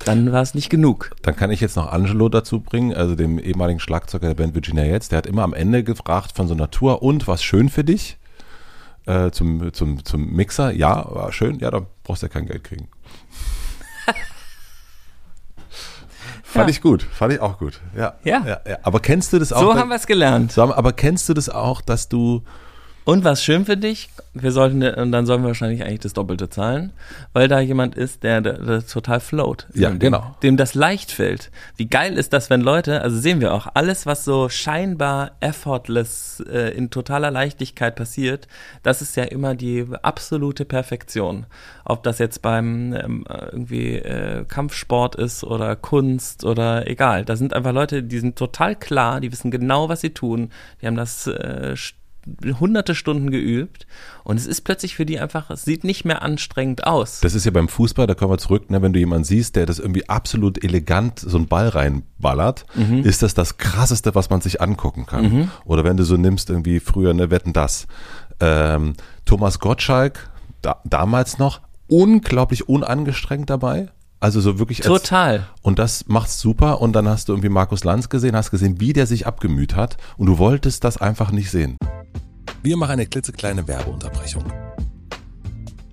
dann 0.05 0.33
war 0.33 0.43
es 0.43 0.55
nicht 0.55 0.69
genug. 0.71 1.11
Dann 1.23 1.37
kann 1.37 1.51
ich 1.53 1.61
jetzt 1.61 1.77
noch 1.77 1.93
Angelo 1.93 2.29
dazu 2.29 2.61
bringen, 2.61 2.93
also 2.95 3.15
dem 3.15 3.39
ehemaligen 3.39 3.79
Schlagzeuger 3.81 4.29
der 4.29 4.35
Band 4.35 4.55
Virginia 4.55 4.85
jetzt. 4.85 5.13
Der 5.13 5.19
hat 5.19 5.27
immer 5.27 5.43
am 5.45 5.55
Ende 5.55 5.85
gefragt 5.85 6.33
von 6.35 6.49
so 6.49 6.55
einer 6.55 6.71
Tour, 6.71 7.03
und 7.03 7.29
was 7.29 7.43
schön 7.45 7.69
für 7.69 7.85
dich? 7.85 8.19
Äh, 9.07 9.31
zum, 9.31 9.73
zum, 9.73 10.05
zum 10.05 10.33
Mixer, 10.33 10.73
ja, 10.73 11.05
war 11.13 11.33
schön, 11.33 11.59
ja, 11.59 11.71
da 11.71 11.87
brauchst 12.05 12.23
du 12.23 12.27
ja 12.27 12.33
kein 12.33 12.47
Geld 12.47 12.63
kriegen. 12.65 12.89
Fand 16.45 16.69
Ja. 16.69 16.71
ich 16.71 16.81
gut, 16.83 17.03
fand 17.03 17.33
ich 17.33 17.41
auch 17.41 17.59
gut. 17.59 17.81
Ja, 17.97 18.15
Ja. 18.25 18.45
ja, 18.47 18.61
ja. 18.69 18.79
Aber 18.83 19.01
kennst 19.01 19.33
du 19.33 19.39
das 19.39 19.53
auch? 19.53 19.61
So 19.61 19.75
haben 19.75 19.89
wir 19.89 19.97
es 19.97 20.07
gelernt. 20.07 20.53
So, 20.53 20.63
aber 20.63 20.93
kennst 20.93 21.29
du 21.29 21.35
das 21.35 21.49
auch, 21.49 21.81
dass 21.81 22.09
du 22.09 22.43
Und 23.05 23.25
was 23.25 23.43
schön 23.43 23.65
für 23.65 23.77
dich, 23.77 24.11
wir 24.33 24.53
sollten, 24.53 24.83
und 24.83 25.11
dann 25.11 25.27
sollen 25.27 25.43
wir 25.43 25.49
wahrscheinlich 25.49 25.83
eigentlich 25.83 26.01
das 26.01 26.13
Doppelte 26.13 26.49
zahlen, 26.49 26.93
weil 27.33 27.49
da 27.49 27.59
jemand 27.59 27.97
ist, 27.97 28.23
der, 28.23 28.41
der, 28.41 28.59
der 28.59 28.87
total 28.87 29.19
float. 29.19 29.67
Ja, 29.75 29.91
dem, 29.91 29.99
genau. 29.99 30.37
Dem 30.43 30.57
das 30.57 30.75
leicht 30.75 31.11
fällt. 31.11 31.51
Wie 31.77 31.87
geil 31.87 32.17
ist 32.17 32.33
das, 32.33 32.49
wenn 32.49 32.61
Leute, 32.61 33.03
also 33.03 33.19
sehen 33.19 33.41
wir 33.41 33.55
auch, 33.55 33.67
alles, 33.75 34.07
was 34.07 34.25
so 34.25 34.49
scheinbar 34.49 35.33
effortless 35.41 36.45
äh, 36.49 36.77
in 36.77 36.91
totaler 36.91 37.33
Leichtigkeit 37.33 37.97
passiert, 37.97 38.47
das 38.85 39.03
ist 39.03 39.17
ja 39.17 39.25
immer 39.25 39.57
die 39.57 39.85
absolute 40.03 40.65
Perfektion. 40.65 41.47
Ob 41.85 42.05
das 42.05 42.21
jetzt 42.21 42.41
beim 42.41 42.95
ähm, 42.95 43.25
irgendwie 43.51 43.97
äh, 43.97 44.45
Kampfsport 44.45 45.17
ist 45.17 45.43
oder 45.43 45.75
Kunst 45.75 46.45
oder 46.45 46.87
egal. 46.87 47.25
Da 47.25 47.35
sind 47.35 47.53
einfach 47.53 47.73
Leute, 47.73 48.05
die 48.05 48.21
sind 48.21 48.37
total 48.37 48.77
klar, 48.77 49.21
die 49.21 49.33
wissen 49.33 49.51
genau, 49.51 49.89
was 49.89 50.03
sie 50.03 50.11
tun. 50.11 50.51
Die 50.81 50.87
haben 50.87 50.97
das 50.97 51.27
äh, 51.27 51.75
hunderte 52.61 52.95
Stunden 52.95 53.31
geübt 53.31 53.87
und 54.25 54.37
es 54.37 54.47
ist 54.47 54.61
plötzlich 54.63 54.95
für 54.95 55.05
die 55.07 55.19
einfach, 55.19 55.51
es 55.51 55.65
sieht 55.65 55.83
nicht 55.85 56.05
mehr 56.05 56.23
anstrengend 56.23 56.87
aus. 56.87 57.21
Das 57.21 57.35
ist 57.35 57.45
ja 57.45 57.51
beim 57.51 57.69
Fußball, 57.69 58.07
da 58.07 58.15
kommen 58.15 58.33
wir 58.33 58.39
zurück, 58.39 58.71
ne, 58.71 58.81
wenn 58.83 58.93
du 58.93 58.99
jemanden 59.01 59.25
siehst, 59.25 59.57
der 59.57 59.67
das 59.67 59.79
irgendwie 59.79 60.09
absolut 60.09 60.63
elegant 60.63 61.19
so 61.19 61.37
einen 61.37 61.49
Ball 61.49 61.69
reinballert, 61.69 62.65
Mhm. 62.75 63.01
ist 63.05 63.23
das 63.23 63.35
das 63.35 63.59
krasseste, 63.59 64.15
was 64.15 64.31
man 64.31 64.41
sich 64.41 64.61
angucken 64.61 65.07
kann. 65.07 65.51
Oder 65.65 65.85
wenn 65.85 65.97
du 65.97 66.05
so 66.05 66.17
nimmst, 66.17 66.49
irgendwie 66.51 66.79
früher, 66.81 67.13
ne, 67.15 67.31
wetten 67.31 67.53
das. 67.53 67.87
Ähm, 68.41 68.95
Thomas 69.25 69.59
Gottschalk, 69.59 70.31
da, 70.63 70.81
damals 70.85 71.39
noch, 71.39 71.61
unglaublich 71.89 72.69
unangestrengt 72.69 73.51
dabei. 73.51 73.89
Also 74.21 74.41
so 74.41 74.61
wirklich 74.61 74.89
als, 74.89 75.03
Total. 75.03 75.49
und 75.63 75.81
das 75.81 76.07
macht's 76.07 76.39
super. 76.39 76.81
Und 76.81 76.93
dann 76.93 77.09
hast 77.09 77.29
du 77.29 77.33
irgendwie 77.33 77.49
Markus 77.49 77.83
Lanz 77.83 78.09
gesehen, 78.09 78.37
hast 78.37 78.53
gesehen, 78.53 78.79
wie 78.81 78.93
der 78.93 79.07
sich 79.09 79.27
abgemüht 79.27 79.75
hat. 79.75 79.97
Und 80.17 80.27
du 80.27 80.39
wolltest 80.39 80.85
das 80.85 80.97
einfach 80.97 81.33
nicht 81.33 81.51
sehen. 81.51 81.77
Wir 82.63 82.77
machen 82.77 82.93
eine 82.93 83.07
klitzekleine 83.07 83.67
Werbeunterbrechung. 83.67 84.45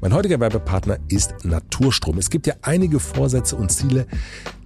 Mein 0.01 0.13
heutiger 0.13 0.39
Werbepartner 0.39 0.97
ist 1.09 1.33
Naturstrom. 1.43 2.17
Es 2.17 2.29
gibt 2.29 2.47
ja 2.47 2.53
einige 2.61 2.99
Vorsätze 2.99 3.55
und 3.55 3.69
Ziele, 3.69 4.07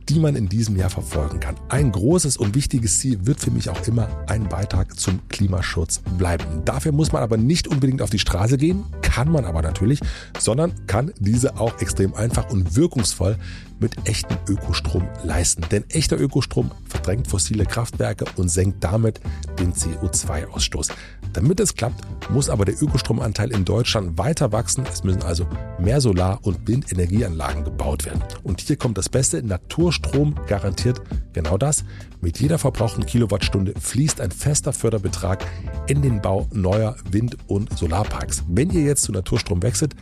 die 0.09 0.19
man 0.19 0.35
in 0.35 0.49
diesem 0.49 0.75
Jahr 0.75 0.89
verfolgen 0.89 1.39
kann. 1.39 1.55
Ein 1.69 1.91
großes 1.91 2.37
und 2.37 2.55
wichtiges 2.55 2.99
Ziel 2.99 3.25
wird 3.25 3.39
für 3.39 3.51
mich 3.51 3.69
auch 3.69 3.87
immer 3.87 4.09
ein 4.27 4.49
Beitrag 4.49 4.99
zum 4.99 5.19
Klimaschutz 5.29 6.01
bleiben. 6.17 6.45
Dafür 6.65 6.91
muss 6.91 7.11
man 7.11 7.23
aber 7.23 7.37
nicht 7.37 7.67
unbedingt 7.67 8.01
auf 8.01 8.09
die 8.09 8.19
Straße 8.19 8.57
gehen, 8.57 8.83
kann 9.01 9.31
man 9.31 9.45
aber 9.45 9.61
natürlich, 9.61 9.99
sondern 10.39 10.87
kann 10.87 11.13
diese 11.19 11.57
auch 11.57 11.79
extrem 11.79 12.13
einfach 12.15 12.49
und 12.49 12.75
wirkungsvoll 12.75 13.37
mit 13.79 14.07
echtem 14.07 14.37
Ökostrom 14.47 15.07
leisten. 15.23 15.63
Denn 15.69 15.83
echter 15.89 16.19
Ökostrom 16.19 16.71
verdrängt 16.87 17.27
fossile 17.27 17.65
Kraftwerke 17.65 18.25
und 18.37 18.49
senkt 18.49 18.83
damit 18.83 19.19
den 19.59 19.73
CO2-Ausstoß. 19.73 20.89
Damit 21.33 21.59
es 21.59 21.75
klappt, 21.75 22.01
muss 22.29 22.49
aber 22.49 22.63
der 22.63 22.81
Ökostromanteil 22.81 23.51
in 23.51 23.65
Deutschland 23.65 24.17
weiter 24.17 24.51
wachsen. 24.51 24.85
Es 24.91 25.03
müssen 25.03 25.23
also 25.23 25.47
mehr 25.79 25.99
Solar- 25.99 26.39
und 26.43 26.67
Windenergieanlagen 26.67 27.63
gebaut 27.63 28.05
werden. 28.05 28.23
Und 28.43 28.61
hier 28.61 28.77
kommt 28.77 28.97
das 28.97 29.09
Beste. 29.09 29.43
Naturstrom 29.93 30.33
garantiert 30.47 31.01
genau 31.33 31.57
das. 31.57 31.83
Mit 32.19 32.39
jeder 32.39 32.57
verbrauchten 32.57 33.05
Kilowattstunde 33.05 33.73
fließt 33.79 34.21
ein 34.21 34.31
fester 34.31 34.73
Förderbetrag 34.73 35.45
in 35.87 36.01
den 36.01 36.19
Bau 36.19 36.47
neuer 36.51 36.95
Wind- 37.11 37.37
und 37.45 37.77
Solarparks. 37.77 38.43
Wenn 38.47 38.71
ihr 38.71 38.81
jetzt 38.81 39.03
zu 39.03 39.11
Naturstrom 39.11 39.61
wechselt, 39.61 39.93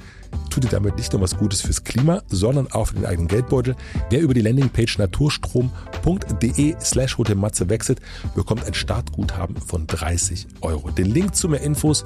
tut 0.49 0.65
ihr 0.65 0.69
damit 0.69 0.97
nicht 0.97 1.13
nur 1.13 1.21
was 1.21 1.37
Gutes 1.37 1.61
fürs 1.61 1.83
Klima, 1.83 2.21
sondern 2.27 2.71
auch 2.71 2.87
für 2.87 2.95
den 2.95 3.05
eigenen 3.05 3.27
Geldbeutel. 3.27 3.75
Wer 4.09 4.21
über 4.21 4.33
die 4.33 4.41
Landingpage 4.41 4.97
naturstrom.de 4.97 6.75
slash 6.81 7.17
Hotelmatze 7.17 7.69
wechselt, 7.69 8.01
bekommt 8.35 8.65
ein 8.65 8.73
Startguthaben 8.73 9.55
von 9.55 9.87
30 9.87 10.47
Euro. 10.61 10.91
Den 10.91 11.07
Link 11.07 11.35
zu 11.35 11.49
mehr 11.49 11.61
Infos 11.61 12.03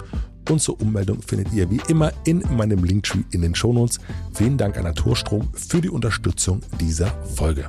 und 0.49 0.61
zur 0.61 0.79
Ummeldung 0.79 1.21
findet 1.21 1.53
ihr 1.53 1.69
wie 1.71 1.81
immer 1.87 2.11
in 2.23 2.43
meinem 2.55 2.83
Linktree 2.83 3.23
in 3.31 3.41
den 3.41 3.55
Shownotes. 3.55 3.99
Vielen 4.33 4.57
Dank 4.57 4.77
an 4.77 4.83
Naturstrom 4.83 5.49
für 5.53 5.81
die 5.81 5.89
Unterstützung 5.89 6.61
dieser 6.79 7.07
Folge. 7.23 7.67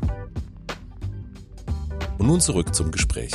Und 2.19 2.27
nun 2.27 2.41
zurück 2.41 2.75
zum 2.75 2.91
Gespräch. 2.91 3.33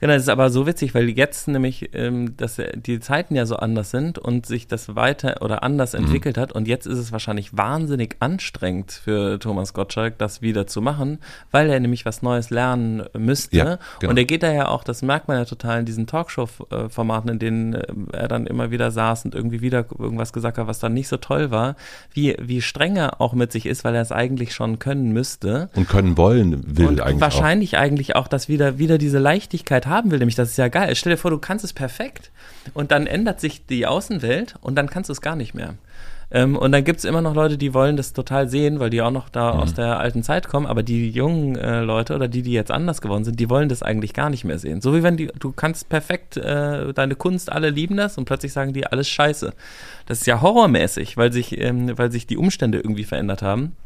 Genau, 0.00 0.12
das 0.12 0.22
ist 0.22 0.28
aber 0.28 0.48
so 0.50 0.64
witzig, 0.64 0.94
weil 0.94 1.08
jetzt 1.08 1.48
nämlich, 1.48 1.90
ähm, 1.92 2.36
dass 2.36 2.62
die 2.76 3.00
Zeiten 3.00 3.34
ja 3.34 3.46
so 3.46 3.56
anders 3.56 3.90
sind 3.90 4.16
und 4.16 4.46
sich 4.46 4.68
das 4.68 4.94
weiter 4.94 5.42
oder 5.42 5.64
anders 5.64 5.92
mhm. 5.92 6.04
entwickelt 6.04 6.38
hat 6.38 6.52
und 6.52 6.68
jetzt 6.68 6.86
ist 6.86 6.98
es 6.98 7.10
wahrscheinlich 7.10 7.56
wahnsinnig 7.56 8.14
anstrengend 8.20 8.92
für 8.92 9.40
Thomas 9.40 9.72
Gottschalk, 9.72 10.16
das 10.16 10.40
wieder 10.40 10.68
zu 10.68 10.80
machen, 10.82 11.18
weil 11.50 11.68
er 11.68 11.80
nämlich 11.80 12.06
was 12.06 12.22
Neues 12.22 12.50
lernen 12.50 13.06
müsste. 13.18 13.56
Ja, 13.56 13.78
genau. 13.98 14.10
Und 14.10 14.18
er 14.18 14.24
geht 14.24 14.44
da 14.44 14.52
ja 14.52 14.68
auch, 14.68 14.84
das 14.84 15.02
merkt 15.02 15.26
man 15.26 15.36
ja 15.36 15.44
total 15.44 15.80
in 15.80 15.84
diesen 15.84 16.06
Talkshow-Formaten, 16.06 17.30
in 17.30 17.38
denen 17.40 17.74
äh, 17.74 17.86
er 18.12 18.28
dann 18.28 18.46
immer 18.46 18.70
wieder 18.70 18.92
saß 18.92 19.24
und 19.24 19.34
irgendwie 19.34 19.62
wieder 19.62 19.84
irgendwas 19.98 20.32
gesagt 20.32 20.58
hat, 20.58 20.68
was 20.68 20.78
dann 20.78 20.94
nicht 20.94 21.08
so 21.08 21.16
toll 21.16 21.50
war, 21.50 21.74
wie, 22.12 22.36
wie 22.40 22.62
streng 22.62 22.94
er 22.94 23.20
auch 23.20 23.32
mit 23.32 23.50
sich 23.50 23.66
ist, 23.66 23.82
weil 23.82 23.96
er 23.96 24.02
es 24.02 24.12
eigentlich 24.12 24.54
schon 24.54 24.78
können 24.78 25.12
müsste. 25.12 25.70
Und 25.74 25.88
können 25.88 26.16
wollen 26.16 26.78
will 26.78 26.86
und 26.86 27.00
eigentlich. 27.00 27.20
Wahrscheinlich 27.20 27.76
auch. 27.76 27.80
eigentlich 27.80 28.14
auch, 28.14 28.28
dass 28.28 28.48
wieder, 28.48 28.78
wieder 28.78 28.98
diese 28.98 29.18
Leichtigkeit 29.18 29.87
haben 29.88 30.10
will, 30.10 30.18
nämlich 30.18 30.34
das 30.34 30.50
ist 30.50 30.58
ja 30.58 30.68
geil. 30.68 30.94
Stell 30.94 31.12
dir 31.12 31.18
vor, 31.18 31.30
du 31.30 31.38
kannst 31.38 31.64
es 31.64 31.72
perfekt 31.72 32.30
und 32.74 32.90
dann 32.90 33.06
ändert 33.06 33.40
sich 33.40 33.66
die 33.66 33.86
Außenwelt 33.86 34.56
und 34.60 34.76
dann 34.76 34.88
kannst 34.90 35.08
du 35.08 35.12
es 35.12 35.20
gar 35.20 35.36
nicht 35.36 35.54
mehr. 35.54 35.74
Ähm, 36.30 36.56
und 36.56 36.72
dann 36.72 36.84
gibt 36.84 36.98
es 36.98 37.04
immer 37.04 37.22
noch 37.22 37.34
Leute, 37.34 37.56
die 37.56 37.72
wollen 37.72 37.96
das 37.96 38.12
total 38.12 38.48
sehen, 38.48 38.80
weil 38.80 38.90
die 38.90 39.00
auch 39.00 39.10
noch 39.10 39.30
da 39.30 39.54
mhm. 39.54 39.60
aus 39.60 39.74
der 39.74 39.98
alten 39.98 40.22
Zeit 40.22 40.46
kommen, 40.46 40.66
aber 40.66 40.82
die 40.82 41.10
jungen 41.10 41.56
äh, 41.56 41.80
Leute 41.80 42.14
oder 42.14 42.28
die, 42.28 42.42
die 42.42 42.52
jetzt 42.52 42.70
anders 42.70 43.00
geworden 43.00 43.24
sind, 43.24 43.40
die 43.40 43.48
wollen 43.48 43.68
das 43.68 43.82
eigentlich 43.82 44.12
gar 44.12 44.28
nicht 44.28 44.44
mehr 44.44 44.58
sehen. 44.58 44.82
So 44.82 44.94
wie 44.94 45.02
wenn 45.02 45.16
die, 45.16 45.28
du 45.38 45.52
kannst 45.52 45.88
perfekt 45.88 46.36
äh, 46.36 46.92
deine 46.92 47.14
Kunst, 47.14 47.50
alle 47.50 47.70
lieben 47.70 47.96
das 47.96 48.18
und 48.18 48.26
plötzlich 48.26 48.52
sagen 48.52 48.74
die 48.74 48.86
alles 48.86 49.08
scheiße. 49.08 49.54
Das 50.06 50.18
ist 50.18 50.26
ja 50.26 50.42
horrormäßig, 50.42 51.16
weil 51.16 51.32
sich, 51.32 51.58
ähm, 51.58 51.96
weil 51.96 52.12
sich 52.12 52.26
die 52.26 52.36
Umstände 52.36 52.78
irgendwie 52.78 53.04
verändert 53.04 53.40
haben. 53.40 53.76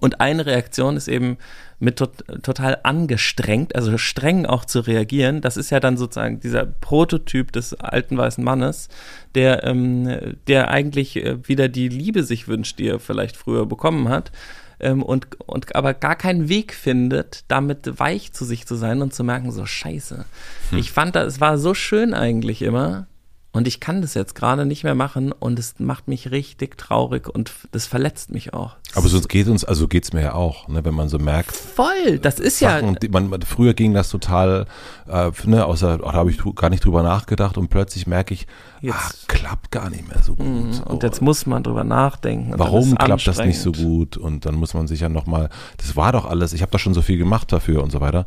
Und 0.00 0.20
eine 0.20 0.46
Reaktion 0.46 0.96
ist 0.96 1.08
eben 1.08 1.38
mit 1.78 1.96
tot, 1.96 2.24
total 2.42 2.78
angestrengt, 2.82 3.74
also 3.74 3.98
streng 3.98 4.46
auch 4.46 4.64
zu 4.64 4.80
reagieren. 4.80 5.40
Das 5.40 5.56
ist 5.56 5.70
ja 5.70 5.80
dann 5.80 5.96
sozusagen 5.96 6.40
dieser 6.40 6.66
Prototyp 6.66 7.52
des 7.52 7.74
alten 7.74 8.16
weißen 8.16 8.42
Mannes, 8.42 8.88
der, 9.34 9.64
ähm, 9.64 10.36
der 10.46 10.70
eigentlich 10.70 11.16
äh, 11.16 11.46
wieder 11.46 11.68
die 11.68 11.88
Liebe 11.88 12.24
sich 12.24 12.48
wünscht, 12.48 12.78
die 12.78 12.88
er 12.88 13.00
vielleicht 13.00 13.36
früher 13.36 13.66
bekommen 13.66 14.08
hat. 14.08 14.32
Ähm, 14.80 15.02
und, 15.02 15.40
und 15.40 15.74
aber 15.76 15.94
gar 15.94 16.16
keinen 16.16 16.48
Weg 16.48 16.74
findet, 16.74 17.44
damit 17.48 17.98
weich 17.98 18.32
zu 18.32 18.44
sich 18.44 18.66
zu 18.66 18.74
sein 18.74 19.02
und 19.02 19.14
zu 19.14 19.22
merken, 19.22 19.52
so 19.52 19.66
scheiße. 19.66 20.24
Hm. 20.70 20.78
Ich 20.78 20.90
fand, 20.90 21.14
das, 21.14 21.34
es 21.34 21.40
war 21.40 21.58
so 21.58 21.74
schön 21.74 22.14
eigentlich 22.14 22.62
immer, 22.62 23.06
und 23.54 23.68
ich 23.68 23.78
kann 23.78 24.02
das 24.02 24.14
jetzt 24.14 24.34
gerade 24.34 24.66
nicht 24.66 24.82
mehr 24.82 24.96
machen 24.96 25.30
und 25.30 25.60
es 25.60 25.76
macht 25.78 26.08
mich 26.08 26.32
richtig 26.32 26.76
traurig 26.76 27.28
und 27.28 27.52
das 27.70 27.86
verletzt 27.86 28.32
mich 28.32 28.52
auch. 28.52 28.74
Aber 28.96 29.08
sonst 29.08 29.28
geht 29.28 29.46
uns, 29.46 29.64
also 29.64 29.86
geht's 29.86 30.12
mir 30.12 30.22
ja 30.22 30.34
auch, 30.34 30.66
ne, 30.66 30.84
wenn 30.84 30.92
man 30.92 31.08
so 31.08 31.20
merkt. 31.20 31.52
Voll, 31.54 32.18
das 32.20 32.40
ist 32.40 32.58
Sachen, 32.58 32.98
ja. 33.00 33.08
Man, 33.10 33.40
früher 33.42 33.72
ging 33.74 33.94
das 33.94 34.08
total, 34.08 34.66
äh, 35.08 35.30
ne, 35.44 35.66
außer, 35.66 35.98
da 35.98 36.12
habe 36.12 36.32
ich 36.32 36.40
gar 36.56 36.68
nicht 36.68 36.84
drüber 36.84 37.04
nachgedacht 37.04 37.56
und 37.56 37.68
plötzlich 37.68 38.08
merke 38.08 38.34
ich, 38.34 38.48
jetzt, 38.80 38.96
ach, 38.98 39.14
klappt 39.28 39.70
gar 39.70 39.88
nicht 39.88 40.08
mehr 40.08 40.20
so 40.20 40.34
gut. 40.34 40.46
Mhm, 40.46 40.80
und 40.88 41.04
jetzt 41.04 41.22
muss 41.22 41.46
man 41.46 41.62
drüber 41.62 41.84
nachdenken. 41.84 42.54
Warum 42.56 42.96
klappt 42.96 43.24
das 43.28 43.38
nicht 43.38 43.60
so 43.60 43.70
gut? 43.70 44.16
Und 44.16 44.46
dann 44.46 44.56
muss 44.56 44.74
man 44.74 44.88
sich 44.88 44.98
ja 44.98 45.08
nochmal, 45.08 45.48
das 45.76 45.94
war 45.94 46.10
doch 46.10 46.26
alles, 46.26 46.54
ich 46.54 46.62
habe 46.62 46.72
doch 46.72 46.80
schon 46.80 46.94
so 46.94 47.02
viel 47.02 47.18
gemacht 47.18 47.52
dafür 47.52 47.84
und 47.84 47.92
so 47.92 48.00
weiter. 48.00 48.26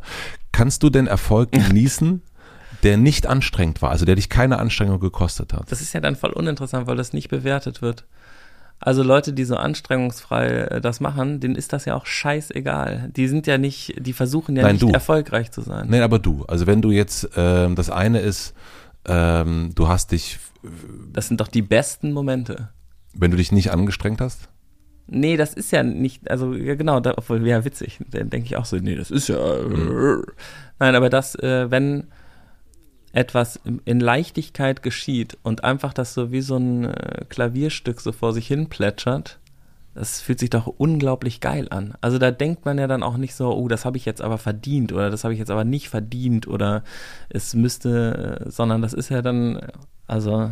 Kannst 0.52 0.82
du 0.82 0.88
denn 0.88 1.06
Erfolg 1.06 1.52
genießen? 1.52 2.22
Der 2.82 2.96
nicht 2.96 3.26
anstrengend 3.26 3.82
war, 3.82 3.90
also 3.90 4.04
der 4.04 4.14
dich 4.14 4.28
keine 4.28 4.58
Anstrengung 4.58 5.00
gekostet 5.00 5.52
hat. 5.52 5.70
Das 5.70 5.80
ist 5.80 5.92
ja 5.92 6.00
dann 6.00 6.16
voll 6.16 6.30
uninteressant, 6.30 6.86
weil 6.86 6.96
das 6.96 7.12
nicht 7.12 7.28
bewertet 7.28 7.82
wird. 7.82 8.04
Also 8.80 9.02
Leute, 9.02 9.32
die 9.32 9.44
so 9.44 9.56
anstrengungsfrei 9.56 10.46
äh, 10.46 10.80
das 10.80 11.00
machen, 11.00 11.40
denen 11.40 11.56
ist 11.56 11.72
das 11.72 11.84
ja 11.84 11.96
auch 11.96 12.06
scheißegal. 12.06 13.10
Die 13.16 13.26
sind 13.26 13.46
ja 13.48 13.58
nicht, 13.58 13.94
die 13.98 14.12
versuchen 14.12 14.56
ja 14.56 14.62
Nein, 14.62 14.74
nicht 14.74 14.82
du. 14.82 14.90
erfolgreich 14.90 15.50
zu 15.50 15.62
sein. 15.62 15.88
Nein, 15.88 16.02
aber 16.02 16.20
du. 16.20 16.44
Also 16.46 16.66
wenn 16.66 16.80
du 16.80 16.92
jetzt, 16.92 17.28
ähm, 17.36 17.74
das 17.74 17.90
eine 17.90 18.20
ist, 18.20 18.54
ähm, 19.04 19.72
du 19.74 19.88
hast 19.88 20.12
dich. 20.12 20.38
Das 21.12 21.26
sind 21.26 21.40
doch 21.40 21.48
die 21.48 21.62
besten 21.62 22.12
Momente. 22.12 22.68
Wenn 23.14 23.32
du 23.32 23.36
dich 23.36 23.50
nicht 23.50 23.72
angestrengt 23.72 24.20
hast? 24.20 24.48
Nee, 25.10 25.36
das 25.36 25.54
ist 25.54 25.72
ja 25.72 25.82
nicht, 25.82 26.30
also 26.30 26.52
ja 26.52 26.74
genau, 26.74 27.00
da, 27.00 27.14
obwohl 27.16 27.44
ja 27.46 27.64
witzig. 27.64 27.98
Dann 28.10 28.30
denke 28.30 28.46
ich 28.46 28.56
auch 28.56 28.66
so, 28.66 28.76
nee, 28.76 28.94
das 28.94 29.10
ist 29.10 29.28
ja. 29.28 29.38
Mhm. 29.38 30.22
Nein, 30.78 30.94
aber 30.94 31.08
das, 31.08 31.34
äh, 31.36 31.70
wenn 31.70 32.08
etwas 33.18 33.58
in 33.84 33.98
Leichtigkeit 33.98 34.82
geschieht 34.82 35.36
und 35.42 35.64
einfach 35.64 35.92
das 35.92 36.14
so 36.14 36.30
wie 36.30 36.40
so 36.40 36.56
ein 36.56 36.84
äh, 36.84 37.24
Klavierstück 37.28 38.00
so 38.00 38.12
vor 38.12 38.32
sich 38.32 38.46
hin 38.46 38.68
plätschert, 38.68 39.40
das 39.94 40.20
fühlt 40.20 40.38
sich 40.38 40.50
doch 40.50 40.68
unglaublich 40.68 41.40
geil 41.40 41.66
an. 41.70 41.94
Also 42.00 42.18
da 42.18 42.30
denkt 42.30 42.64
man 42.64 42.78
ja 42.78 42.86
dann 42.86 43.02
auch 43.02 43.16
nicht 43.16 43.34
so, 43.34 43.52
oh, 43.52 43.66
das 43.66 43.84
habe 43.84 43.96
ich 43.96 44.04
jetzt 44.04 44.22
aber 44.22 44.38
verdient 44.38 44.92
oder 44.92 45.10
das 45.10 45.24
habe 45.24 45.34
ich 45.34 45.40
jetzt 45.40 45.50
aber 45.50 45.64
nicht 45.64 45.88
verdient 45.88 46.46
oder 46.46 46.84
es 47.28 47.54
müsste, 47.54 48.44
äh, 48.46 48.50
sondern 48.50 48.82
das 48.82 48.92
ist 48.92 49.08
ja 49.08 49.20
dann, 49.20 49.58
also 50.06 50.50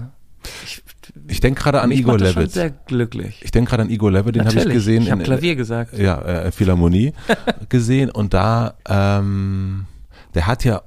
ich, 0.65 0.83
ich 1.29 1.39
denke 1.39 1.63
gerade 1.63 1.83
an 1.83 1.93
Igor 1.93 2.19
Levitz. 2.19 2.55
sehr 2.55 2.71
glücklich. 2.71 3.41
Ich 3.45 3.53
denke 3.53 3.71
gerade 3.71 3.85
an 3.85 3.91
Igor 3.91 4.11
Levitz, 4.11 4.33
den 4.33 4.45
habe 4.45 4.59
ich 4.59 4.69
gesehen. 4.69 5.05
Ich 5.05 5.13
habe 5.13 5.23
Klavier 5.23 5.55
gesagt. 5.55 5.97
Ja, 5.97 6.21
äh, 6.23 6.51
Philharmonie 6.51 7.13
gesehen 7.69 8.11
und 8.11 8.35
da, 8.35 8.75
ähm, 8.89 9.87
der 10.35 10.49
hat 10.49 10.65
ja 10.65 10.83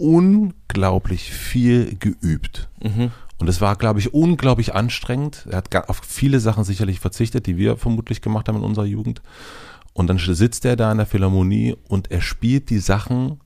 unglaublich 0.00 1.30
viel 1.30 1.96
geübt. 1.96 2.68
Mhm. 2.82 3.10
Und 3.38 3.48
es 3.48 3.60
war, 3.60 3.76
glaube 3.76 4.00
ich, 4.00 4.12
unglaublich 4.12 4.74
anstrengend. 4.74 5.46
Er 5.50 5.58
hat 5.58 5.88
auf 5.88 6.00
viele 6.06 6.40
Sachen 6.40 6.64
sicherlich 6.64 7.00
verzichtet, 7.00 7.46
die 7.46 7.56
wir 7.56 7.76
vermutlich 7.76 8.22
gemacht 8.22 8.48
haben 8.48 8.56
in 8.56 8.64
unserer 8.64 8.86
Jugend. 8.86 9.22
Und 9.92 10.08
dann 10.08 10.18
sitzt 10.18 10.64
er 10.64 10.76
da 10.76 10.90
in 10.90 10.98
der 10.98 11.06
Philharmonie 11.06 11.76
und 11.88 12.10
er 12.10 12.20
spielt 12.20 12.70
die 12.70 12.78
Sachen. 12.78 13.40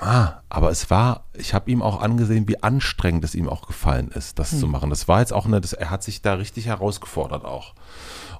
Ah, 0.00 0.42
aber 0.48 0.70
es 0.70 0.90
war, 0.90 1.24
ich 1.34 1.54
habe 1.54 1.70
ihm 1.70 1.82
auch 1.82 2.00
angesehen, 2.00 2.46
wie 2.46 2.62
anstrengend 2.62 3.24
es 3.24 3.34
ihm 3.34 3.48
auch 3.48 3.66
gefallen 3.66 4.08
ist, 4.14 4.38
das 4.38 4.52
hm. 4.52 4.60
zu 4.60 4.66
machen. 4.68 4.90
Das 4.90 5.08
war 5.08 5.20
jetzt 5.20 5.32
auch 5.32 5.46
eine, 5.46 5.60
das, 5.60 5.72
er 5.72 5.90
hat 5.90 6.02
sich 6.02 6.22
da 6.22 6.34
richtig 6.34 6.66
herausgefordert 6.66 7.44
auch. 7.44 7.74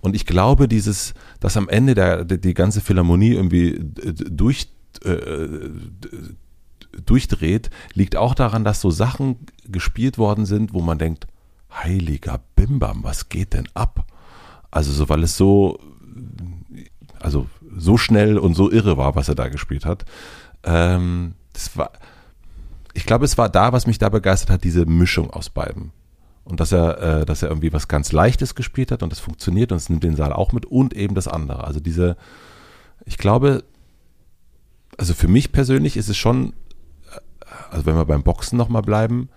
Und 0.00 0.14
ich 0.14 0.24
glaube, 0.24 0.68
dieses, 0.68 1.14
dass 1.40 1.56
am 1.56 1.68
Ende 1.68 1.94
der, 1.94 2.24
die 2.24 2.54
ganze 2.54 2.80
Philharmonie 2.80 3.32
irgendwie 3.32 3.80
durch 3.82 4.68
äh, 5.04 5.70
durchdreht, 7.04 7.70
liegt 7.94 8.16
auch 8.16 8.34
daran, 8.34 8.64
dass 8.64 8.80
so 8.80 8.90
Sachen 8.90 9.36
gespielt 9.64 10.18
worden 10.18 10.46
sind, 10.46 10.72
wo 10.72 10.80
man 10.80 10.98
denkt, 10.98 11.26
heiliger 11.70 12.40
Bimbam, 12.56 13.02
was 13.04 13.28
geht 13.28 13.54
denn 13.54 13.68
ab? 13.74 14.06
Also 14.70 14.92
so, 14.92 15.08
weil 15.08 15.22
es 15.22 15.36
so, 15.36 15.78
also 17.18 17.46
so 17.76 17.96
schnell 17.96 18.38
und 18.38 18.54
so 18.54 18.70
irre 18.70 18.96
war, 18.96 19.14
was 19.14 19.28
er 19.28 19.34
da 19.34 19.48
gespielt 19.48 19.84
hat. 19.84 20.04
Ähm, 20.64 21.34
das 21.52 21.76
war, 21.76 21.92
ich 22.94 23.06
glaube, 23.06 23.24
es 23.24 23.38
war 23.38 23.48
da, 23.48 23.72
was 23.72 23.86
mich 23.86 23.98
da 23.98 24.08
begeistert 24.08 24.50
hat, 24.50 24.64
diese 24.64 24.86
Mischung 24.86 25.30
aus 25.30 25.50
beiden. 25.50 25.92
Und 26.44 26.60
dass 26.60 26.72
er, 26.72 27.20
äh, 27.20 27.26
dass 27.26 27.42
er 27.42 27.50
irgendwie 27.50 27.72
was 27.72 27.88
ganz 27.88 28.12
Leichtes 28.12 28.54
gespielt 28.54 28.90
hat 28.90 29.02
und 29.02 29.12
das 29.12 29.20
funktioniert 29.20 29.70
und 29.70 29.76
es 29.76 29.90
nimmt 29.90 30.02
den 30.02 30.16
Saal 30.16 30.32
auch 30.32 30.52
mit 30.52 30.64
und 30.64 30.94
eben 30.94 31.14
das 31.14 31.28
andere. 31.28 31.64
Also 31.64 31.78
diese, 31.78 32.16
ich 33.04 33.18
glaube, 33.18 33.64
also 34.98 35.14
für 35.14 35.28
mich 35.28 35.52
persönlich 35.52 35.96
ist 35.96 36.08
es 36.08 36.16
schon, 36.18 36.52
also 37.70 37.86
wenn 37.86 37.96
wir 37.96 38.04
beim 38.04 38.24
Boxen 38.24 38.58
nochmal 38.58 38.82
bleiben, 38.82 39.30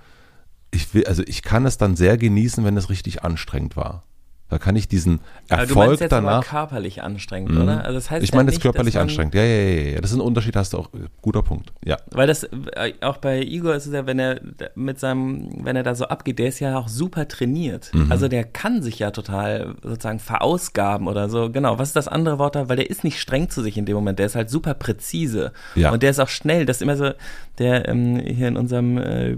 ich 0.72 0.94
will, 0.94 1.06
also 1.06 1.24
ich 1.26 1.44
kann 1.44 1.66
es 1.66 1.78
dann 1.78 1.96
sehr 1.96 2.18
genießen, 2.18 2.66
wenn 2.66 2.76
es 2.76 2.90
richtig 2.90 3.24
anstrengend 3.24 3.78
war. 3.78 4.04
Da 4.52 4.60
kann 4.60 4.76
ich 4.76 4.88
diesen 4.90 5.22
Aber 5.50 5.64
du 5.66 5.70
Erfolg 5.70 5.88
meinst 5.88 6.02
jetzt 6.02 6.12
danach. 6.12 6.46
körperlich 6.46 7.02
anstrengend, 7.02 7.52
Mhm. 7.56 7.62
oder? 7.62 7.86
Also 7.86 7.94
das 7.94 8.12
heißt 8.12 8.22
ich 8.24 8.30
ja 8.32 8.36
meine, 8.36 8.48
das 8.48 8.56
nicht, 8.56 8.62
körperlich 8.62 9.00
anstrengend. 9.00 9.34
Ja, 9.34 9.44
ja, 9.44 9.58
ja, 9.70 9.92
ja. 9.94 10.02
Das 10.02 10.12
ist 10.12 10.18
ein 10.18 10.22
Unterschied, 10.22 10.56
hast 10.58 10.74
du 10.74 10.78
auch. 10.80 10.94
äh, 10.94 11.08
Guter 11.22 11.42
Punkt. 11.42 11.72
Ja. 11.86 11.98
Weil 12.12 12.28
das 12.28 12.44
äh, 12.44 12.94
auch 13.02 13.18
bei 13.18 13.42
Igor 13.42 13.74
ist 13.76 13.86
es 13.88 13.94
ja, 13.94 14.06
wenn 14.06 14.20
er 14.20 14.36
da- 14.42 14.68
mit 14.76 15.00
seinem, 15.00 15.64
wenn 15.66 15.76
er 15.78 15.84
da 15.84 15.96
so 15.96 16.06
abgeht, 16.06 16.38
der 16.38 16.48
ist 16.50 16.60
ja 16.60 16.78
auch 16.78 16.90
super 16.90 17.28
trainiert. 17.30 17.92
Mhm. 17.94 18.12
Also 18.12 18.28
der 18.28 18.44
kann 18.44 18.82
sich 18.84 19.00
ja 19.00 19.12
total 19.12 19.76
sozusagen 19.84 20.20
verausgaben 20.20 21.08
oder 21.08 21.30
so. 21.30 21.50
Genau. 21.50 21.80
Was 21.80 21.88
ist 21.90 21.96
das 21.96 22.10
andere 22.10 22.38
Wort 22.38 22.56
da? 22.56 22.68
Weil 22.68 22.76
der 22.76 22.90
ist 22.90 23.06
nicht 23.06 23.22
streng 23.22 23.50
zu 23.50 23.62
sich 23.64 23.78
in 23.78 23.86
dem 23.86 23.96
Moment. 23.96 24.20
Der 24.20 24.26
ist 24.26 24.36
halt 24.36 24.50
super 24.50 24.74
präzise. 24.74 25.54
Ja. 25.76 25.92
Und 25.92 26.04
der 26.04 26.10
ist 26.10 26.20
auch 26.20 26.28
schnell. 26.28 26.66
Das 26.66 26.78
ist 26.78 26.82
immer 26.82 26.98
so, 26.98 27.12
der 27.58 27.88
ähm, 27.88 28.20
hier 28.20 28.50
in 28.50 28.58
unserem 28.58 28.98
äh, 28.98 29.38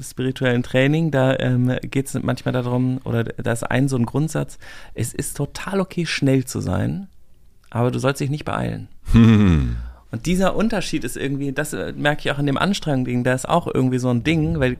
spirituellen 0.00 0.62
Training, 0.62 1.10
da 1.10 1.36
ähm, 1.38 1.76
geht 1.82 2.06
es 2.06 2.14
manchmal 2.22 2.52
darum, 2.52 2.98
oder 3.04 3.24
da 3.24 3.52
ist 3.52 3.62
ein 3.64 3.88
so 3.88 3.96
ein 3.96 4.06
Grundsatz, 4.08 4.58
es 4.94 5.14
ist 5.14 5.36
total 5.36 5.80
okay, 5.80 6.06
schnell 6.06 6.44
zu 6.44 6.60
sein, 6.60 7.08
aber 7.70 7.90
du 7.90 7.98
sollst 7.98 8.20
dich 8.20 8.30
nicht 8.30 8.44
beeilen. 8.44 8.88
Hm. 9.12 9.76
Und 10.10 10.26
dieser 10.26 10.56
Unterschied 10.56 11.04
ist 11.04 11.16
irgendwie, 11.16 11.52
das 11.52 11.72
äh, 11.74 11.92
merke 11.96 12.22
ich 12.22 12.30
auch 12.32 12.38
in 12.38 12.46
dem 12.46 12.58
Anstrengung-Ding, 12.58 13.24
da 13.24 13.34
ist 13.34 13.48
auch 13.48 13.66
irgendwie 13.72 13.98
so 13.98 14.08
ein 14.08 14.24
Ding, 14.24 14.58
weil 14.58 14.78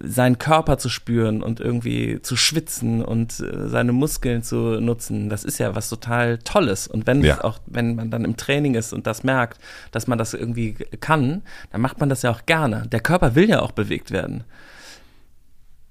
seinen 0.00 0.38
Körper 0.38 0.78
zu 0.78 0.88
spüren 0.88 1.42
und 1.42 1.60
irgendwie 1.60 2.20
zu 2.22 2.36
schwitzen 2.36 3.04
und 3.04 3.40
äh, 3.40 3.68
seine 3.68 3.92
Muskeln 3.92 4.42
zu 4.42 4.80
nutzen, 4.80 5.28
das 5.28 5.44
ist 5.44 5.58
ja 5.58 5.74
was 5.74 5.88
total 5.88 6.38
Tolles. 6.38 6.86
Und 6.86 7.06
wenn 7.06 7.22
Ja. 7.22 7.44
auch, 7.44 7.58
wenn 7.66 7.94
man 7.96 8.10
dann 8.10 8.24
im 8.24 8.36
Training 8.36 8.74
ist 8.74 8.92
und 8.92 9.06
das 9.06 9.24
merkt, 9.24 9.58
dass 9.90 10.06
man 10.06 10.18
das 10.18 10.34
irgendwie 10.34 10.74
kann, 11.00 11.42
dann 11.70 11.80
macht 11.80 12.00
man 12.00 12.08
das 12.08 12.22
ja 12.22 12.30
auch 12.30 12.46
gerne. 12.46 12.86
Der 12.90 13.00
Körper 13.00 13.34
will 13.34 13.48
ja 13.48 13.60
auch 13.60 13.72
bewegt 13.72 14.10
werden. 14.10 14.44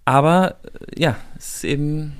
Aber 0.05 0.55
äh, 0.95 1.01
ja, 1.01 1.15
es 1.37 1.55
ist 1.57 1.63
eben 1.63 2.13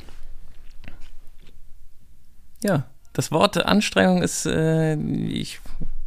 ja, 2.63 2.83
das 3.13 3.31
Wort 3.31 3.57
Anstrengung 3.65 4.21
ist, 4.21 4.45
äh, 4.45 4.95
ich, 4.95 5.59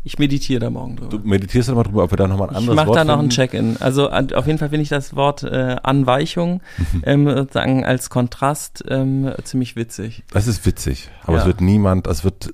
ich 0.05 0.19
meditiere 0.19 0.61
da 0.61 0.71
morgen 0.71 0.97
drüber. 0.97 1.19
Du 1.19 1.27
meditierst 1.29 1.69
dann 1.69 1.77
mal 1.77 1.83
drüber, 1.83 2.05
ob 2.05 2.13
wir 2.13 2.17
da 2.17 2.27
nochmal 2.29 2.49
ein 2.49 2.53
Ich 2.53 2.59
anderes 2.59 2.77
mache 2.77 2.87
Wort 2.89 2.97
da 2.99 3.05
noch 3.05 3.15
ein 3.15 3.31
finden? 3.31 3.35
Check-in. 3.35 3.77
Also 3.81 4.09
an, 4.09 4.33
auf 4.33 4.47
jeden 4.47 4.59
Fall 4.59 4.69
finde 4.69 4.83
ich 4.83 4.89
das 4.89 5.17
Wort 5.17 5.43
äh, 5.43 5.77
Anweichung 5.83 6.63
ähm, 7.03 7.29
sozusagen 7.29 7.85
als 7.85 8.09
Kontrast 8.09 8.85
ähm, 8.89 9.33
ziemlich 9.43 9.77
witzig. 9.77 10.23
Das 10.33 10.47
ist 10.47 10.65
witzig, 10.65 11.11
aber 11.25 11.35
Ja. 11.37 11.41
es 11.41 11.47
wird 11.47 11.61
niemand, 11.61 12.07
es 12.07 12.25
wird, 12.25 12.53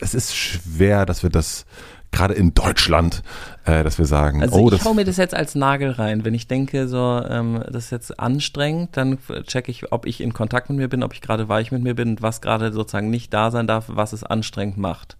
es 0.00 0.14
ist 0.14 0.34
schwer, 0.36 1.04
dass 1.06 1.22
wir 1.22 1.30
das 1.30 1.66
gerade 2.12 2.34
in 2.34 2.54
Deutschland, 2.54 3.22
äh, 3.64 3.84
dass 3.84 3.98
wir 3.98 4.06
sagen, 4.06 4.42
Also 4.42 4.56
oh, 4.56 4.64
ich 4.66 4.78
das 4.78 4.84
hau 4.84 4.94
mir 4.94 5.04
das 5.04 5.16
jetzt 5.16 5.34
als 5.34 5.54
Nagel 5.54 5.90
rein. 5.90 6.24
Wenn 6.24 6.34
ich 6.34 6.48
denke, 6.48 6.88
so, 6.88 7.22
ähm, 7.28 7.62
das 7.70 7.84
ist 7.84 7.90
jetzt 7.90 8.18
anstrengend, 8.18 8.96
dann 8.96 9.18
checke 9.44 9.70
ich, 9.70 9.92
ob 9.92 10.06
ich 10.06 10.20
in 10.20 10.32
Kontakt 10.32 10.70
mit 10.70 10.78
mir 10.78 10.88
bin, 10.88 11.02
ob 11.02 11.12
ich 11.12 11.20
gerade 11.20 11.48
weich 11.48 11.72
mit 11.72 11.82
mir 11.82 11.94
bin 11.94 12.10
und 12.10 12.22
was 12.22 12.40
gerade 12.40 12.72
sozusagen 12.72 13.10
nicht 13.10 13.32
da 13.32 13.50
sein 13.50 13.66
darf, 13.66 13.86
was 13.88 14.12
es 14.12 14.24
anstrengend 14.24 14.76
macht. 14.76 15.16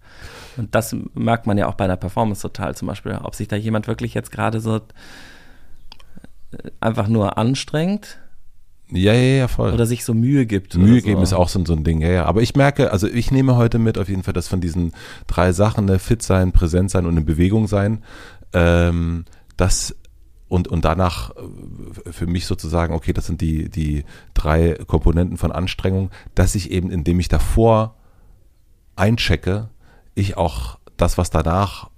Und 0.57 0.75
das 0.75 0.95
merkt 1.13 1.47
man 1.47 1.57
ja 1.57 1.67
auch 1.67 1.75
bei 1.75 1.85
einer 1.85 1.97
Performance 1.97 2.41
total 2.41 2.75
zum 2.75 2.87
Beispiel, 2.87 3.17
ob 3.23 3.35
sich 3.35 3.47
da 3.47 3.55
jemand 3.55 3.87
wirklich 3.87 4.13
jetzt 4.13 4.31
gerade 4.31 4.59
so 4.59 4.77
äh, 4.77 4.81
einfach 6.79 7.07
nur 7.07 7.37
anstrengt 7.37 8.20
ja, 8.91 9.13
ja, 9.13 9.37
ja, 9.37 9.47
voll. 9.47 9.73
oder 9.73 9.85
sich 9.85 10.03
so 10.03 10.13
Mühe 10.13 10.45
gibt. 10.45 10.75
Mühe 10.75 10.99
so. 10.99 11.05
geben 11.05 11.21
ist 11.21 11.33
auch 11.33 11.49
so, 11.49 11.63
so 11.65 11.73
ein 11.73 11.83
Ding, 11.83 12.01
ja, 12.01 12.09
ja. 12.09 12.25
Aber 12.25 12.41
ich 12.41 12.55
merke, 12.55 12.91
also 12.91 13.07
ich 13.07 13.31
nehme 13.31 13.55
heute 13.55 13.79
mit 13.79 13.97
auf 13.97 14.09
jeden 14.09 14.23
Fall, 14.23 14.33
dass 14.33 14.47
von 14.47 14.61
diesen 14.61 14.91
drei 15.27 15.53
Sachen, 15.53 15.85
ne, 15.85 15.99
fit 15.99 16.21
sein, 16.21 16.51
präsent 16.51 16.91
sein 16.91 17.05
und 17.05 17.17
in 17.17 17.25
Bewegung 17.25 17.67
sein, 17.67 18.03
ähm, 18.53 19.25
das 19.57 19.95
und, 20.47 20.67
und 20.67 20.83
danach 20.83 21.31
äh, 21.31 22.11
für 22.11 22.27
mich 22.27 22.45
sozusagen, 22.45 22.93
okay, 22.93 23.13
das 23.13 23.25
sind 23.25 23.39
die, 23.39 23.69
die 23.69 24.03
drei 24.33 24.77
Komponenten 24.85 25.37
von 25.37 25.51
Anstrengung, 25.53 26.11
dass 26.35 26.55
ich 26.55 26.71
eben, 26.71 26.91
indem 26.91 27.19
ich 27.21 27.29
davor 27.29 27.95
einchecke, 28.97 29.69
ich 30.13 30.35
auch 30.35 30.77
das, 30.97 31.17
was 31.17 31.29
danach, 31.29 31.89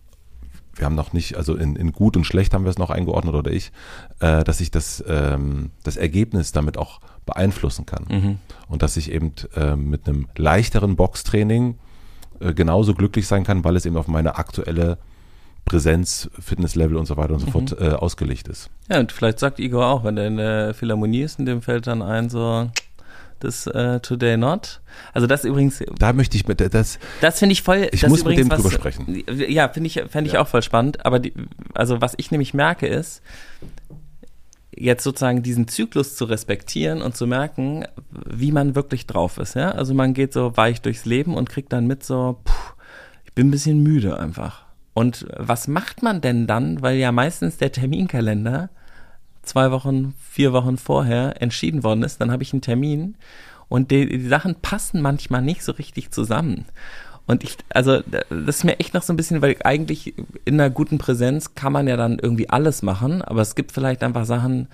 wir 0.76 0.86
haben 0.86 0.96
noch 0.96 1.14
nicht, 1.14 1.38
also 1.38 1.56
in, 1.56 1.76
in 1.76 1.92
gut 1.92 2.18
und 2.18 2.26
schlecht 2.26 2.54
haben 2.54 2.66
wir 2.66 2.70
es 2.70 2.78
noch 2.78 2.90
eingeordnet 2.90 3.36
oder 3.36 3.52
ich, 3.52 3.72
äh, 4.20 4.44
dass 4.44 4.60
ich 4.60 4.72
das, 4.72 5.04
ähm, 5.08 5.72
das 5.84 5.98
Ergebnis 5.98 6.52
damit 6.52 6.78
auch 6.78 7.00
beeinflussen 7.26 7.86
kann. 7.86 8.06
Mhm. 8.10 8.38
Und 8.68 8.82
dass 8.82 8.98
ich 8.98 9.12
eben 9.12 9.34
äh, 9.56 9.76
mit 9.76 10.08
einem 10.08 10.28
leichteren 10.36 10.96
Boxtraining 10.96 11.78
äh, 12.40 12.54
genauso 12.54 12.94
glücklich 12.94 13.28
sein 13.28 13.44
kann, 13.44 13.64
weil 13.64 13.76
es 13.76 13.86
eben 13.86 13.98
auf 13.98 14.08
meine 14.08 14.36
aktuelle 14.38 14.98
Präsenz, 15.66 16.30
Fitnesslevel 16.40 16.98
und 16.98 17.06
so 17.06 17.16
weiter 17.16 17.34
und 17.34 17.40
so 17.40 17.48
fort 17.48 17.76
äh, 17.80 17.92
ausgelegt 17.92 18.48
ist. 18.48 18.70
Ja, 18.90 19.00
und 19.00 19.12
vielleicht 19.12 19.40
sagt 19.40 19.60
Igor 19.60 19.88
auch, 19.88 20.04
wenn 20.04 20.18
er 20.18 20.28
in 20.28 20.38
der 20.38 20.74
Philharmonie 20.74 21.22
ist, 21.22 21.40
in 21.40 21.46
dem 21.46 21.62
fällt 21.62 21.88
dann 21.88 22.02
ein 22.02 22.30
so, 22.30 22.70
das 23.44 23.68
äh, 23.68 24.00
Today 24.00 24.38
Not. 24.38 24.82
Also 25.14 25.28
das 25.28 25.44
übrigens, 25.46 25.84
Da 26.00 26.14
möchte 26.14 26.38
ich 26.38 26.48
mit, 26.48 26.60
das, 26.74 27.00
das 27.22 27.40
finde 27.40 27.54
ich 27.54 27.62
voll. 27.64 27.88
Ich 27.92 28.04
muss 28.08 28.20
ist 28.20 28.26
mit 28.26 28.34
übrigens 28.34 28.50
dem 28.50 28.50
drüber 28.58 28.66
was- 28.66 28.74
sprechen. 28.74 29.24
Ja, 29.52 29.70
finde 29.70 29.88
ich, 29.88 29.94
fände 30.10 30.28
ich 30.28 30.34
Ja. 30.34 30.42
auch 30.42 30.48
voll 30.48 30.62
spannend. 30.62 31.06
Aber 31.06 31.20
die, 31.20 31.34
also 31.74 32.02
was 32.02 32.14
ich 32.18 32.32
nämlich 32.32 32.54
merke 32.54 32.88
ist, 32.88 33.22
jetzt 34.76 35.04
sozusagen 35.04 35.44
diesen 35.44 35.68
Zyklus 35.68 36.16
zu 36.16 36.26
respektieren 36.26 37.02
und 37.02 37.16
zu 37.16 37.28
merken, 37.28 37.86
wie 38.26 38.52
man 38.52 38.76
wirklich 38.76 39.06
drauf 39.06 39.38
ist. 39.38 39.56
Ja, 39.56 39.72
also 39.72 39.94
man 39.94 40.14
geht 40.14 40.34
so 40.34 40.58
weich 40.58 40.82
durchs 40.82 41.06
Leben 41.06 41.36
und 41.36 41.50
kriegt 41.50 41.72
dann 41.74 41.86
mit 41.86 42.04
so, 42.04 42.40
puh, 42.44 42.54
ich 43.26 43.34
bin 43.34 43.48
ein 43.48 43.52
bisschen 43.52 43.84
müde 43.84 44.18
einfach. 44.20 44.66
Und 44.96 45.26
was 45.38 45.68
macht 45.68 46.04
man 46.04 46.22
denn 46.22 46.46
dann? 46.48 46.82
Weil 46.82 46.98
ja 46.98 47.12
meistens 47.12 47.58
der 47.58 47.72
Terminkalender 47.72 48.70
zwei 49.44 49.72
Wochen, 49.72 50.14
vier 50.20 50.54
Wochen 50.54 50.78
vorher 50.78 51.42
entschieden 51.42 51.84
worden 51.84 52.04
ist, 52.04 52.20
dann 52.20 52.32
habe 52.32 52.44
ich 52.44 52.54
einen 52.54 52.62
Termin 52.62 53.16
und 53.70 53.92
die, 53.92 54.08
die 54.08 54.28
Sachen 54.28 54.56
passen 54.56 55.02
manchmal 55.02 55.42
nicht 55.42 55.64
so 55.64 55.72
richtig 55.74 56.12
zusammen. 56.12 56.66
Und 57.26 57.44
ich, 57.44 57.58
also 57.70 58.02
das 58.02 58.58
ist 58.58 58.64
mir 58.66 58.80
echt 58.80 58.94
noch 58.94 59.04
so 59.04 59.14
ein 59.14 59.18
bisschen, 59.18 59.42
weil 59.42 59.56
eigentlich 59.64 60.14
in 60.44 60.60
einer 60.60 60.70
guten 60.70 60.98
Präsenz 60.98 61.56
kann 61.56 61.72
man 61.72 61.88
ja 61.88 61.96
dann 61.96 62.20
irgendwie 62.20 62.50
alles 62.50 62.82
machen, 62.82 63.22
aber 63.22 63.42
es 63.42 63.56
gibt 63.56 63.72
vielleicht 63.72 64.04
einfach 64.04 64.26
Sachen, 64.26 64.68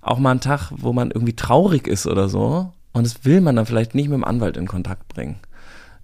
auch 0.00 0.18
mal 0.18 0.32
einen 0.32 0.40
Tag, 0.40 0.72
wo 0.76 0.92
man 0.92 1.10
irgendwie 1.10 1.34
traurig 1.34 1.86
ist 1.86 2.06
oder 2.06 2.28
so 2.28 2.72
und 2.92 3.06
das 3.06 3.24
will 3.24 3.40
man 3.40 3.56
dann 3.56 3.66
vielleicht 3.66 3.94
nicht 3.94 4.08
mit 4.08 4.14
dem 4.14 4.24
Anwalt 4.24 4.56
in 4.56 4.66
Kontakt 4.66 5.08
bringen. 5.08 5.36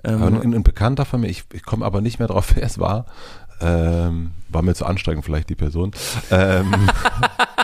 Ähm, 0.05 0.23
Aber 0.23 0.41
ein, 0.41 0.55
ein 0.55 0.63
Bekannter 0.63 1.05
von 1.05 1.21
mir, 1.21 1.29
ich, 1.29 1.45
ich 1.53 1.63
komme 1.63 1.85
aber 1.85 2.01
nicht 2.01 2.19
mehr 2.19 2.29
drauf, 2.29 2.53
wer 2.55 2.65
es 2.65 2.79
war. 2.79 3.07
Ähm, 3.61 4.31
war 4.49 4.63
mir 4.63 4.75
zu 4.75 4.87
anstrengend, 4.87 5.25
vielleicht 5.25 5.49
die 5.49 5.57
Person. 5.57 5.91
Ähm, 6.31 6.73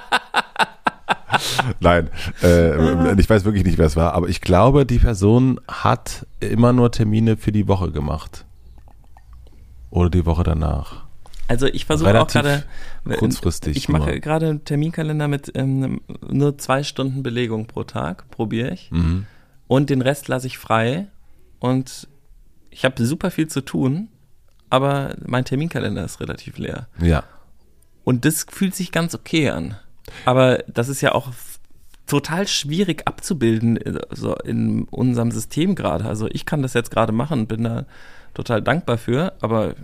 Nein, 1.80 2.10
äh, 2.42 3.20
ich 3.20 3.28
weiß 3.28 3.44
wirklich 3.44 3.64
nicht, 3.64 3.78
wer 3.78 3.86
es 3.86 3.96
war, 3.96 4.12
aber 4.14 4.28
ich 4.28 4.40
glaube, 4.40 4.86
die 4.86 4.98
Person 4.98 5.60
hat 5.68 6.26
immer 6.40 6.72
nur 6.72 6.90
Termine 6.90 7.36
für 7.36 7.52
die 7.52 7.68
Woche 7.68 7.90
gemacht. 7.90 8.44
Oder 9.90 10.10
die 10.10 10.26
Woche 10.26 10.42
danach. 10.42 11.04
Also 11.46 11.66
ich 11.66 11.84
versuche 11.84 12.20
auch 12.20 12.26
gerade, 12.26 12.64
kurzfristig 13.18 13.76
ich 13.76 13.88
mache 13.88 14.18
gerade 14.18 14.48
einen 14.48 14.64
Terminkalender 14.64 15.28
mit 15.28 15.52
ähm, 15.54 16.00
nur 16.28 16.56
zwei 16.58 16.82
Stunden 16.82 17.22
Belegung 17.22 17.66
pro 17.66 17.84
Tag, 17.84 18.30
probiere 18.30 18.72
ich. 18.72 18.90
Mhm. 18.90 19.26
Und 19.66 19.90
den 19.90 20.00
Rest 20.00 20.28
lasse 20.28 20.46
ich 20.46 20.58
frei. 20.58 21.06
Und 21.58 22.08
ich 22.70 22.84
habe 22.84 23.04
super 23.04 23.30
viel 23.30 23.48
zu 23.48 23.60
tun, 23.60 24.08
aber 24.70 25.14
mein 25.24 25.44
Terminkalender 25.44 26.04
ist 26.04 26.20
relativ 26.20 26.58
leer. 26.58 26.88
Ja. 27.00 27.24
Und 28.04 28.24
das 28.24 28.46
fühlt 28.50 28.74
sich 28.74 28.90
ganz 28.90 29.14
okay 29.14 29.50
an. 29.50 29.76
Aber 30.24 30.58
das 30.66 30.88
ist 30.88 31.00
ja 31.00 31.14
auch 31.14 31.30
total 32.06 32.46
schwierig 32.46 33.06
abzubilden 33.06 33.76
äh, 33.76 34.00
so 34.10 34.34
in 34.36 34.84
unserem 34.84 35.30
System 35.30 35.74
gerade. 35.74 36.04
Also 36.04 36.28
ich 36.30 36.46
kann 36.46 36.62
das 36.62 36.74
jetzt 36.74 36.90
gerade 36.90 37.12
machen, 37.12 37.46
bin 37.46 37.64
da 37.64 37.86
total 38.34 38.62
dankbar 38.62 38.98
für, 38.98 39.32
aber 39.40 39.74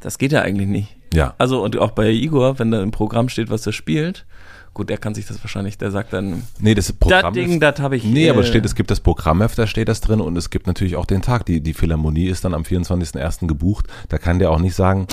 das 0.00 0.18
geht 0.18 0.32
ja 0.32 0.42
eigentlich 0.42 0.68
nicht. 0.68 0.96
Ja. 1.12 1.34
Also 1.38 1.62
und 1.62 1.78
auch 1.78 1.92
bei 1.92 2.10
Igor, 2.10 2.58
wenn 2.58 2.70
da 2.70 2.82
im 2.82 2.90
Programm 2.90 3.28
steht, 3.28 3.50
was 3.50 3.66
er 3.66 3.72
spielt, 3.72 4.26
gut, 4.74 4.88
der 4.88 4.98
kann 4.98 5.14
sich 5.14 5.26
das 5.26 5.42
wahrscheinlich, 5.42 5.78
der 5.78 5.90
sagt 5.90 6.12
dann, 6.12 6.44
Nee, 6.58 6.74
das 6.74 6.86
das 6.86 6.96
Programm. 6.96 7.34
Ding, 7.34 7.58
das 7.60 7.80
habe 7.80 7.96
ich. 7.96 8.04
Nee, 8.04 8.30
aber 8.30 8.40
äh, 8.40 8.42
es 8.42 8.48
steht, 8.48 8.64
es 8.64 8.74
gibt 8.74 8.90
das 8.90 9.00
Programmheft, 9.00 9.58
da 9.58 9.66
steht 9.66 9.88
das 9.88 10.00
drin 10.00 10.20
und 10.20 10.36
es 10.36 10.50
gibt 10.50 10.66
natürlich 10.66 10.96
auch 10.96 11.06
den 11.06 11.22
Tag. 11.22 11.46
Die, 11.46 11.60
die 11.60 11.74
Philharmonie 11.74 12.26
ist 12.26 12.44
dann 12.44 12.54
am 12.54 12.62
24.01. 12.62 13.46
gebucht. 13.46 13.86
Da 14.08 14.18
kann 14.18 14.38
der 14.38 14.50
auch 14.50 14.60
nicht 14.60 14.74
sagen, 14.74 15.06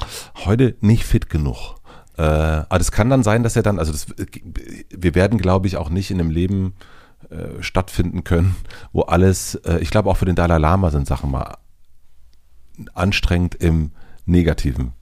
heute 0.46 0.76
nicht 0.82 1.04
fit 1.04 1.30
genug. 1.30 1.77
Äh, 2.18 2.22
aber 2.22 2.78
das 2.78 2.92
kann 2.92 3.10
dann 3.10 3.24
sein, 3.24 3.44
dass 3.44 3.56
er 3.56 3.64
dann, 3.64 3.80
also 3.80 3.92
das, 3.92 4.08
wir 4.90 5.16
werden, 5.16 5.38
glaube 5.38 5.68
ich, 5.68 5.78
auch 5.78 5.90
nicht 5.90 6.12
in 6.12 6.20
einem 6.20 6.32
Leben 6.32 6.74
äh, 7.30 7.62
stattfinden 7.62 8.24
können, 8.24 8.56
wo 8.92 9.02
alles, 9.02 9.56
äh, 9.56 9.78
ich 9.80 9.92
glaube 9.92 10.10
auch 10.10 10.18
für 10.18 10.26
den 10.26 10.36
Dalai 10.36 10.58
Lama 10.58 10.90
sind 10.90 11.08
Sachen 11.08 11.32
mal 11.32 11.58
anstrengend 12.94 13.56
im 13.56 13.92
Negativen. 14.26 14.94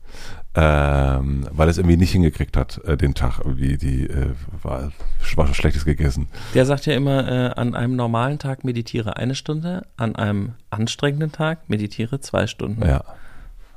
Ähm, 0.58 1.46
weil 1.52 1.68
es 1.68 1.78
irgendwie 1.78 1.98
nicht 1.98 2.14
hingekriegt 2.14 2.56
hat, 2.56 2.78
äh, 2.86 2.96
den 2.96 3.14
Tag 3.14 3.40
irgendwie, 3.40 3.78
die 3.78 4.08
äh, 4.08 4.30
war, 4.64 4.94
war 5.36 5.54
schlechtes 5.54 5.84
gegessen. 5.84 6.28
Der 6.54 6.66
sagt 6.66 6.86
ja 6.86 6.94
immer, 6.94 7.28
äh, 7.28 7.52
an 7.60 7.76
einem 7.76 7.98
normalen 7.98 8.40
Tag 8.40 8.64
meditiere 8.64 9.18
eine 9.18 9.36
Stunde, 9.36 9.86
an 9.98 10.16
einem 10.16 10.54
anstrengenden 10.70 11.34
Tag 11.34 11.70
meditiere 11.70 12.22
zwei 12.22 12.48
Stunden. 12.48 12.88
Ja. 12.88 13.04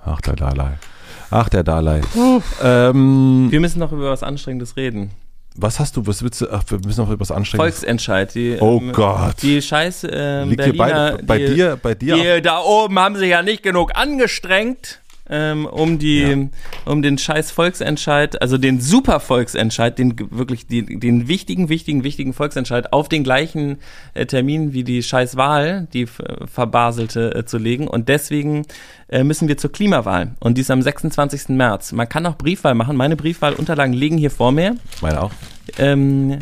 Ach, 0.05 0.21
der 0.21 0.37
Dalai. 0.37 0.79
Ach, 1.31 1.49
der 1.49 1.63
Dalai. 1.63 2.01
Ähm, 2.63 3.49
Wir 3.51 3.61
müssen 3.61 3.79
noch 3.79 3.93
über 3.93 4.11
was 4.11 4.23
Anstrengendes 4.23 4.77
reden. 4.77 5.11
was 5.57 5.79
hast 5.79 5.97
du, 5.97 6.07
was 6.07 6.23
willst 6.23 6.41
du, 6.41 6.49
ach, 6.51 6.63
wir 6.69 6.79
müssen 6.79 7.01
noch 7.05 7.11
etwas 7.11 7.31
anstrengen. 7.31 7.61
Volksentscheid. 7.61 8.35
Die, 8.35 8.57
Oh 8.61 8.79
ähm, 8.81 8.93
Gott. 8.93 9.43
Die 9.43 9.61
scheiß 9.61 10.05
äh, 10.05 10.45
Liegt 10.45 10.63
hier 10.65 10.73
Berliner, 10.77 11.17
bei, 11.19 11.23
bei 11.23 11.39
die, 11.39 11.55
dir, 11.55 11.79
bei 11.83 11.95
dir? 11.95 12.37
Die 12.37 12.43
da 12.43 12.61
oben 12.61 12.99
haben 12.99 13.17
sich 13.17 13.29
ja 13.31 13.43
nicht 13.43 13.63
genug 13.63 13.91
angestrengt, 13.97 15.01
ähm, 15.31 15.67
um 15.67 15.99
die, 15.99 16.49
um 16.85 17.03
den 17.03 17.19
scheiß 17.19 17.51
Volksentscheid, 17.51 18.41
also 18.41 18.59
den 18.59 18.81
super 18.81 19.21
Volksentscheid, 19.21 19.99
den 19.99 20.15
wirklich 20.31 20.67
die, 20.67 20.99
den 20.99 21.29
wichtigen, 21.29 21.69
wichtigen, 21.69 22.05
wichtigen 22.05 22.33
Volksentscheid 22.33 22.93
auf 22.93 23.09
den 23.09 23.25
gleichen 23.25 23.79
äh, 24.15 24.27
Termin 24.27 24.73
wie 24.73 24.85
die 24.85 25.03
scheiß 25.03 25.37
Wahl, 25.37 25.89
die 25.93 26.07
verbaselte, 26.07 27.35
äh, 27.35 27.45
zu 27.45 27.59
legen. 27.59 27.89
Und 27.89 28.09
deswegen 28.09 28.65
äh, 29.09 29.25
müssen 29.25 29.49
wir 29.49 29.57
zur 29.57 29.73
Klimawahl. 29.73 30.33
Und 30.41 30.57
die 30.57 30.63
ist 30.63 30.71
am 30.71 30.83
26. 30.83 31.51
März. 31.51 31.93
Man 31.93 32.09
kann 32.09 32.27
auch 32.27 32.37
Briefwahl 32.37 32.75
machen. 32.75 32.97
Meine 32.97 33.17
Briefwahlunterlagen 33.17 33.95
liegen 33.95 34.19
hier 34.19 34.31
vor 34.31 34.53
mir. 34.53 34.77
Meine 35.01 35.23
auch. 35.23 35.33
Ähm, 35.79 36.39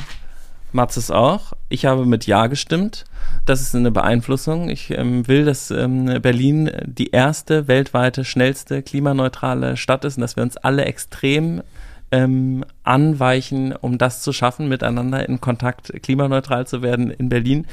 Matzes 0.77 1.11
auch. 1.11 1.55
Ich 1.68 1.87
habe 1.87 2.07
mit 2.07 2.27
Ja 2.27 2.47
gestimmt. 2.47 3.05
Das 3.45 3.61
ist 3.61 3.74
eine 3.74 3.91
Beeinflussung. 3.91 4.68
Ich 4.68 4.91
ähm, 4.91 5.27
will, 5.27 5.45
dass 5.45 5.72
ähm, 5.72 6.20
Berlin 6.22 6.70
die 6.85 7.11
erste 7.11 7.66
weltweite, 7.66 8.24
schnellste, 8.24 8.83
klimaneutrale 8.83 9.77
Stadt 9.77 10.05
ist 10.05 10.16
und 10.16 10.20
dass 10.20 10.37
wir 10.37 10.45
uns 10.45 10.57
alle 10.57 10.85
extrem 10.85 11.62
ähm, 12.13 12.65
anweichen, 12.85 13.73
um 13.73 13.99
das 13.99 14.23
zu 14.23 14.33
schaffen, 14.33 14.69
miteinander 14.69 15.29
in 15.29 15.41
Kontakt 15.41 15.93
klimaneutral 16.03 16.67
zu 16.67 16.81
werden 16.83 17.11
in 17.11 17.29
Berlin. 17.29 17.67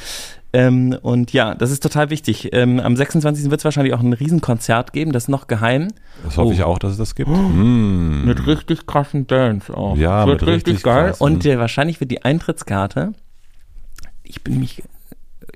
Ähm, 0.55 0.97
und 1.01 1.33
ja, 1.33 1.55
das 1.55 1.71
ist 1.71 1.81
total 1.81 2.09
wichtig. 2.09 2.49
Ähm, 2.53 2.79
am 2.79 2.95
26. 2.95 3.49
wird 3.49 3.61
es 3.61 3.65
wahrscheinlich 3.65 3.93
auch 3.93 3.99
ein 4.01 4.13
Riesenkonzert 4.13 4.93
geben, 4.93 5.11
das 5.11 5.23
ist 5.23 5.29
noch 5.29 5.47
geheim. 5.47 5.87
Das 6.23 6.37
hoffe 6.37 6.49
Oh. 6.49 6.51
ich 6.51 6.63
auch, 6.63 6.77
dass 6.79 6.91
es 6.93 6.97
das 6.97 7.15
gibt. 7.15 7.29
Mm. 7.29 8.25
Mit 8.25 8.45
richtig 8.45 8.85
krassen 8.85 9.25
Dance 9.27 9.75
auch. 9.75 9.95
Ja, 9.97 10.25
mit 10.25 10.41
richtig, 10.41 10.55
richtig 10.75 10.83
geil. 10.83 11.09
krassen- 11.11 11.21
Und 11.23 11.45
äh, 11.45 11.57
wahrscheinlich 11.57 11.99
wird 11.99 12.11
die 12.11 12.23
Eintrittskarte, 12.23 13.13
ich 14.23 14.43
bin 14.43 14.59
mich 14.59 14.83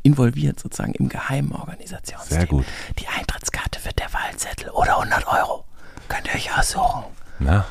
involviert 0.04 0.60
sozusagen 0.60 0.94
im 0.94 1.10
geheimen 1.10 1.52
Organisationsteam. 1.52 2.38
Sehr 2.40 2.48
gut. 2.48 2.66
Die 3.00 3.08
Eintrittskarte 3.08 3.84
wird 3.86 4.00
der 4.00 4.12
Wahlzettel 4.14 4.70
oder 4.70 4.98
100 5.00 5.28
Euro. 5.28 5.64
Könnt 6.10 6.28
ihr 6.28 6.36
euch 6.36 6.58
aussuchen. 6.58 7.04
Na, 7.40 7.66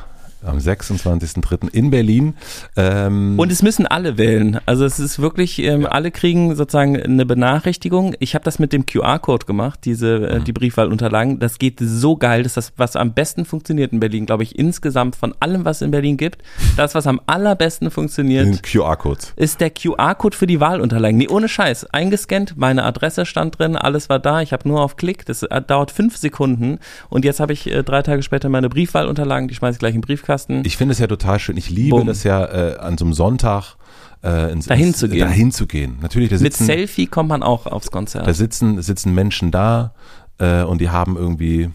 am 0.45 0.57
26.03. 0.59 1.69
in 1.73 1.89
Berlin. 1.89 2.35
Ähm, 2.75 3.37
Und 3.39 3.51
es 3.51 3.61
müssen 3.63 3.85
alle 3.87 4.17
wählen. 4.17 4.59
Also 4.65 4.85
es 4.85 4.99
ist 4.99 5.19
wirklich, 5.19 5.59
ähm, 5.59 5.85
alle 5.85 6.11
kriegen 6.11 6.55
sozusagen 6.55 6.95
eine 7.01 7.25
Benachrichtigung. 7.25 8.15
Ich 8.19 8.35
habe 8.35 8.45
das 8.45 8.59
mit 8.59 8.73
dem 8.73 8.85
QR-Code 8.85 9.45
gemacht, 9.45 9.79
diese 9.85 10.19
Mhm. 10.19 10.23
äh, 10.25 10.39
die 10.41 10.53
Briefwahlunterlagen. 10.53 11.39
Das 11.39 11.57
geht 11.59 11.79
so 11.79 12.17
geil, 12.17 12.43
das 12.43 12.51
ist 12.51 12.57
das, 12.57 12.73
was 12.77 12.95
am 12.95 13.13
besten 13.13 13.45
funktioniert 13.45 13.91
in 13.93 13.99
Berlin, 13.99 14.25
glaube 14.25 14.43
ich, 14.43 14.57
insgesamt 14.57 15.15
von 15.15 15.33
allem, 15.39 15.65
was 15.65 15.81
in 15.81 15.91
Berlin 15.91 16.17
gibt. 16.17 16.43
Das, 16.75 16.95
was 16.95 17.07
am 17.07 17.19
allerbesten 17.25 17.89
funktioniert, 17.91 18.61
QR-Codes. 18.63 19.33
ist 19.35 19.59
der 19.59 19.69
QR-Code 19.71 20.35
für 20.37 20.47
die 20.47 20.59
Wahlunterlagen. 20.59 21.17
Nee, 21.17 21.27
ohne 21.27 21.49
Scheiß. 21.49 21.85
Eingescannt, 21.93 22.57
meine 22.57 22.83
Adresse 22.83 23.25
stand 23.25 23.57
drin, 23.59 23.75
alles 23.75 24.09
war 24.09 24.19
da. 24.19 24.41
Ich 24.41 24.53
habe 24.53 24.67
nur 24.67 24.81
auf 24.81 24.95
Klick. 24.97 25.25
Das 25.25 25.43
äh, 25.43 25.61
dauert 25.61 25.91
fünf 25.91 26.17
Sekunden. 26.17 26.79
Und 27.09 27.25
jetzt 27.25 27.39
habe 27.39 27.53
ich 27.53 27.67
äh, 27.71 27.83
drei 27.83 28.01
Tage 28.01 28.21
später 28.23 28.49
meine 28.49 28.69
Briefwahlunterlagen. 28.69 29.47
Die 29.47 29.55
schmeiße 29.55 29.75
ich 29.75 29.79
gleich 29.79 29.95
in 29.95 30.01
den 30.01 30.05
Briefkasten. 30.05 30.26
Ich 30.65 30.77
finde 30.77 30.91
es 30.93 30.99
ja 30.99 31.07
total 31.07 31.39
schön. 31.39 31.57
Ich 31.57 31.69
liebe 31.69 31.97
Bumm. 31.97 32.07
das 32.07 32.23
ja 32.23 32.45
äh, 32.45 32.77
an 32.77 32.97
so 32.97 33.05
einem 33.05 33.13
Sonntag 33.13 33.75
äh, 34.23 34.51
ins, 34.51 34.65
Dahin 34.65 34.87
ins, 34.87 34.97
zu 34.97 35.09
gehen. 35.09 35.19
Dahin 35.19 35.51
zu 35.51 35.67
gehen. 35.67 35.97
Natürlich, 36.01 36.29
da 36.29 36.35
Mit 36.35 36.53
sitzen, 36.53 36.65
Selfie 36.65 37.07
kommt 37.07 37.29
man 37.29 37.43
auch 37.43 37.65
aufs 37.67 37.87
da 37.87 37.91
Konzert. 37.91 38.35
sitzen, 38.35 38.81
sitzen 38.81 39.13
Menschen 39.13 39.51
da 39.51 39.93
äh, 40.39 40.63
und 40.63 40.81
die 40.81 40.89
haben 40.89 41.15
irgendwie, 41.17 41.69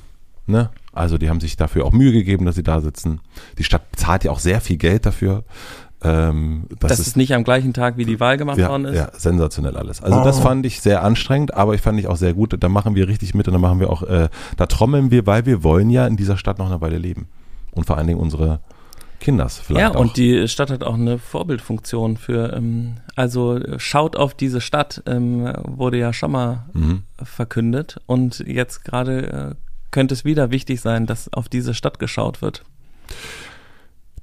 ne, 0.46 0.70
also 0.92 1.18
die 1.18 1.30
haben 1.30 1.40
sich 1.40 1.56
dafür 1.56 1.84
auch 1.86 1.92
Mühe 1.92 2.12
gegeben, 2.12 2.44
dass 2.44 2.56
sie 2.56 2.62
da 2.62 2.80
sitzen. 2.80 3.20
Die 3.58 3.64
Stadt 3.64 3.82
zahlt 3.96 4.24
ja 4.24 4.30
auch 4.32 4.40
sehr 4.40 4.60
viel 4.60 4.76
Geld 4.76 5.06
dafür. 5.06 5.44
Ähm, 6.04 6.64
das, 6.80 6.90
Dass 6.90 6.98
ist 7.00 7.06
es 7.06 7.16
nicht 7.16 7.32
am 7.32 7.44
gleichen 7.44 7.72
Tag 7.72 7.96
wie 7.96 8.04
die 8.04 8.18
Wahl 8.18 8.36
gemacht 8.36 8.58
ja, 8.58 8.68
worden 8.68 8.86
ist. 8.86 8.96
ja, 8.96 9.10
sensationell 9.16 9.76
alles. 9.76 10.02
Also 10.02 10.24
das 10.24 10.38
Oh. 10.38 10.42
fand 10.42 10.66
ich 10.66 10.80
sehr 10.80 11.04
anstrengend, 11.04 11.54
aber 11.54 11.74
ich 11.74 11.80
fand 11.80 11.98
ich 12.00 12.08
auch 12.08 12.16
sehr 12.16 12.34
gut. 12.34 12.56
Da 12.58 12.68
machen 12.68 12.96
wir 12.96 13.06
richtig 13.06 13.34
mit 13.34 13.46
und 13.46 13.52
da 13.54 13.60
machen 13.60 13.78
wir 13.78 13.88
auch, 13.88 14.02
äh, 14.02 14.28
da 14.56 14.66
trommeln 14.66 15.12
wir, 15.12 15.26
weil 15.26 15.46
wir 15.46 15.62
wollen 15.62 15.90
ja 15.90 16.06
in 16.08 16.16
dieser 16.16 16.36
Stadt 16.36 16.58
noch 16.58 16.66
eine 16.66 16.80
Weile 16.80 16.98
leben. 16.98 17.28
Und 17.72 17.84
vor 17.86 17.96
allen 17.98 18.06
Dingen 18.06 18.20
unsere 18.20 18.60
Kinders 19.20 19.58
vielleicht 19.58 19.80
Ja, 19.80 19.90
auch. 19.94 20.00
und 20.00 20.16
die 20.16 20.48
Stadt 20.48 20.70
hat 20.70 20.82
auch 20.82 20.94
eine 20.94 21.18
Vorbildfunktion 21.18 22.16
für, 22.16 22.52
ähm, 22.54 22.96
also 23.16 23.60
schaut 23.78 24.16
auf 24.16 24.34
diese 24.34 24.60
Stadt, 24.60 25.02
ähm, 25.06 25.52
wurde 25.64 25.96
ja 25.98 26.12
schon 26.12 26.32
mal 26.32 26.66
Mhm. 26.72 27.02
verkündet 27.22 28.00
und 28.06 28.40
jetzt 28.40 28.84
gerade 28.84 29.26
äh, 29.52 29.54
könnte 29.92 30.14
es 30.14 30.24
wieder 30.24 30.50
wichtig 30.50 30.80
sein, 30.80 31.06
dass 31.06 31.32
auf 31.32 31.48
diese 31.48 31.72
Stadt 31.74 31.98
geschaut 31.98 32.42
wird. 32.42 32.64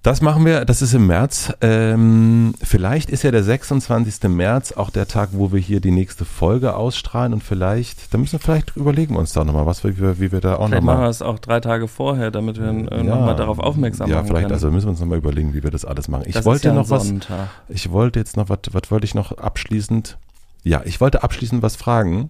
Das 0.01 0.21
machen 0.21 0.45
wir, 0.45 0.63
das 0.63 0.81
ist 0.81 0.93
im 0.93 1.07
März. 1.07 1.51
Ähm, 1.59 2.53
vielleicht 2.63 3.09
ist 3.09 3.23
ja 3.23 3.31
der 3.31 3.43
26. 3.43 4.29
März 4.29 4.71
auch 4.71 4.91
der 4.91 5.09
Tag, 5.09 5.31
wo 5.33 5.51
wir 5.51 5.59
hier 5.59 5.81
die 5.81 5.91
nächste 5.91 6.23
Folge 6.23 6.73
ausstrahlen 6.75 7.33
und 7.33 7.43
vielleicht, 7.43 8.13
da 8.13 8.17
müssen 8.17 8.33
wir 8.33 8.39
vielleicht 8.39 8.77
überlegen 8.77 9.15
wir 9.15 9.19
uns 9.19 9.33
da 9.33 9.43
nochmal, 9.43 9.65
was 9.65 9.83
wir, 9.83 10.19
wie 10.21 10.31
wir, 10.31 10.39
da 10.39 10.55
auch 10.55 10.67
Vielleicht 10.69 10.83
machen 10.83 10.85
wir 10.85 10.93
nochmal. 10.93 11.09
es 11.09 11.21
auch 11.21 11.37
drei 11.37 11.59
Tage 11.59 11.89
vorher, 11.89 12.31
damit 12.31 12.57
wir 12.57 12.69
äh, 12.69 13.03
nochmal 13.03 13.35
darauf 13.35 13.59
aufmerksam 13.59 14.09
Ja, 14.09 14.17
machen 14.17 14.27
vielleicht, 14.27 14.43
können. 14.43 14.53
also 14.53 14.71
müssen 14.71 14.85
wir 14.85 14.91
uns 14.91 15.01
nochmal 15.01 15.17
überlegen, 15.17 15.53
wie 15.53 15.63
wir 15.63 15.71
das 15.71 15.83
alles 15.83 16.07
machen. 16.07 16.23
Ich 16.27 16.33
Das 16.33 16.41
ist 16.41 16.45
wollte 16.45 16.69
ja 16.69 16.73
noch 16.73 16.89
was, 16.89 17.05
Sonntag. 17.05 17.49
ich 17.67 17.91
wollte 17.91 18.19
jetzt 18.19 18.37
noch, 18.37 18.47
was, 18.47 18.59
was 18.71 18.83
wollte 18.91 19.03
ich 19.05 19.15
noch 19.15 19.33
abschließend? 19.33 20.17
Ja, 20.63 20.81
ich 20.85 21.01
wollte 21.01 21.23
abschließend 21.23 21.61
was 21.61 21.75
fragen. 21.75 22.29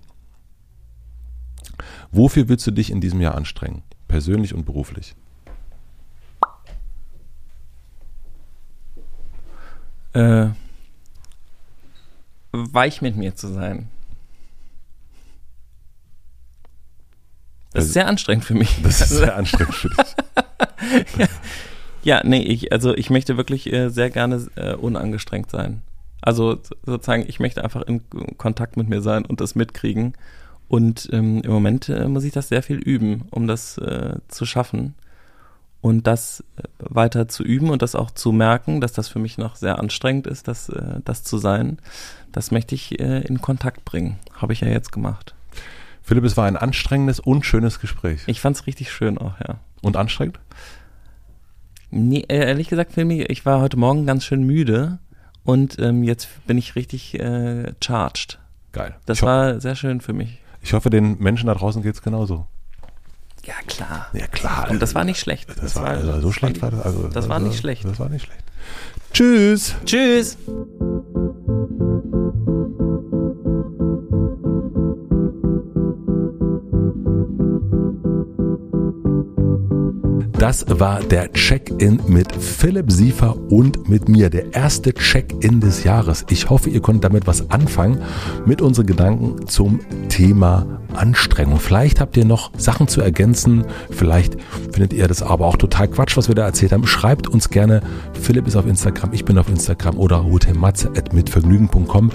Wofür 2.12 2.50
willst 2.50 2.66
du 2.66 2.72
dich 2.72 2.90
in 2.92 3.00
diesem 3.00 3.22
Jahr 3.22 3.36
anstrengen? 3.36 3.84
Persönlich 4.08 4.56
und 4.56 4.66
beruflich? 4.66 5.16
Äh, 10.14 10.48
weich 12.52 13.02
mit 13.02 13.16
mir 13.16 13.36
zu 13.36 13.48
sein. 13.48 13.90
Das 17.72 17.84
ist 17.84 17.90
Also- 17.90 17.94
sehr 17.94 18.08
anstrengend 18.08 18.46
für 18.46 18.56
mich. 18.56 18.82
Das 18.82 19.02
ist 19.02 19.10
sehr 19.10 19.36
anstrengend 19.38 19.76
für 19.76 19.90
dich. 19.90 21.28
Ja, 22.04 22.22
nee, 22.24 22.42
ich, 22.42 22.72
also 22.72 22.96
ich 22.96 23.10
möchte 23.10 23.38
wirklich 23.38 23.72
äh, 23.72 23.90
sehr 23.90 24.10
gerne 24.10 24.48
äh, 24.56 24.74
unangestrengt 24.74 25.52
sein. 25.52 25.82
Also 26.22 26.56
so- 26.64 26.76
sozusagen, 26.86 27.26
ich 27.28 27.40
möchte 27.40 27.64
einfach 27.64 27.84
in 27.84 28.02
Kontakt 28.38 28.78
mit 28.78 28.90
mir 28.90 29.02
sein 29.02 29.26
und 29.26 29.42
das 29.42 29.56
mitkriegen. 29.56 30.14
Und 30.68 31.10
ähm, 31.12 31.42
im 31.44 31.52
Moment 31.52 31.90
äh, 31.90 32.08
muss 32.08 32.24
ich 32.24 32.32
das 32.34 32.48
sehr 32.50 32.64
viel 32.64 32.78
üben, 32.78 33.24
um 33.32 33.48
das 33.48 33.78
äh, 33.80 34.16
zu 34.28 34.46
schaffen. 34.46 34.96
Und 35.82 36.08
das 36.08 36.44
äh, 36.58 36.64
weiter 36.80 37.28
zu 37.28 37.44
üben 37.44 37.70
und 37.70 37.82
das 37.82 37.96
auch 37.96 38.12
zu 38.12 38.32
merken, 38.32 38.82
dass 38.82 38.94
das 38.94 39.08
für 39.08 39.20
mich 39.20 39.38
noch 39.38 39.56
sehr 39.56 39.80
anstrengend 39.80 40.28
ist, 40.28 40.48
das, 40.48 40.70
äh, 40.70 41.00
das 41.06 41.24
zu 41.24 41.38
sein. 41.38 41.78
Das 42.32 42.52
möchte 42.52 42.76
ich 42.76 43.00
äh, 43.00 43.22
in 43.22 43.42
Kontakt 43.42 43.86
bringen. 43.86 44.20
Habe 44.34 44.54
ich 44.54 44.62
ja 44.62 44.68
jetzt 44.68 44.92
gemacht. 44.92 45.36
Philipp, 46.04 46.24
es 46.24 46.38
war 46.38 46.46
ein 46.46 46.58
anstrengendes 46.58 47.20
und 47.20 47.46
schönes 47.46 47.80
Gespräch. 47.80 48.24
Ich 48.26 48.42
fand 48.42 48.56
es 48.56 48.68
richtig 48.68 48.92
schön 48.92 49.18
auch, 49.18 49.40
ja. 49.40 49.60
Und 49.82 49.96
anstrengend? 49.96 50.40
Nee, 51.92 52.26
ehrlich 52.28 52.68
gesagt, 52.68 52.94
Filmi, 52.94 53.24
ich 53.24 53.46
war 53.46 53.62
heute 53.62 53.78
Morgen 53.78 54.06
ganz 54.06 54.26
schön 54.26 54.44
müde 54.44 55.00
und 55.44 55.80
ähm, 55.80 56.04
jetzt 56.04 56.28
bin 56.46 56.58
ich 56.58 56.76
richtig 56.76 57.20
äh, 57.20 57.74
charged. 57.82 58.40
Geil. 58.72 58.96
Das 59.06 59.22
war 59.22 59.60
sehr 59.60 59.76
schön 59.76 60.02
für 60.02 60.14
mich. 60.14 60.40
ich 60.62 60.74
hoffe, 60.74 60.90
den 60.90 61.18
Menschen 61.20 61.48
da 61.48 61.56
draußen 61.56 61.82
geht 61.82 61.96
es 61.96 62.02
genauso. 62.02 62.46
Ja, 63.46 63.54
klar. 63.68 64.08
Ja, 64.14 64.28
klar. 64.28 64.68
Und 64.70 64.82
das 64.82 64.96
war 64.96 65.04
nicht 65.04 65.20
schlecht. 65.20 65.50
Das, 65.62 65.76
war, 65.76 65.88
also 65.88 66.22
so 66.22 66.32
schlecht 66.32 66.62
war 66.62 66.72
das. 66.72 66.82
Also, 66.82 67.08
Das 67.08 67.30
war 67.30 67.38
also, 67.38 67.48
nicht 67.48 67.60
schlecht. 67.60 67.86
Das 67.86 68.00
war 68.00 68.10
nicht 68.10 68.26
schlecht. 68.26 68.44
Tschüss. 69.14 69.76
Tschüss. 69.86 70.38
Das 80.40 80.66
war 80.70 81.02
der 81.02 81.34
Check-in 81.34 82.00
mit 82.08 82.32
Philipp 82.32 82.92
Siefer 82.92 83.36
und 83.52 83.90
mit 83.90 84.08
mir. 84.08 84.30
Der 84.30 84.54
erste 84.54 84.94
Check-in 84.94 85.60
des 85.60 85.84
Jahres. 85.84 86.26
Ich 86.30 86.50
hoffe, 86.50 86.70
ihr 86.70 86.82
konntet 86.82 87.04
damit 87.04 87.28
was 87.28 87.50
anfangen 87.52 88.02
mit 88.46 88.62
unseren 88.62 88.86
Gedanken 88.86 89.48
zum 89.48 89.82
Thema 90.08 90.80
Anstrengung. 90.96 91.60
Vielleicht 91.60 92.00
habt 92.00 92.18
ihr 92.18 92.26
noch 92.26 92.52
Sachen 92.58 92.88
zu 92.88 93.02
ergänzen. 93.02 93.66
Vielleicht 93.90 94.38
findet 94.72 94.94
ihr 94.94 95.08
das 95.08 95.22
aber 95.22 95.46
auch 95.46 95.58
total 95.58 95.88
Quatsch, 95.88 96.18
was 96.18 96.28
wir 96.28 96.36
da 96.36 96.46
erzählt 96.46 96.72
haben. 96.72 96.88
Schreibt 96.88 97.28
uns 97.28 97.50
gerne. 97.50 97.82
Philipp 98.20 98.48
ist 98.48 98.56
auf 98.56 98.66
Instagram, 98.66 99.14
ich 99.14 99.26
bin 99.26 99.38
auf 99.38 99.50
Instagram 99.50 99.98
oder 99.98 100.24
hotelmatze.mitvergnügen.com. 100.24 102.12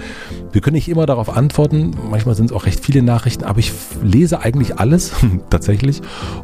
Wir 0.52 0.60
können 0.60 0.74
nicht 0.74 0.88
immer 0.88 1.06
darauf 1.06 1.36
antworten. 1.36 1.96
Manchmal 2.10 2.34
sind 2.34 2.46
es 2.46 2.52
auch 2.52 2.66
recht 2.66 2.84
viele 2.84 3.02
Nachrichten, 3.02 3.44
aber 3.44 3.58
ich 3.58 3.72
lese 4.02 4.40
eigentlich 4.40 4.78
alles 4.78 5.12
tatsächlich 5.50 6.00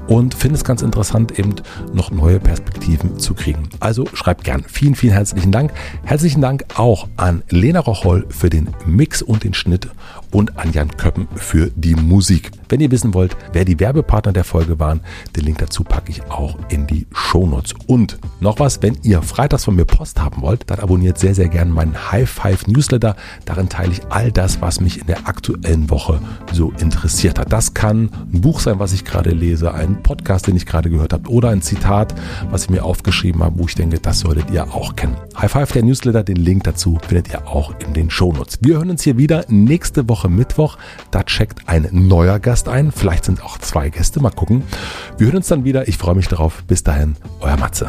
und 0.09 0.35
finde 0.35 0.57
es 0.57 0.65
ganz 0.65 0.83
interessant, 0.83 1.39
eben 1.39 1.55
noch 1.93 2.11
neue 2.11 2.41
Perspektiven 2.41 3.19
zu 3.19 3.35
kriegen. 3.35 3.69
Also 3.79 4.07
schreibt 4.15 4.45
gern. 4.45 4.65
Vielen, 4.67 4.95
vielen 4.95 5.13
herzlichen 5.13 5.53
Dank. 5.53 5.73
Herzlichen 6.03 6.41
Dank 6.41 6.65
auch 6.77 7.09
an 7.17 7.43
Lena 7.51 7.81
Rocholl 7.81 8.27
für 8.29 8.51
den 8.51 8.71
Mix 8.87 9.23
und 9.23 9.45
den 9.45 9.55
Schnitt 9.55 9.89
und 10.33 10.59
an 10.59 10.73
Jan 10.73 10.97
Köppen 10.97 11.29
für 11.37 11.71
die 11.77 11.95
Musik. 11.95 12.20
Wenn 12.69 12.81
ihr 12.81 12.91
wissen 12.91 13.15
wollt, 13.15 13.37
wer 13.53 13.65
die 13.65 13.79
Werbepartner 13.79 14.33
der 14.33 14.45
Folge 14.45 14.79
waren, 14.79 15.01
den 15.37 15.45
Link 15.45 15.59
dazu 15.59 15.85
packe 15.85 16.11
ich 16.11 16.23
auch 16.31 16.57
in 16.69 16.87
die 16.87 17.07
Shownotes. 17.13 17.75
Und 17.87 18.19
noch 18.41 18.59
was, 18.59 18.81
wenn 18.83 18.97
ihr 19.03 19.23
Freitag 19.23 19.51
freitags 19.51 19.65
von 19.65 19.75
mir 19.75 19.85
Post 19.85 20.21
haben 20.21 20.43
wollt, 20.43 20.71
dann 20.71 20.79
abonniert 20.79 21.19
sehr, 21.19 21.35
sehr 21.35 21.49
gerne 21.49 21.73
meinen 21.73 22.13
High 22.13 22.29
Five 22.31 22.69
Newsletter. 22.69 23.17
Darin 23.47 23.69
teile 23.69 23.91
ich 23.91 24.01
all 24.09 24.31
das, 24.31 24.61
was 24.61 24.81
mich 24.81 25.01
in 25.01 25.09
der 25.09 25.27
aktuellen 25.27 25.91
Woche 25.91 26.21
so 26.53 26.73
interessiert 26.79 27.41
hat. 27.41 27.53
Das 27.53 27.75
kann 27.75 28.11
ein 28.33 28.41
Buch 28.43 28.61
sein, 28.61 28.79
was 28.79 28.93
ich 28.93 29.05
gerade 29.05 29.31
lese, 29.31 29.75
ein 29.75 30.03
Podcast, 30.05 30.47
den 30.47 30.55
ich 30.55 30.67
gerade 30.67 30.89
gehört 30.89 31.13
habe 31.13 31.29
oder 31.29 31.49
ein 31.49 31.63
Zitat, 31.63 32.15
was 32.51 32.65
ich 32.65 32.71
mir 32.71 32.85
aufgeschrieben 32.85 33.43
habe, 33.43 33.59
wo 33.59 33.67
ich 33.67 33.75
denke, 33.75 33.99
das 33.99 34.21
solltet 34.21 34.51
ihr 34.53 34.73
auch 34.73 34.95
kennen. 34.95 35.17
High 35.37 35.51
Five, 35.51 35.73
der 35.73 35.83
Newsletter, 35.83 36.23
den 36.23 36.37
Link 36.37 36.63
dazu 36.63 36.99
findet 37.09 37.33
ihr 37.33 37.49
auch 37.49 37.75
in 37.81 37.93
den 37.93 38.09
Shownotes. 38.09 38.59
Wir 38.61 38.77
hören 38.77 38.91
uns 38.91 39.03
hier 39.03 39.19
wieder 39.19 39.47
nächste 39.49 40.09
Woche 40.09 40.29
Mittwoch. 40.29 40.79
Da 41.11 41.25
checkt 41.25 41.69
ein 41.69 41.89
neuer 42.11 42.39
Gast 42.41 42.69
ein. 42.69 42.93
Vielleicht 42.93 43.25
sind 43.25 43.43
auch 43.43 43.57
zwei 43.57 43.89
Gäste. 43.89 44.21
Mal 44.21 44.31
gucken. 44.31 44.65
Wir 45.17 45.29
hören 45.29 45.37
uns 45.37 45.49
dann 45.49 45.65
wieder. 45.65 45.89
Ich 45.89 45.97
freue 45.97 46.15
mich 46.17 46.29
darauf. 46.29 46.63
Bis 46.65 46.83
dahin, 46.83 47.17
euer 47.41 47.57
Matze. 47.57 47.89